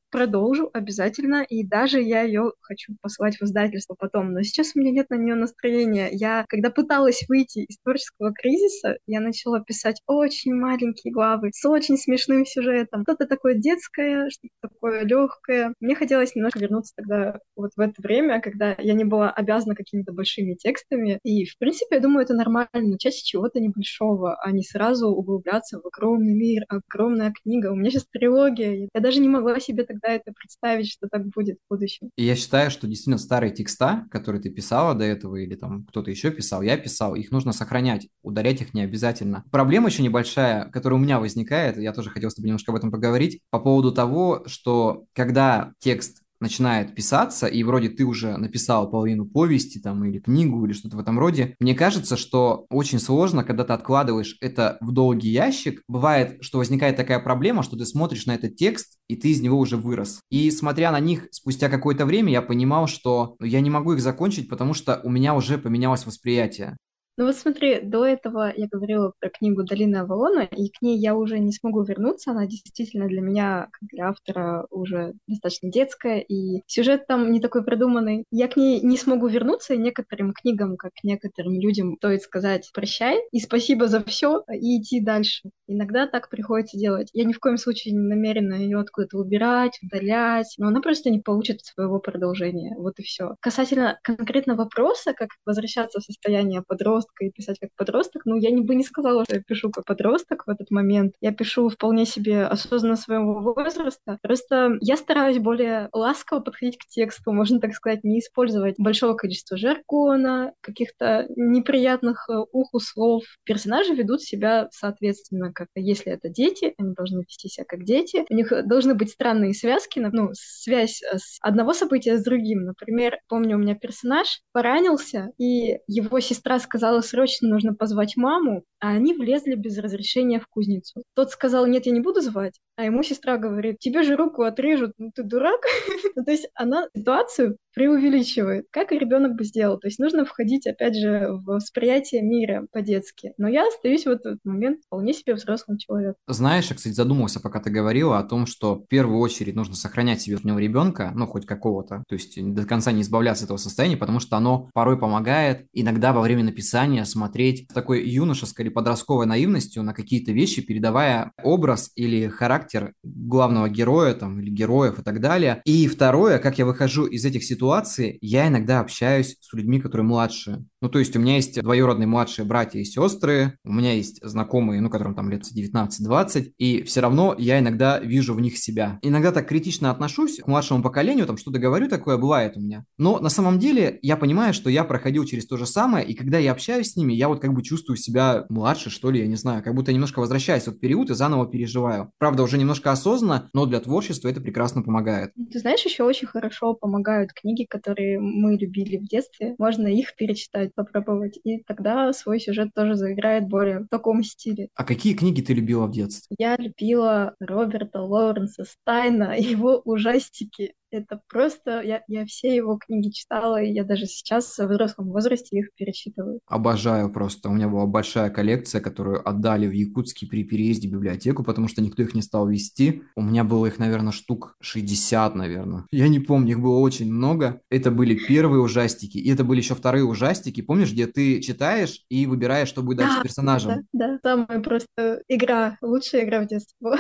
продолжу 0.12 0.70
обязательно, 0.74 1.44
и 1.44 1.66
даже 1.66 2.02
я 2.02 2.24
ее 2.24 2.52
хочу 2.60 2.98
послать 3.02 3.38
в 3.38 3.44
издательство 3.44 3.96
потом, 3.98 4.34
но 4.34 4.42
сейчас 4.42 4.74
у 4.76 4.80
меня 4.80 4.92
нет 4.92 5.10
на 5.10 5.16
нее 5.16 5.36
настроения 5.36 6.17
я, 6.20 6.46
когда 6.50 6.70
пыталась 6.70 7.24
выйти 7.28 7.60
из 7.60 7.78
творческого 7.80 8.34
кризиса, 8.34 8.98
я 9.08 9.20
начала 9.20 9.60
писать 9.62 10.02
очень 10.08 10.54
маленькие 10.54 11.14
главы 11.14 11.52
с 11.54 11.66
очень 11.68 11.98
смешным 11.98 12.46
сюжетом. 12.46 13.04
Что-то 13.04 13.26
такое 13.26 13.56
детское, 13.56 14.30
что-то 14.30 14.70
такое 14.70 15.04
легкое. 15.04 15.74
Мне 15.80 15.96
хотелось 15.96 16.36
немножко 16.36 16.60
вернуться 16.60 16.94
тогда 16.96 17.40
вот 17.56 17.72
в 17.76 17.80
это 17.80 17.94
время, 18.02 18.42
когда 18.42 18.76
я 18.80 18.94
не 18.94 19.06
была 19.06 19.32
обязана 19.32 19.76
какими-то 19.76 20.14
большими 20.14 20.56
текстами. 20.56 21.20
И, 21.24 21.46
в 21.46 21.58
принципе, 21.58 21.96
я 21.96 22.02
думаю, 22.02 22.24
это 22.24 22.34
нормально 22.34 22.98
с 23.00 23.22
чего-то 23.22 23.60
небольшого, 23.60 24.36
а 24.36 24.52
не 24.52 24.64
сразу 24.64 25.08
углубляться 25.08 25.80
в 25.80 25.86
огромный 25.86 26.34
мир, 26.34 26.64
огромная 26.68 27.32
книга. 27.32 27.72
У 27.72 27.76
меня 27.76 27.90
сейчас 27.90 28.06
трилогия. 28.12 28.90
Я 28.94 29.02
даже 29.02 29.20
не 29.20 29.30
могла 29.30 29.60
себе 29.60 29.84
тогда 29.84 30.10
это 30.10 30.34
представить, 30.34 30.92
что 30.92 31.08
так 31.10 31.28
будет 31.28 31.58
в 31.58 31.74
будущем. 31.74 32.10
И 32.18 32.24
я 32.24 32.36
считаю, 32.36 32.72
что 32.72 32.88
действительно 32.88 33.18
старые 33.18 33.54
текста, 33.54 34.06
которые 34.12 34.42
ты 34.42 34.50
писала 34.50 34.94
до 34.96 35.06
этого, 35.06 35.38
или 35.38 35.56
там 35.56 35.86
кто-то 35.86 36.07
кто-то 36.08 36.12
еще 36.12 36.32
писал, 36.32 36.62
я 36.62 36.78
писал, 36.78 37.16
их 37.16 37.32
нужно 37.32 37.52
сохранять, 37.52 38.08
удалять 38.22 38.62
их 38.62 38.74
не 38.74 38.82
обязательно. 38.82 39.44
Проблема 39.52 39.90
еще 39.90 40.04
небольшая, 40.04 40.70
которая 40.70 41.00
у 41.00 41.04
меня 41.04 41.20
возникает, 41.20 41.78
я 41.78 41.92
тоже 41.92 42.10
хотел 42.10 42.30
с 42.30 42.36
тобой 42.36 42.48
немножко 42.48 42.72
об 42.72 42.78
этом 42.78 42.92
поговорить, 42.92 43.42
по 43.50 43.60
поводу 43.60 43.92
того, 43.92 44.44
что 44.46 45.06
когда 45.14 45.74
текст 45.80 46.22
начинает 46.40 46.96
писаться, 46.96 47.48
и 47.48 47.64
вроде 47.64 47.90
ты 47.90 48.04
уже 48.04 48.38
написал 48.38 48.90
половину 48.90 49.26
повести 49.26 49.80
там 49.80 50.04
или 50.06 50.20
книгу 50.20 50.66
или 50.66 50.74
что-то 50.74 50.98
в 50.98 51.00
этом 51.00 51.20
роде, 51.20 51.56
мне 51.60 51.76
кажется, 51.76 52.18
что 52.18 52.66
очень 52.70 53.00
сложно, 53.00 53.44
когда 53.44 53.64
ты 53.64 53.74
откладываешь 53.74 54.38
это 54.42 54.78
в 54.82 54.92
долгий 54.92 55.30
ящик. 55.30 55.82
Бывает, 55.88 56.38
что 56.42 56.58
возникает 56.58 56.96
такая 56.96 57.20
проблема, 57.20 57.64
что 57.64 57.78
ты 57.78 57.86
смотришь 57.86 58.26
на 58.26 58.36
этот 58.36 58.56
текст, 58.56 58.98
и 59.08 59.16
ты 59.16 59.30
из 59.30 59.42
него 59.42 59.58
уже 59.58 59.78
вырос. 59.78 60.22
И 60.30 60.50
смотря 60.52 60.92
на 60.92 61.00
них 61.00 61.28
спустя 61.32 61.70
какое-то 61.70 62.06
время, 62.06 62.32
я 62.32 62.42
понимал, 62.42 62.88
что 62.88 63.36
я 63.42 63.62
не 63.62 63.70
могу 63.70 63.94
их 63.94 64.02
закончить, 64.02 64.50
потому 64.50 64.74
что 64.74 65.02
у 65.04 65.10
меня 65.10 65.34
уже 65.34 65.58
поменялось 65.58 66.06
восприятие. 66.06 66.78
Ну 67.20 67.26
вот 67.26 67.36
смотри, 67.36 67.80
до 67.82 68.06
этого 68.06 68.54
я 68.56 68.68
говорила 68.68 69.12
про 69.20 69.30
книгу 69.32 69.64
«Долина 69.64 70.02
Авалона», 70.02 70.42
и 70.42 70.70
к 70.70 70.84
ней 70.84 71.00
я 71.00 71.16
уже 71.16 71.40
не 71.40 71.52
смогу 71.52 71.82
вернуться. 71.82 72.30
Она 72.30 72.46
действительно 72.46 73.08
для 73.08 73.22
меня, 73.22 73.70
как 73.72 73.90
для 73.90 74.10
автора, 74.10 74.68
уже 74.70 75.14
достаточно 75.28 75.72
детская, 75.72 76.20
и 76.20 76.62
сюжет 76.68 77.08
там 77.08 77.32
не 77.32 77.40
такой 77.40 77.64
продуманный. 77.66 78.24
Я 78.30 78.48
к 78.48 78.56
ней 78.56 78.82
не 78.82 78.98
смогу 78.98 79.26
вернуться, 79.28 79.74
и 79.74 79.78
некоторым 79.80 80.32
книгам, 80.32 80.78
как 80.78 80.92
некоторым 81.02 81.60
людям, 81.60 81.96
стоит 81.98 82.22
сказать 82.22 82.70
«прощай» 82.72 83.20
и 83.32 83.40
«спасибо 83.40 83.88
за 83.88 84.04
все» 84.04 84.44
и 84.54 84.80
идти 84.80 85.02
дальше. 85.02 85.50
Иногда 85.66 86.06
так 86.06 86.30
приходится 86.30 86.78
делать. 86.78 87.10
Я 87.14 87.24
ни 87.26 87.34
в 87.34 87.40
коем 87.40 87.58
случае 87.58 87.96
не 87.96 88.00
намерена 88.08 88.54
ее 88.54 88.80
откуда-то 88.80 89.18
убирать, 89.18 89.80
удалять, 89.82 90.54
но 90.60 90.68
она 90.68 90.82
просто 90.82 91.10
не 91.10 91.20
получит 91.20 91.62
своего 91.66 91.98
продолжения. 92.00 92.76
Вот 92.78 93.00
и 93.00 93.04
все. 93.04 93.36
Касательно 93.42 93.98
конкретно 94.04 94.56
вопроса, 94.56 95.14
как 95.14 95.30
возвращаться 95.48 96.00
в 96.00 96.04
состояние 96.04 96.62
подростка, 96.66 97.07
подростка 97.08 97.26
и 97.26 97.32
писать 97.32 97.60
как 97.60 97.70
подросток, 97.76 98.26
ну, 98.26 98.36
я 98.36 98.52
не 98.52 98.62
бы 98.62 98.76
не 98.76 98.84
сказала, 98.84 99.24
что 99.24 99.36
я 99.36 99.42
пишу 99.42 99.72
как 99.72 99.86
подросток 99.86 100.46
в 100.46 100.50
этот 100.50 100.72
момент. 100.72 101.16
Я 101.22 101.32
пишу 101.32 101.70
вполне 101.70 102.06
себе 102.06 102.44
осознанно 102.44 102.96
своего 102.96 103.40
возраста. 103.40 104.18
Просто 104.22 104.78
я 104.82 104.98
стараюсь 104.98 105.40
более 105.40 105.90
ласково 105.94 106.40
подходить 106.40 106.78
к 106.78 106.86
тексту, 106.88 107.32
можно 107.32 107.60
так 107.60 107.74
сказать, 107.74 108.04
не 108.04 108.20
использовать 108.20 108.76
большого 108.78 109.14
количества 109.14 109.58
жаргона, 109.58 110.54
каких-то 110.62 111.26
неприятных 111.36 112.30
э, 112.30 112.38
уху 112.52 112.80
слов. 112.80 113.24
Персонажи 113.44 113.94
ведут 113.94 114.22
себя 114.22 114.68
соответственно, 114.72 115.52
как 115.54 115.68
если 115.76 116.12
это 116.12 116.30
дети, 116.30 116.74
они 116.78 116.94
должны 116.94 117.22
вести 117.22 117.50
себя 117.50 117.66
как 117.68 117.84
дети. 117.84 118.26
У 118.30 118.34
них 118.34 118.52
должны 118.68 118.96
быть 118.96 119.12
странные 119.12 119.54
связки, 119.54 120.00
ну, 120.00 120.30
связь 120.34 121.02
э, 121.02 121.18
с 121.18 121.38
одного 121.42 121.74
события 121.74 122.18
с 122.18 122.24
другим. 122.24 122.64
Например, 122.64 123.18
помню, 123.28 123.56
у 123.56 123.60
меня 123.60 123.76
персонаж 123.76 124.42
поранился, 124.52 125.32
и 125.38 125.78
его 125.88 126.20
сестра 126.20 126.60
сказала, 126.60 126.97
срочно 127.02 127.48
нужно 127.48 127.74
позвать 127.74 128.18
маму, 128.18 128.64
а 128.80 128.90
они 128.90 129.14
влезли 129.14 129.56
без 129.56 129.78
разрешения 129.78 130.40
в 130.40 130.48
кузницу. 130.48 131.04
Тот 131.16 131.32
сказал, 131.32 131.66
нет, 131.66 131.86
я 131.86 131.92
не 131.92 132.00
буду 132.00 132.22
звать, 132.22 132.60
а 132.76 132.84
ему 132.84 133.04
сестра 133.04 133.38
говорит, 133.38 133.80
тебе 133.80 134.04
же 134.04 134.16
руку 134.16 134.44
отрежут, 134.44 134.94
ну 134.98 135.12
ты 135.14 135.24
дурак. 135.24 135.62
Ну, 136.16 136.26
то 136.26 136.32
есть 136.32 136.48
она 136.56 136.88
ситуацию 136.96 137.58
преувеличивает, 137.76 138.66
как 138.72 138.92
и 138.92 138.98
ребенок 138.98 139.36
бы 139.36 139.44
сделал. 139.44 139.78
То 139.78 139.88
есть 139.88 140.00
нужно 140.00 140.26
входить, 140.26 140.66
опять 140.66 140.96
же, 140.96 141.28
в 141.30 141.44
восприятие 141.44 142.24
мира 142.24 142.66
по-детски. 142.72 143.34
Но 143.38 143.48
я 143.48 143.68
остаюсь 143.68 144.06
в 144.06 144.10
этот 144.10 144.40
момент 144.44 144.82
вполне 144.88 145.14
себе 145.14 145.36
взрослым 145.36 145.78
человеком. 145.78 146.16
Знаешь, 146.28 146.70
я, 146.72 146.76
кстати, 146.76 146.96
задумался, 146.96 147.40
пока 147.40 147.60
ты 147.60 147.70
говорила 147.70 148.18
о 148.18 148.24
том, 148.24 148.48
что 148.48 148.76
в 148.76 148.88
первую 148.88 149.20
очередь 149.20 149.56
нужно 149.56 149.76
сохранять 149.76 150.22
себе 150.22 150.38
в 150.38 150.44
нем 150.44 150.58
ребенка, 150.58 151.12
ну, 151.14 151.28
хоть 151.28 151.46
какого-то, 151.46 152.04
то 152.08 152.16
есть 152.16 152.42
до 152.42 152.66
конца 152.66 152.92
не 152.92 153.04
избавляться 153.04 153.44
от 153.44 153.50
этого 153.50 153.58
состояния, 153.58 153.96
потому 153.96 154.20
что 154.20 154.38
оно 154.38 154.70
порой 154.74 154.98
помогает 154.98 155.68
иногда 155.72 156.14
во 156.14 156.22
время 156.22 156.44
написания 156.44 156.87
смотреть 157.06 157.68
с 157.70 157.74
такой 157.74 158.08
юношеской 158.08 158.70
подростковой 158.72 159.26
наивностью 159.26 159.84
на 159.84 159.94
какие-то 159.94 160.32
вещи, 160.32 160.62
передавая 160.62 161.32
образ 161.44 161.92
или 161.96 162.28
характер 162.28 162.94
главного 163.04 163.70
героя 163.70 164.14
там, 164.14 164.40
или 164.40 164.50
героев 164.50 165.00
и 165.00 165.04
так 165.04 165.20
далее. 165.20 165.62
И 165.66 165.88
второе, 165.88 166.40
как 166.40 166.58
я 166.58 166.66
выхожу 166.66 167.06
из 167.06 167.26
этих 167.26 167.44
ситуаций, 167.44 168.18
я 168.22 168.48
иногда 168.48 168.80
общаюсь 168.80 169.38
с 169.40 169.54
людьми, 169.54 169.80
которые 169.80 170.06
младше. 170.06 170.64
Ну, 170.82 170.90
то 170.90 171.00
есть 171.00 171.16
у 171.16 171.20
меня 171.20 171.36
есть 171.36 171.62
двоюродные 171.62 172.08
младшие 172.08 172.46
братья 172.46 172.80
и 172.80 172.84
сестры, 172.84 173.58
у 173.64 173.74
меня 173.74 173.94
есть 173.94 174.24
знакомые, 174.24 174.82
ну, 174.82 174.90
которым 174.90 175.16
там 175.16 175.30
лет 175.30 175.44
19-20, 175.44 176.54
и 176.58 176.84
все 176.84 177.02
равно 177.02 177.36
я 177.38 177.60
иногда 177.60 178.00
вижу 178.00 178.34
в 178.34 178.42
них 178.42 178.58
себя. 178.58 179.00
Иногда 179.02 179.32
так 179.32 179.48
критично 179.48 179.92
отношусь 179.92 180.40
к 180.40 180.48
младшему 180.48 180.84
поколению, 180.84 181.26
там 181.26 181.38
что-то 181.38 181.60
говорю, 181.60 181.90
такое 181.90 182.18
бывает 182.18 182.58
у 182.58 182.60
меня. 182.60 182.86
Но 182.98 183.20
на 183.20 183.30
самом 183.30 183.60
деле 183.60 184.00
я 184.02 184.18
понимаю, 184.18 184.54
что 184.54 184.70
я 184.70 184.84
проходил 184.84 185.26
через 185.26 185.48
то 185.48 185.58
же 185.58 185.66
самое, 185.66 186.06
и 186.06 186.14
когда 186.14 186.38
я 186.38 186.52
общаюсь 186.52 186.92
с 186.92 186.96
ними, 186.96 187.14
я 187.14 187.28
вот 187.28 187.40
как 187.40 187.54
бы 187.54 187.64
чувствую 187.64 187.98
себя 187.98 188.46
младше, 188.50 188.90
что 188.90 189.10
ли, 189.10 189.20
я 189.20 189.28
не 189.28 189.36
знаю, 189.36 189.64
как 189.64 189.74
будто 189.74 189.92
немножко 189.92 190.20
возвращаюсь 190.20 190.64
в 190.64 190.68
этот 190.68 190.80
период 190.80 191.10
и 191.10 191.16
заново 191.16 191.48
переживаю. 191.48 192.12
Правда, 192.20 192.44
уже 192.44 192.58
немножко 192.58 192.92
осознанно, 192.92 193.50
но 193.54 193.66
для 193.66 193.80
творчества 193.80 194.30
это 194.30 194.42
прекрасно 194.42 194.84
помогает. 194.84 195.32
Ты 195.52 195.60
знаешь, 195.60 195.84
еще 195.84 196.04
очень 196.04 196.28
хорошо 196.28 196.74
помогают 196.74 197.34
книги, 197.34 197.66
которые 197.70 198.20
мы 198.20 198.56
любили 198.58 198.98
в 198.98 199.08
детстве, 199.08 199.56
можно 199.58 199.88
их 199.88 200.16
перечитать, 200.16 200.67
попробовать, 200.76 201.40
и 201.44 201.64
тогда 201.64 202.12
свой 202.14 202.40
сюжет 202.40 202.70
тоже 202.74 202.96
заиграет 202.96 203.48
более 203.48 203.80
в 203.80 203.88
таком 203.88 204.24
стиле. 204.24 204.70
А 204.76 204.84
какие 204.84 205.14
книги 205.14 205.42
ты 205.42 205.54
любила 205.54 205.88
в 205.88 205.92
детстве? 205.92 206.36
Я 206.40 206.56
любила 206.58 207.36
Роберта 207.40 208.02
Лоуренса 208.02 208.66
Стайна, 208.66 209.36
его 209.38 209.82
ужастики. 209.86 210.74
Это 210.92 211.22
просто... 211.28 211.82
Я, 211.82 212.04
я 212.08 212.26
все 212.26 212.56
его 212.56 212.78
книги 212.78 213.10
читала, 213.10 213.62
и 213.62 213.72
я 213.72 213.84
даже 213.84 214.06
сейчас 214.06 214.58
в 214.58 214.68
взрослом 214.68 215.12
возрасте 215.12 215.60
их 215.60 215.74
перечитываю. 215.76 216.40
Обожаю 216.48 217.12
просто. 217.12 217.50
У 217.50 217.54
меня 217.54 217.68
была 217.68 217.86
большая 217.86 218.30
коллекция, 218.30 218.82
которую 218.82 219.28
отдали 219.28 219.68
в 219.68 219.72
Якутске 219.72 220.28
при 220.28 220.44
переезде 220.44 220.88
в 220.88 220.92
библиотеку, 220.92 221.44
потому 221.44 221.68
что 221.68 221.82
никто 221.82 222.04
их 222.04 222.14
не 222.14 222.22
стал 222.22 222.48
вести. 222.48 223.04
У 223.16 223.22
меня 223.22 223.44
было 223.44 223.66
их, 223.66 223.80
наверное, 223.80 224.12
штук 224.12 224.56
60, 224.62 225.36
наверное. 225.36 225.86
Я 225.92 226.08
не 226.08 226.20
помню, 226.20 226.52
их 226.52 226.62
было 226.62 226.80
очень 226.80 227.12
много. 227.12 227.62
Это 227.70 227.92
были 227.92 228.16
первые 228.16 228.62
ужастики, 228.62 229.18
и 229.18 229.32
это 229.32 229.44
были 229.44 229.60
еще 229.60 229.76
вторые 229.76 230.06
ужастики. 230.06 230.62
Помнишь, 230.62 230.92
где 230.92 231.08
ты 231.08 231.42
читаешь 231.42 232.06
и 232.10 232.26
выбираешь, 232.26 232.68
что 232.68 232.82
будет 232.82 233.00
дальше 233.00 233.20
с 233.20 233.24
персонажем? 233.24 233.86
Да, 233.94 234.08
да. 234.08 234.20
Самая 234.24 234.62
просто 234.62 235.22
игра, 235.28 235.78
лучшая 235.82 236.26
игра 236.26 236.42
в 236.42 236.48
детстве 236.48 236.76
была. 236.80 236.98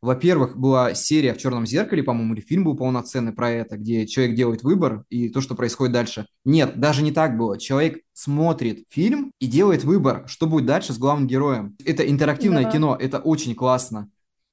Во-первых, 0.00 0.56
была 0.56 0.94
серия 0.94 1.34
в 1.34 1.38
«Черном 1.38 1.66
зеркале», 1.66 2.02
по-моему, 2.02 2.34
или 2.34 2.40
фильм 2.40 2.64
был 2.64 2.76
полноценный, 2.76 3.25
сцены 3.26 3.32
про 3.32 3.50
это, 3.50 3.76
где 3.76 4.06
человек 4.06 4.36
делает 4.36 4.62
выбор 4.62 5.04
и 5.10 5.28
то, 5.28 5.40
что 5.40 5.54
происходит 5.54 5.92
дальше. 5.92 6.26
Нет, 6.44 6.78
даже 6.78 7.02
не 7.02 7.12
так 7.12 7.36
было. 7.36 7.58
Человек 7.58 8.00
смотрит 8.12 8.84
фильм 8.88 9.32
и 9.40 9.46
делает 9.46 9.84
выбор, 9.84 10.24
что 10.26 10.46
будет 10.46 10.66
дальше 10.66 10.92
с 10.92 10.98
главным 10.98 11.26
героем. 11.26 11.76
Это 11.84 12.08
интерактивное 12.08 12.64
да. 12.64 12.70
кино, 12.70 12.96
это 12.98 13.18
очень 13.18 13.54
классно. 13.54 14.08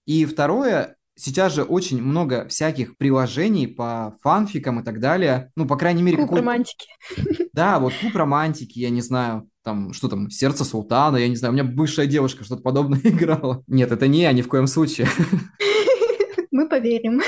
И 0.06 0.26
второе, 0.26 0.96
сейчас 1.16 1.54
же 1.54 1.64
очень 1.64 2.02
много 2.02 2.48
всяких 2.48 2.98
приложений 2.98 3.68
по 3.68 4.16
фанфикам 4.22 4.80
и 4.80 4.84
так 4.84 5.00
далее. 5.00 5.52
Ну, 5.56 5.66
по 5.66 5.78
крайней 5.78 6.04
мере... 6.04 6.18
Куб 6.18 6.28
какой... 6.28 6.40
романтики. 6.40 6.88
Да, 7.54 7.80
вот 7.80 7.94
куб 8.02 8.16
романтики, 8.16 8.80
я 8.80 8.90
не 8.90 9.02
знаю, 9.02 9.48
там, 9.64 9.94
что 9.94 10.08
там, 10.08 10.32
сердце 10.32 10.66
султана, 10.66 11.18
я 11.18 11.28
не 11.28 11.36
знаю, 11.36 11.52
у 11.52 11.56
меня 11.56 11.64
бывшая 11.64 12.08
девушка 12.08 12.44
что-то 12.44 12.64
подобное 12.64 13.00
играла. 13.04 13.64
Нет, 13.68 13.92
это 13.92 14.08
не 14.08 14.22
я 14.22 14.34
ни 14.34 14.42
в 14.42 14.48
коем 14.48 14.66
случае. 14.66 15.08
Мы 16.52 16.70
поверим. 16.70 17.22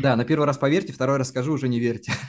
Да, 0.00 0.16
на 0.16 0.24
первый 0.24 0.46
раз 0.46 0.56
поверьте, 0.56 0.94
второй 0.94 1.18
раз 1.18 1.28
скажу, 1.28 1.52
уже 1.52 1.68
не 1.68 1.78
верьте. 1.78 2.12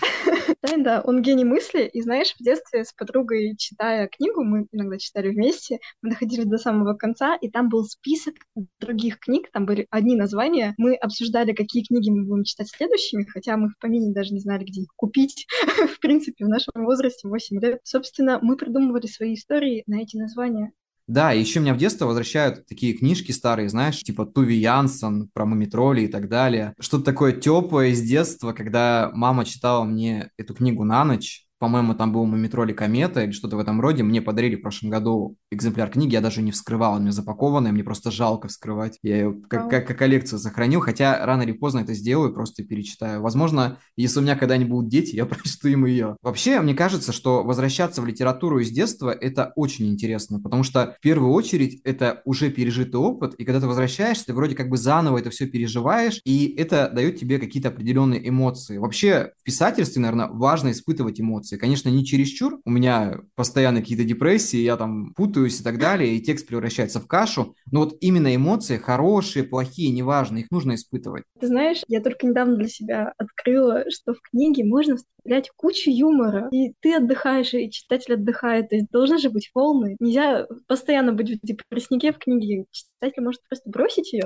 Да, 0.62 0.78
да, 0.78 1.02
он 1.02 1.24
гений 1.24 1.44
мысли. 1.44 1.90
И 1.92 2.02
знаешь, 2.02 2.36
в 2.40 2.44
детстве 2.44 2.86
с 2.86 2.94
подругой, 2.94 3.56
читая 3.58 4.08
книгу, 4.08 4.44
мы 4.44 4.68
иногда 4.72 4.98
читали 5.00 5.30
вместе, 5.30 5.80
мы 6.04 6.12
доходили 6.12 6.44
до 6.44 6.58
самого 6.58 6.94
конца, 6.94 7.36
и 7.36 7.50
там 7.50 7.68
был 7.68 7.84
список 7.84 8.36
других 8.80 9.20
книг, 9.20 9.50
там 9.52 9.66
были 9.66 9.88
одни 9.90 10.16
названия. 10.16 10.76
Мы 10.78 10.94
обсуждали, 10.96 11.54
какие 11.54 11.84
книги 11.84 12.12
мы 12.12 12.26
будем 12.26 12.44
читать 12.44 12.70
следующими, 12.70 13.26
хотя 13.26 13.58
мы 13.58 13.70
в 13.70 13.80
помине 13.80 14.14
даже 14.14 14.34
не 14.34 14.40
знали, 14.40 14.64
где 14.64 14.82
их 14.82 14.90
купить. 14.96 15.48
в 15.96 16.00
принципе, 16.00 16.46
в 16.46 16.50
нашем 16.50 16.74
возрасте 16.76 17.28
8 17.28 17.60
лет. 17.60 17.80
Собственно, 17.84 18.38
мы 18.42 18.56
придумывали 18.56 19.08
свои 19.08 19.34
истории 19.34 19.84
на 19.88 20.02
эти 20.02 20.16
названия. 20.16 20.74
Да, 21.08 21.32
еще 21.32 21.60
меня 21.60 21.74
в 21.74 21.78
детство 21.78 22.06
возвращают 22.06 22.66
такие 22.68 22.94
книжки 22.94 23.32
старые, 23.32 23.70
знаешь, 23.70 24.00
типа 24.00 24.26
Туви 24.26 24.56
Янсен, 24.56 25.30
про 25.34 25.46
Мумитроли 25.46 26.02
и 26.02 26.08
так 26.08 26.30
далее. 26.30 26.74
Что-то 26.80 27.04
такое 27.04 27.34
теплое 27.34 27.90
из 27.90 28.02
детства, 28.02 28.54
когда 28.54 29.12
мама 29.14 29.44
читала 29.44 29.84
мне 29.84 30.30
эту 30.38 30.54
книгу 30.54 30.84
на 30.84 31.04
ночь, 31.04 31.46
по-моему, 31.62 31.94
там 31.94 32.12
был 32.12 32.26
Мумитроли 32.26 32.74
Комета 32.74 33.24
или 33.24 33.32
что-то 33.32 33.56
в 33.56 33.60
этом 33.60 33.80
роде. 33.80 34.02
Мне 34.02 34.20
подарили 34.20 34.56
в 34.56 34.64
прошлом 34.64 34.90
году 34.90 35.38
экземпляр 35.52 35.92
книги, 35.92 36.14
я 36.14 36.22
даже 36.22 36.42
не 36.42 36.52
вскрывал, 36.52 36.94
она 36.96 37.04
мне 37.04 37.12
запакованная, 37.12 37.72
мне 37.72 37.84
просто 37.84 38.10
жалко 38.10 38.48
вскрывать. 38.48 38.98
Я 39.04 39.18
ее 39.18 39.34
как, 39.48 39.70
как, 39.70 39.86
как 39.86 40.00
коллекцию 40.00 40.40
сохранил, 40.40 40.80
хотя 40.80 41.24
рано 41.24 41.44
или 41.44 41.52
поздно 41.52 41.82
это 41.82 41.94
сделаю, 41.94 42.34
просто 42.34 42.64
перечитаю. 42.64 43.22
Возможно, 43.22 43.78
если 43.96 44.18
у 44.18 44.22
меня 44.24 44.36
когда-нибудь 44.36 44.72
будут 44.72 44.90
дети, 44.90 45.16
я 45.16 45.28
прочту 45.28 45.68
им 45.68 45.86
ее. 45.86 46.18
Вообще, 46.24 46.60
мне 46.62 46.74
кажется, 46.74 47.12
что 47.12 47.44
возвращаться 47.44 48.02
в 48.02 48.08
литературу 48.08 48.58
из 48.58 48.72
детства– 48.72 49.12
это 49.22 49.54
очень 49.56 49.88
интересно, 49.88 50.40
потому 50.40 50.64
что 50.64 50.96
в 50.98 51.02
первую 51.04 51.32
очередь 51.32 51.80
это 51.84 52.24
уже 52.26 52.50
пережитый 52.50 53.00
опыт, 53.00 53.36
и 53.36 53.46
когда 53.46 53.60
ты 53.60 53.68
возвращаешься, 53.68 54.26
ты 54.26 54.34
вроде 54.34 54.56
как 54.56 54.68
бы 54.68 54.78
заново 54.78 55.20
это 55.20 55.30
все 55.30 55.46
переживаешь, 55.46 56.22
и 56.26 56.56
это 56.58 56.90
дает 56.92 57.20
тебе 57.20 57.38
какие-то 57.38 57.70
определенные 57.70 58.28
эмоции. 58.28 58.78
Вообще, 58.80 59.34
в 59.38 59.44
писательстве, 59.44 60.02
наверное, 60.02 60.28
важно 60.28 60.72
испытывать 60.72 61.22
эмоции 61.22 61.51
эмоции. 61.52 61.58
Конечно, 61.58 61.90
не 61.90 62.06
чересчур. 62.06 62.60
У 62.66 62.70
меня 62.70 63.20
постоянно 63.36 63.82
какие-то 63.82 64.04
депрессии, 64.04 64.58
я 64.58 64.78
там 64.78 65.14
путаюсь 65.14 65.60
и 65.60 65.64
так 65.64 65.80
далее, 65.80 66.16
и 66.16 66.22
текст 66.22 66.48
превращается 66.48 67.00
в 67.00 67.08
кашу. 67.08 67.56
Но 67.72 67.82
вот 67.82 67.98
именно 68.02 68.36
эмоции, 68.36 68.78
хорошие, 68.78 69.44
плохие, 69.44 69.92
неважно, 69.92 70.40
их 70.40 70.52
нужно 70.52 70.76
испытывать. 70.76 71.24
Ты 71.40 71.48
знаешь, 71.48 71.82
я 71.88 72.02
только 72.02 72.28
недавно 72.28 72.58
для 72.58 72.68
себя 72.68 73.14
открыла, 73.18 73.84
что 73.90 74.14
в 74.14 74.22
книге 74.22 74.64
можно 74.64 74.98
вставлять 74.98 75.50
кучу 75.56 75.90
юмора. 75.90 76.50
И 76.52 76.74
ты 76.80 76.96
отдыхаешь, 76.96 77.54
и 77.54 77.70
читатель 77.70 78.16
отдыхает. 78.16 78.70
То 78.70 78.76
есть 78.76 78.90
должны 78.92 79.18
же 79.18 79.30
быть 79.30 79.52
волны. 79.54 79.96
Нельзя 80.00 80.48
постоянно 80.68 81.14
быть 81.14 81.42
в 81.42 81.46
депресснике 81.46 82.12
в 82.12 82.18
книге. 82.18 82.66
Читатель 82.72 83.24
может 83.24 83.42
просто 83.48 83.70
бросить 83.70 84.14
ее. 84.14 84.24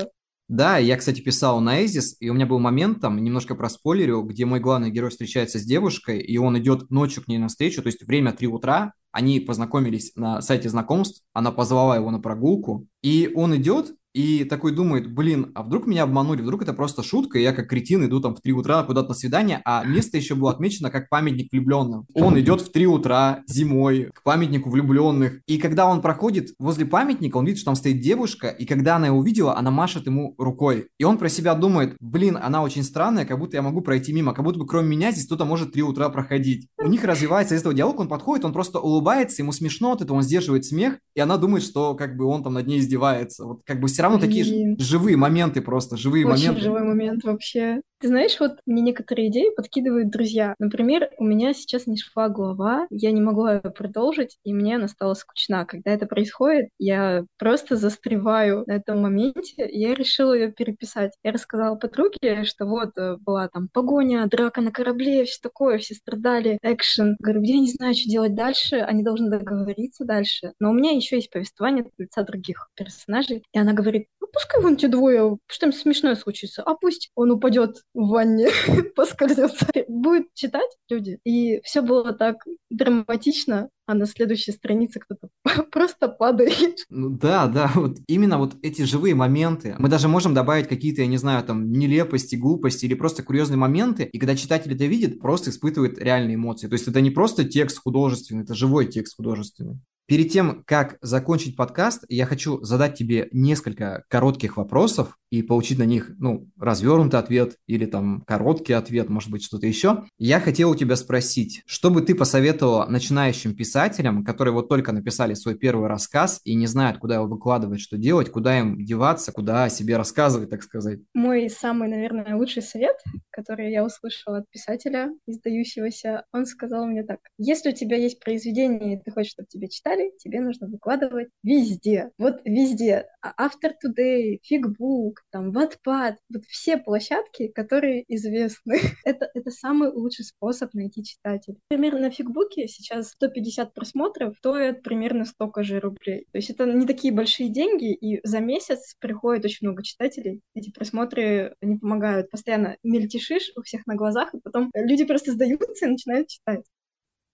Да, 0.48 0.78
я, 0.78 0.96
кстати, 0.96 1.22
писал 1.22 1.60
на 1.60 1.84
Эзис, 1.84 2.18
и 2.20 2.30
у 2.30 2.36
меня 2.36 2.46
был 2.46 2.60
момент, 2.60 3.02
там, 3.02 3.22
немножко 3.24 3.56
про 3.56 3.68
спойлерю, 3.68 4.22
где 4.22 4.46
мой 4.46 4.60
главный 4.60 4.92
герой 4.92 5.10
встречается 5.10 5.58
с 5.58 5.64
девушкой, 5.64 6.20
и 6.20 6.38
он 6.38 6.58
идет 6.60 6.92
ночью 6.92 7.24
к 7.24 7.28
ней 7.28 7.40
навстречу, 7.40 7.82
то 7.82 7.88
есть 7.88 8.06
время 8.06 8.32
3 8.32 8.48
утра, 8.48 8.94
они 9.12 9.40
познакомились 9.40 10.12
на 10.16 10.42
сайте 10.42 10.70
знакомств, 10.70 11.24
она 11.34 11.52
позвала 11.52 11.96
его 11.96 12.12
на 12.12 12.20
прогулку, 12.20 12.86
и 13.02 13.32
он 13.34 13.56
идет, 13.56 13.96
и 14.16 14.46
такой 14.46 14.72
думает, 14.72 15.14
блин, 15.14 15.52
а 15.56 15.62
вдруг 15.62 15.88
меня 15.88 16.04
обманули, 16.04 16.42
вдруг 16.42 16.62
это 16.62 16.72
просто 16.72 17.04
шутка, 17.04 17.38
и 17.38 17.42
я 17.42 17.52
как 17.52 17.68
кретин 17.68 18.06
иду 18.06 18.22
там 18.22 18.34
в 18.34 18.40
3 18.40 18.54
утра 18.54 18.82
куда-то 18.84 19.10
на 19.10 19.14
свидание, 19.14 19.62
а 19.66 19.84
место 19.84 20.16
еще 20.16 20.36
было 20.36 20.52
отмечено 20.52 20.90
как 20.90 21.10
памятник 21.10 21.52
влюбленным. 21.52 22.06
Он 22.14 22.40
идет 22.40 22.62
в 22.62 22.72
3 22.72 22.88
утра 22.88 23.42
зимой 23.48 24.10
к 24.14 24.24
памятнику 24.24 24.70
влюбленных, 24.70 25.42
и 25.48 25.58
когда 25.58 25.86
он 25.86 26.02
проходит 26.02 26.52
возле 26.60 26.86
памятника, 26.86 27.36
он 27.36 27.46
видит, 27.46 27.60
что 27.60 27.66
там 27.66 27.76
стоит 27.76 28.00
девушка, 28.00 28.48
и 28.48 28.66
когда 28.66 28.96
она 28.96 29.08
его 29.08 29.18
увидела, 29.18 29.58
она 29.58 29.70
машет 29.70 30.06
ему 30.06 30.34
рукой. 30.38 30.88
И 30.98 31.04
он 31.04 31.18
про 31.18 31.28
себя 31.28 31.54
думает, 31.54 31.98
блин, 32.00 32.40
она 32.42 32.64
очень 32.64 32.84
странная, 32.84 33.26
как 33.26 33.38
будто 33.38 33.58
я 33.58 33.62
могу 33.62 33.82
пройти 33.82 34.14
мимо, 34.14 34.34
как 34.34 34.46
будто 34.46 34.60
бы 34.60 34.66
кроме 34.66 34.88
меня 34.88 35.12
здесь 35.12 35.26
кто-то 35.26 35.44
может 35.44 35.74
3 35.74 35.82
утра 35.82 36.08
проходить. 36.08 36.70
у 36.82 36.88
них 36.88 37.04
развивается 37.04 37.56
из 37.56 37.60
этого 37.60 37.76
диалог, 37.76 38.00
он 38.00 38.08
подходит, 38.08 38.46
он 38.46 38.54
просто 38.54 38.80
улыбается, 38.80 39.42
ему 39.42 39.52
смешно 39.52 39.92
от 39.92 40.02
этого, 40.02 40.18
он 40.18 40.24
сдерживает 40.24 40.64
смех, 40.64 41.00
и 41.16 41.20
она 41.20 41.36
думает, 41.36 41.64
что 41.64 41.96
как 41.96 42.16
бы 42.16 42.24
он 42.26 42.44
там 42.44 42.54
над 42.54 42.66
ней 42.66 42.80
издевается. 42.80 43.44
Вот 43.44 43.62
как 43.66 43.82
бы 43.82 43.90
все 43.90 44.05
равно 44.06 44.20
такие 44.20 44.44
Блин. 44.46 44.78
живые 44.80 45.18
моменты 45.18 45.62
просто, 45.62 45.98
живые 45.98 46.26
Очень 46.26 46.46
моменты. 46.48 46.62
живой 46.62 46.84
момент 46.84 47.24
вообще. 47.24 47.82
Ты 48.00 48.10
знаешь, 48.10 48.38
вот 48.42 48.58
мне 48.66 48.82
некоторые 48.82 49.30
идеи 49.30 49.56
подкидывают 49.56 50.12
друзья. 50.12 50.54
Например, 50.60 51.10
у 51.18 51.24
меня 51.24 51.54
сейчас 51.54 51.88
не 51.88 51.98
шла 51.98 52.28
глава, 52.28 52.88
я 52.90 53.12
не 53.12 53.22
могла 53.22 53.60
продолжить, 53.62 54.38
и 54.44 54.54
мне 54.54 54.76
она 54.76 54.90
стала 54.90 55.14
скучна. 55.14 55.66
Когда 55.66 55.92
это 55.92 56.06
происходит, 56.06 56.68
я 56.78 57.24
просто 57.40 57.78
застреваю 57.78 58.66
на 58.68 58.74
этом 58.74 59.02
моменте, 59.02 59.66
и 59.66 59.80
я 59.80 59.96
решила 59.96 60.34
ее 60.34 60.52
переписать. 60.52 61.14
Я 61.24 61.32
рассказала 61.32 61.78
подруге, 61.78 62.44
что 62.44 62.66
вот 62.66 62.98
э, 62.98 63.16
была 63.22 63.48
там 63.48 63.70
погоня, 63.72 64.28
драка 64.28 64.60
на 64.60 64.72
корабле, 64.72 65.24
все 65.24 65.40
такое, 65.42 65.78
все 65.78 65.96
страдали, 65.96 66.60
экшен. 66.62 67.16
Говорю, 67.20 67.44
я 67.44 67.60
не 67.60 67.72
знаю, 67.72 67.96
что 67.96 68.10
делать 68.10 68.36
дальше, 68.36 68.76
они 68.76 69.04
должны 69.04 69.30
договориться 69.30 70.04
дальше. 70.04 70.52
Но 70.60 70.72
у 70.72 70.74
меня 70.74 70.92
еще 70.92 71.16
есть 71.16 71.32
повествование 71.32 71.86
от 71.86 71.94
лица 71.98 72.24
других 72.24 72.70
персонажей. 72.76 73.44
И 73.54 73.58
она 73.58 73.72
говорит, 73.72 74.08
ну 74.20 74.28
пускай 74.34 74.62
вон 74.62 74.76
те 74.76 74.90
двое, 74.90 75.38
что-нибудь 75.48 75.80
смешное 75.80 76.16
случится, 76.16 76.62
а 76.62 76.76
пусть 76.76 77.10
он 77.16 77.32
упадет 77.32 77.78
в 77.96 78.10
ванне, 78.10 78.50
поскользнется. 78.96 79.68
Будет 79.88 80.34
читать 80.34 80.70
люди. 80.90 81.20
И 81.24 81.62
все 81.64 81.82
было 81.82 82.14
так 82.14 82.38
драматично, 82.70 83.70
а 83.86 83.94
на 83.94 84.06
следующей 84.06 84.52
странице 84.52 85.00
кто-то 85.00 85.30
просто 85.72 86.08
падает. 86.08 86.86
Ну 86.90 87.10
да, 87.10 87.48
да, 87.48 87.72
вот 87.76 88.00
именно 88.08 88.38
вот 88.38 88.56
эти 88.62 88.84
живые 88.84 89.16
моменты. 89.16 89.76
Мы 89.80 89.90
даже 89.90 90.08
можем 90.08 90.34
добавить 90.34 90.68
какие-то, 90.68 91.02
я 91.02 91.08
не 91.08 91.18
знаю, 91.18 91.44
там, 91.44 91.72
нелепости, 91.72 92.36
глупости 92.36 92.86
или 92.86 92.94
просто 92.94 93.24
курьезные 93.24 93.58
моменты, 93.58 94.04
и 94.04 94.20
когда 94.20 94.36
читатель 94.36 94.74
это 94.74 94.86
видит, 94.86 95.20
просто 95.20 95.50
испытывает 95.50 96.00
реальные 96.00 96.36
эмоции. 96.36 96.68
То 96.68 96.74
есть 96.74 96.88
это 96.88 97.02
не 97.02 97.12
просто 97.12 97.46
текст 97.46 97.80
художественный, 97.80 98.44
это 98.44 98.56
живой 98.56 98.88
текст 98.88 99.16
художественный. 99.16 99.80
Перед 100.08 100.32
тем, 100.32 100.64
как 100.68 100.98
закончить 101.02 101.56
подкаст, 101.56 102.06
я 102.10 102.28
хочу 102.28 102.64
задать 102.64 102.96
тебе 102.96 103.28
несколько 103.32 104.04
коротких 104.08 104.56
вопросов 104.58 105.18
и 105.32 105.42
получить 105.42 105.80
на 105.80 105.84
них, 105.84 106.12
ну, 106.20 106.48
развернутый 106.60 107.20
ответ 107.20 107.58
или 107.66 107.88
там 107.88 108.22
короткий 108.22 108.74
ответ, 108.74 109.10
может 109.10 109.32
быть, 109.32 109.44
что-то 109.44 109.66
еще. 109.66 110.04
Я 110.20 110.40
хотел 110.40 110.70
у 110.70 110.76
тебя 110.76 110.96
спросить, 110.96 111.64
что 111.66 111.90
бы 111.90 112.02
ты 112.02 112.14
посоветовала 112.14 112.86
начинающим 112.86 113.56
писателям, 113.56 113.75
которые 114.24 114.54
вот 114.54 114.70
только 114.70 114.92
написали 114.92 115.34
свой 115.34 115.56
первый 115.56 115.88
рассказ 115.88 116.42
и 116.44 116.56
не 116.56 116.68
знают, 116.68 117.00
куда 117.00 117.16
его 117.16 117.28
выкладывать, 117.28 117.82
что 117.82 117.98
делать, 117.98 118.32
куда 118.32 118.60
им 118.60 118.84
деваться, 118.84 119.32
куда 119.32 119.66
о 119.66 119.70
себе 119.70 119.98
рассказывать, 119.98 120.50
так 120.50 120.64
сказать? 120.64 121.00
Мой 121.14 121.50
самый, 121.50 121.90
наверное, 121.90 122.36
лучший 122.36 122.62
совет, 122.62 122.98
который 123.30 123.72
я 123.72 123.84
услышала 123.84 124.40
от 124.40 124.50
писателя, 124.50 125.12
издающегося, 125.28 126.26
он 126.32 126.46
сказал 126.46 126.86
мне 126.86 127.04
так. 127.04 127.20
Если 127.38 127.70
у 127.70 127.74
тебя 127.74 127.98
есть 127.98 128.20
произведение, 128.20 128.96
и 128.96 129.02
ты 129.02 129.12
хочешь, 129.12 129.32
чтобы 129.32 129.48
тебе 129.48 129.68
читали, 129.68 130.12
тебе 130.20 130.42
нужно 130.42 130.68
выкладывать 130.68 131.30
везде. 131.44 132.12
Вот 132.18 132.42
везде. 132.46 133.06
After 133.40 133.72
Today, 133.84 134.40
Figbook, 134.50 135.16
там, 135.32 135.52
Wattpad, 135.52 136.16
вот 136.34 136.46
все 136.48 136.78
площадки, 136.78 137.48
которые 137.50 138.04
известны. 138.08 138.80
это, 139.06 139.30
это 139.34 139.52
самый 139.52 139.90
лучший 139.92 140.26
способ 140.26 140.74
найти 140.74 141.04
читателей. 141.04 141.60
Примерно 141.68 142.00
на 142.00 142.12
Фигбуке 142.12 142.68
сейчас 142.68 143.10
150 143.12 143.65
просмотров 143.74 144.38
стоят 144.38 144.84
примерно 144.84 145.26
столько 145.26 145.64
же 145.64 145.80
рублей. 145.80 146.28
То 146.32 146.38
есть 146.38 146.50
это 146.50 146.66
не 146.66 146.86
такие 146.86 147.14
большие 147.14 147.50
деньги, 147.50 147.94
и 147.94 148.20
за 148.28 148.40
месяц 148.40 148.96
приходит 149.00 149.46
очень 149.46 149.68
много 149.68 149.84
читателей. 149.84 150.42
Эти 150.54 150.72
просмотры, 150.72 151.56
они 151.62 151.78
помогают. 151.78 152.30
Постоянно 152.30 152.78
мельтешишь 152.84 153.52
у 153.56 153.62
всех 153.62 153.86
на 153.88 153.96
глазах, 153.96 154.34
и 154.34 154.40
потом 154.40 154.72
люди 154.74 155.06
просто 155.06 155.32
сдаются 155.32 155.86
и 155.86 155.90
начинают 155.90 156.28
читать. 156.28 156.64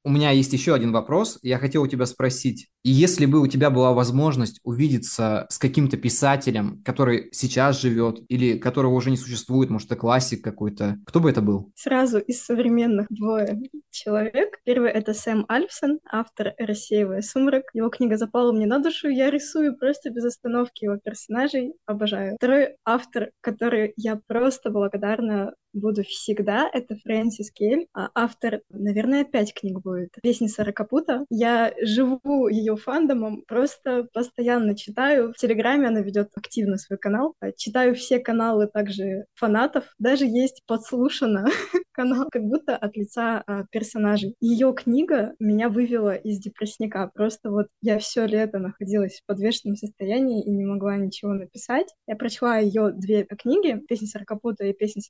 У 0.03 0.09
меня 0.09 0.31
есть 0.31 0.51
еще 0.53 0.73
один 0.73 0.91
вопрос. 0.91 1.37
Я 1.43 1.59
хотел 1.59 1.83
у 1.83 1.87
тебя 1.87 2.07
спросить, 2.07 2.69
если 2.83 3.27
бы 3.27 3.39
у 3.39 3.45
тебя 3.45 3.69
была 3.69 3.93
возможность 3.93 4.59
увидеться 4.63 5.45
с 5.49 5.59
каким-то 5.59 5.95
писателем, 5.97 6.81
который 6.83 7.29
сейчас 7.31 7.79
живет 7.79 8.23
или 8.27 8.57
которого 8.57 8.95
уже 8.95 9.11
не 9.11 9.17
существует, 9.17 9.69
может, 9.69 9.91
это 9.91 9.95
классик 9.95 10.43
какой-то, 10.43 10.97
кто 11.05 11.19
бы 11.19 11.29
это 11.29 11.41
был? 11.41 11.71
Сразу 11.75 12.17
из 12.17 12.43
современных 12.43 13.05
двое 13.09 13.61
человек. 13.91 14.59
Первый— 14.63 14.89
это 14.91 15.13
Сэм 15.13 15.45
Альфсон, 15.47 15.99
автор 16.11 16.53
«Рассеивая 16.57 17.21
сумрак». 17.21 17.65
Его 17.73 17.89
книга 17.89 18.17
запала 18.17 18.51
мне 18.51 18.65
на 18.65 18.79
душу, 18.79 19.07
я 19.07 19.29
рисую 19.29 19.77
просто 19.77 20.09
без 20.09 20.25
остановки 20.25 20.85
его 20.85 20.97
персонажей, 20.97 21.73
обожаю. 21.85 22.37
Второй 22.37 22.75
автор, 22.85 23.29
который 23.41 23.93
я 23.97 24.19
просто 24.27 24.71
благодарна 24.71 25.53
буду 25.74 26.03
всегда, 26.03 26.69
это 26.72 26.95
Фрэнсис 26.95 27.51
Кель, 27.51 27.88
а 27.93 28.09
автор, 28.13 28.61
наверное, 28.69 29.26
пять 29.26 29.53
книг 29.53 29.82
будет. 29.82 30.09
«Вестница 30.24 30.63
Ракапута». 30.63 31.26
Я 31.30 31.74
живу 31.82 32.47
ее 32.47 32.76
фандомом, 32.76 33.43
просто 33.47 34.07
постоянно 34.13 34.76
читаю. 34.76 35.34
В 35.34 35.38
Телеграме 35.38 35.88
она 35.88 36.01
ведет 36.01 36.30
активно 36.36 36.78
свой 36.78 36.99
канал. 36.99 37.36
Читаю 37.57 37.95
все 37.95 38.19
каналы 38.19 38.67
также 38.67 39.26
фанатов. 39.36 39.86
Даже 39.99 40.26
есть 40.26 40.61
подслушано 40.65 41.45
канал, 41.91 42.28
как 42.32 42.43
будто 42.43 42.76
от 42.76 42.95
лица 42.95 43.43
а, 43.45 43.65
персонажей. 43.72 44.36
Ее 44.39 44.74
книга 44.74 45.34
меня 45.39 45.69
вывела 45.69 46.15
из 46.15 46.39
депрессника. 46.39 47.11
Просто 47.13 47.51
вот 47.51 47.67
я 47.82 47.99
все 47.99 48.26
лето 48.26 48.59
находилась 48.59 49.19
в 49.22 49.26
подвешенном 49.26 49.76
состоянии 49.76 50.43
и 50.43 50.49
не 50.49 50.65
могла 50.65 50.97
ничего 50.97 51.34
написать. 51.34 51.88
Я 52.07 52.15
прочла 52.15 52.57
ее 52.57 52.91
две 52.91 53.26
книги, 53.26 53.82
«Песня 53.88 54.07
Саркапута» 54.07 54.65
и 54.65 54.74
«Песня 54.74 55.01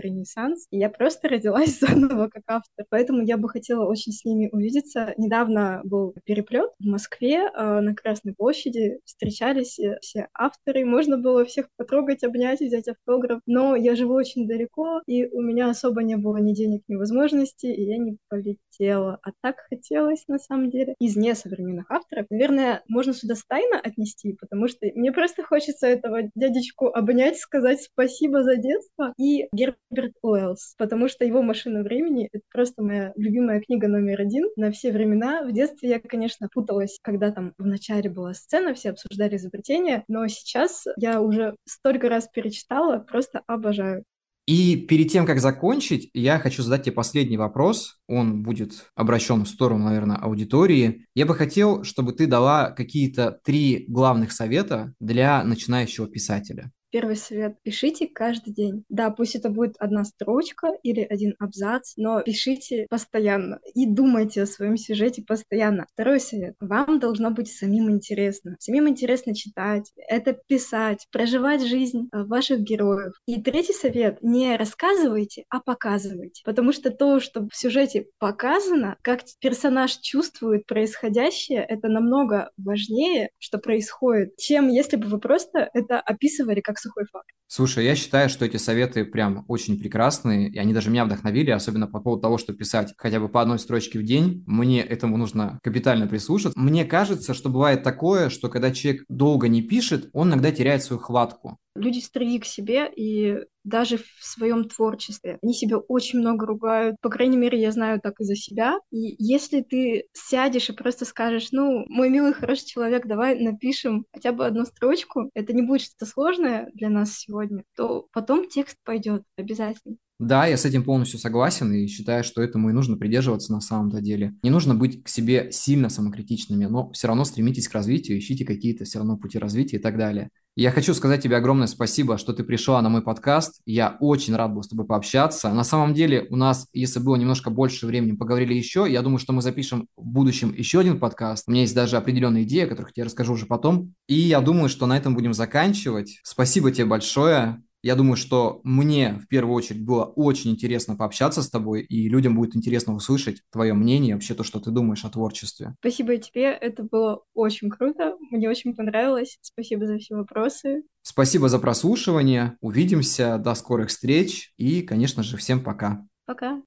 Ренессанс», 0.00 0.66
и 0.70 0.78
я 0.78 0.90
просто 0.90 1.28
родилась 1.28 1.78
заново 1.80 2.28
как 2.28 2.42
автор. 2.46 2.86
Поэтому 2.90 3.22
я 3.22 3.36
бы 3.36 3.48
хотела 3.48 3.84
очень 3.86 4.12
с 4.12 4.24
ними 4.24 4.48
увидеться. 4.52 5.14
Недавно 5.16 5.80
был 5.84 6.14
переплет 6.24 6.70
в 6.78 6.86
Москве 6.86 7.50
э, 7.52 7.80
на 7.80 7.94
Красной 7.94 8.34
площади. 8.34 9.00
Встречались 9.04 9.78
э, 9.78 9.98
все 10.00 10.28
авторы. 10.34 10.84
Можно 10.84 11.18
было 11.18 11.44
всех 11.44 11.68
потрогать, 11.76 12.24
обнять, 12.24 12.60
взять 12.60 12.88
автограф. 12.88 13.40
Но 13.46 13.76
я 13.76 13.94
живу 13.94 14.14
очень 14.14 14.46
далеко, 14.46 15.02
и 15.06 15.26
у 15.26 15.40
меня 15.40 15.70
особо 15.70 16.02
не 16.02 16.16
было 16.16 16.38
ни 16.38 16.54
денег, 16.54 16.82
ни 16.88 16.96
возможностей, 16.96 17.72
и 17.72 17.84
я 17.84 17.98
не 17.98 18.16
полетела. 18.28 19.18
А 19.22 19.30
так 19.42 19.56
хотелось, 19.68 20.26
на 20.28 20.38
самом 20.38 20.70
деле, 20.70 20.94
из 20.98 21.16
несовременных 21.16 21.90
авторов. 21.90 22.26
Наверное, 22.30 22.82
можно 22.88 23.12
сюда 23.12 23.34
Стайна 23.34 23.78
отнести, 23.78 24.36
потому 24.40 24.68
что 24.68 24.86
мне 24.94 25.12
просто 25.12 25.42
хочется 25.42 25.86
этого 25.86 26.30
дядечку 26.34 26.88
обнять, 26.88 27.38
сказать 27.38 27.82
спасибо 27.82 28.42
за 28.42 28.56
детство. 28.56 29.12
И 29.18 29.48
Герберт 29.90 30.14
Уэллс, 30.22 30.74
потому 30.78 31.08
что 31.08 31.24
его 31.24 31.42
«Машина 31.42 31.82
времени»— 31.82 32.28
это 32.32 32.44
просто 32.52 32.82
моя 32.82 33.12
любимая 33.16 33.60
книга 33.60 33.88
номер 33.88 34.20
один 34.20 34.48
на 34.56 34.70
все 34.70 34.92
времена. 34.92 35.44
В 35.44 35.52
детстве 35.52 35.90
я, 35.90 36.00
конечно, 36.00 36.48
путалась, 36.52 36.98
когда 37.02 37.30
там 37.32 37.54
в 37.58 37.66
начале 37.66 38.08
была 38.08 38.34
сцена, 38.34 38.74
все 38.74 38.90
обсуждали 38.90 39.36
изобретение, 39.36 40.04
но 40.08 40.26
сейчас 40.28 40.84
я 40.96 41.20
уже 41.20 41.56
столько 41.66 42.08
раз 42.08 42.28
перечитала, 42.32 42.98
просто 42.98 43.42
обожаю. 43.46 44.04
И 44.46 44.76
перед 44.76 45.12
тем, 45.12 45.26
как 45.26 45.38
закончить, 45.38 46.10
я 46.12 46.38
хочу 46.38 46.62
задать 46.62 46.84
тебе 46.84 46.94
последний 46.94 47.36
вопрос. 47.36 48.00
Он 48.08 48.42
будет 48.42 48.90
обращен 48.96 49.44
в 49.44 49.48
сторону, 49.48 49.84
наверное, 49.84 50.16
аудитории. 50.16 51.06
Я 51.14 51.26
бы 51.26 51.36
хотел, 51.36 51.84
чтобы 51.84 52.12
ты 52.12 52.26
дала 52.26 52.70
какие-то 52.70 53.38
три 53.44 53.84
главных 53.86 54.32
совета 54.32 54.92
для 54.98 55.44
начинающего 55.44 56.08
писателя. 56.08 56.72
Первый 56.90 57.16
совет. 57.16 57.56
Пишите 57.62 58.08
каждый 58.08 58.52
день. 58.52 58.84
Да, 58.88 59.10
пусть 59.10 59.36
это 59.36 59.48
будет 59.48 59.76
одна 59.78 60.04
строчка 60.04 60.72
или 60.82 61.06
один 61.08 61.34
абзац, 61.38 61.92
но 61.96 62.20
пишите 62.22 62.86
постоянно 62.90 63.60
и 63.74 63.86
думайте 63.86 64.42
о 64.42 64.46
своем 64.46 64.76
сюжете 64.76 65.22
постоянно. 65.22 65.86
Второй 65.92 66.20
совет. 66.20 66.56
Вам 66.60 66.98
должно 66.98 67.30
быть 67.30 67.52
самим 67.52 67.90
интересно. 67.90 68.56
Самим 68.58 68.88
интересно 68.88 69.34
читать, 69.34 69.92
это 69.96 70.32
писать, 70.32 71.06
проживать 71.12 71.62
жизнь 71.62 72.08
э, 72.12 72.24
ваших 72.24 72.60
героев. 72.60 73.12
И 73.26 73.40
третий 73.40 73.72
совет. 73.72 74.18
Не 74.22 74.56
рассказывайте, 74.56 75.44
а 75.48 75.60
показывайте. 75.60 76.42
Потому 76.44 76.72
что 76.72 76.90
то, 76.90 77.20
что 77.20 77.46
в 77.46 77.56
сюжете 77.56 78.06
показано, 78.18 78.96
как 79.02 79.20
персонаж 79.40 79.96
чувствует 79.98 80.66
происходящее, 80.66 81.64
это 81.64 81.88
намного 81.88 82.50
важнее, 82.56 83.30
что 83.38 83.58
происходит, 83.58 84.36
чем 84.36 84.68
если 84.68 84.96
бы 84.96 85.06
вы 85.06 85.20
просто 85.20 85.70
это 85.72 86.00
описывали 86.00 86.60
как 86.60 86.79
сухой 86.80 87.04
факт. 87.10 87.26
Слушай, 87.46 87.84
я 87.84 87.96
считаю, 87.96 88.28
что 88.28 88.44
эти 88.44 88.58
советы 88.58 89.04
прям 89.04 89.44
очень 89.48 89.78
прекрасные, 89.78 90.48
и 90.48 90.58
они 90.58 90.72
даже 90.72 90.88
меня 90.88 91.04
вдохновили, 91.04 91.50
особенно 91.50 91.88
по 91.88 92.00
поводу 92.00 92.22
того, 92.22 92.38
что 92.38 92.52
писать 92.52 92.94
хотя 92.96 93.18
бы 93.18 93.28
по 93.28 93.42
одной 93.42 93.58
строчке 93.58 93.98
в 93.98 94.04
день. 94.04 94.44
Мне 94.46 94.82
этому 94.82 95.16
нужно 95.16 95.58
капитально 95.62 96.06
прислушаться. 96.06 96.58
Мне 96.58 96.84
кажется, 96.84 97.34
что 97.34 97.48
бывает 97.48 97.82
такое, 97.82 98.28
что 98.28 98.48
когда 98.48 98.70
человек 98.70 99.04
долго 99.08 99.48
не 99.48 99.62
пишет, 99.62 100.10
он 100.12 100.28
иногда 100.28 100.52
теряет 100.52 100.84
свою 100.84 101.00
хватку 101.00 101.58
люди 101.74 102.00
строги 102.00 102.38
к 102.38 102.44
себе, 102.44 102.90
и 102.94 103.38
даже 103.70 103.98
в 103.98 104.04
своем 104.20 104.68
творчестве. 104.68 105.38
Они 105.42 105.54
себя 105.54 105.78
очень 105.78 106.18
много 106.18 106.46
ругают. 106.46 106.96
По 107.00 107.08
крайней 107.08 107.36
мере, 107.38 107.60
я 107.60 107.72
знаю 107.72 108.00
так 108.00 108.20
и 108.20 108.24
за 108.24 108.36
себя. 108.36 108.78
И 108.90 109.14
если 109.18 109.62
ты 109.62 110.04
сядешь 110.12 110.68
и 110.68 110.74
просто 110.74 111.04
скажешь, 111.04 111.48
ну, 111.52 111.84
мой 111.88 112.10
милый, 112.10 112.34
хороший 112.34 112.66
человек, 112.66 113.06
давай 113.06 113.38
напишем 113.40 114.04
хотя 114.12 114.32
бы 114.32 114.46
одну 114.46 114.64
строчку, 114.66 115.30
это 115.34 115.52
не 115.52 115.62
будет 115.62 115.82
что-то 115.82 116.06
сложное 116.06 116.70
для 116.74 116.90
нас 116.90 117.16
сегодня, 117.16 117.64
то 117.76 118.06
потом 118.12 118.48
текст 118.48 118.76
пойдет 118.84 119.22
обязательно. 119.36 119.96
Да, 120.20 120.44
я 120.44 120.58
с 120.58 120.66
этим 120.66 120.84
полностью 120.84 121.18
согласен 121.18 121.72
и 121.72 121.86
считаю, 121.86 122.22
что 122.24 122.42
этому 122.42 122.68
и 122.68 122.74
нужно 122.74 122.98
придерживаться 122.98 123.52
на 123.52 123.62
самом-то 123.62 124.02
деле. 124.02 124.34
Не 124.42 124.50
нужно 124.50 124.74
быть 124.74 125.02
к 125.02 125.08
себе 125.08 125.48
сильно 125.50 125.88
самокритичными, 125.88 126.66
но 126.66 126.90
все 126.90 127.08
равно 127.08 127.24
стремитесь 127.24 127.68
к 127.68 127.72
развитию, 127.72 128.18
ищите 128.18 128.44
какие-то 128.44 128.84
все 128.84 128.98
равно 128.98 129.16
пути 129.16 129.38
развития 129.38 129.78
и 129.78 129.80
так 129.80 129.96
далее. 129.96 130.28
Я 130.56 130.72
хочу 130.72 130.92
сказать 130.92 131.22
тебе 131.22 131.38
огромное 131.38 131.68
спасибо, 131.68 132.18
что 132.18 132.34
ты 132.34 132.44
пришла 132.44 132.82
на 132.82 132.90
мой 132.90 133.00
подкаст. 133.00 133.62
Я 133.64 133.96
очень 133.98 134.36
рад 134.36 134.52
был 134.52 134.62
с 134.62 134.68
тобой 134.68 134.84
пообщаться. 134.84 135.54
На 135.54 135.64
самом 135.64 135.94
деле 135.94 136.26
у 136.28 136.36
нас, 136.36 136.68
если 136.74 137.00
было 137.00 137.16
немножко 137.16 137.48
больше 137.48 137.86
времени, 137.86 138.14
поговорили 138.14 138.52
еще. 138.52 138.86
Я 138.86 139.00
думаю, 139.00 139.20
что 139.20 139.32
мы 139.32 139.40
запишем 139.40 139.88
в 139.96 140.04
будущем 140.04 140.52
еще 140.54 140.80
один 140.80 141.00
подкаст. 141.00 141.44
У 141.46 141.52
меня 141.52 141.62
есть 141.62 141.74
даже 141.74 141.96
определенные 141.96 142.44
идеи, 142.44 142.64
о 142.64 142.66
которых 142.66 142.92
я 142.94 143.06
расскажу 143.06 143.32
уже 143.32 143.46
потом. 143.46 143.94
И 144.06 144.16
я 144.16 144.42
думаю, 144.42 144.68
что 144.68 144.84
на 144.84 144.98
этом 144.98 145.14
будем 145.14 145.32
заканчивать. 145.32 146.20
Спасибо 146.24 146.70
тебе 146.70 146.84
большое. 146.84 147.62
Я 147.82 147.96
думаю, 147.96 148.16
что 148.16 148.60
мне 148.62 149.14
в 149.14 149.26
первую 149.28 149.54
очередь 149.54 149.84
было 149.84 150.04
очень 150.04 150.50
интересно 150.50 150.96
пообщаться 150.96 151.42
с 151.42 151.48
тобой, 151.48 151.82
и 151.82 152.08
людям 152.08 152.36
будет 152.36 152.54
интересно 152.54 152.94
услышать 152.94 153.42
твое 153.50 153.72
мнение, 153.72 154.14
вообще 154.14 154.34
то, 154.34 154.44
что 154.44 154.60
ты 154.60 154.70
думаешь 154.70 155.04
о 155.04 155.10
творчестве. 155.10 155.74
Спасибо 155.80 156.18
тебе, 156.18 156.52
это 156.52 156.82
было 156.82 157.22
очень 157.32 157.70
круто, 157.70 158.16
мне 158.30 158.50
очень 158.50 158.76
понравилось. 158.76 159.38
Спасибо 159.40 159.86
за 159.86 159.98
все 159.98 160.14
вопросы. 160.14 160.82
Спасибо 161.02 161.48
за 161.48 161.58
прослушивание, 161.58 162.58
увидимся, 162.60 163.38
до 163.38 163.54
скорых 163.54 163.88
встреч, 163.88 164.52
и, 164.58 164.82
конечно 164.82 165.22
же, 165.22 165.38
всем 165.38 165.62
пока. 165.62 166.04
Пока. 166.26 166.62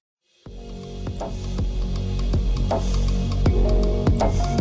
thank 4.19 4.47
you 4.47 4.52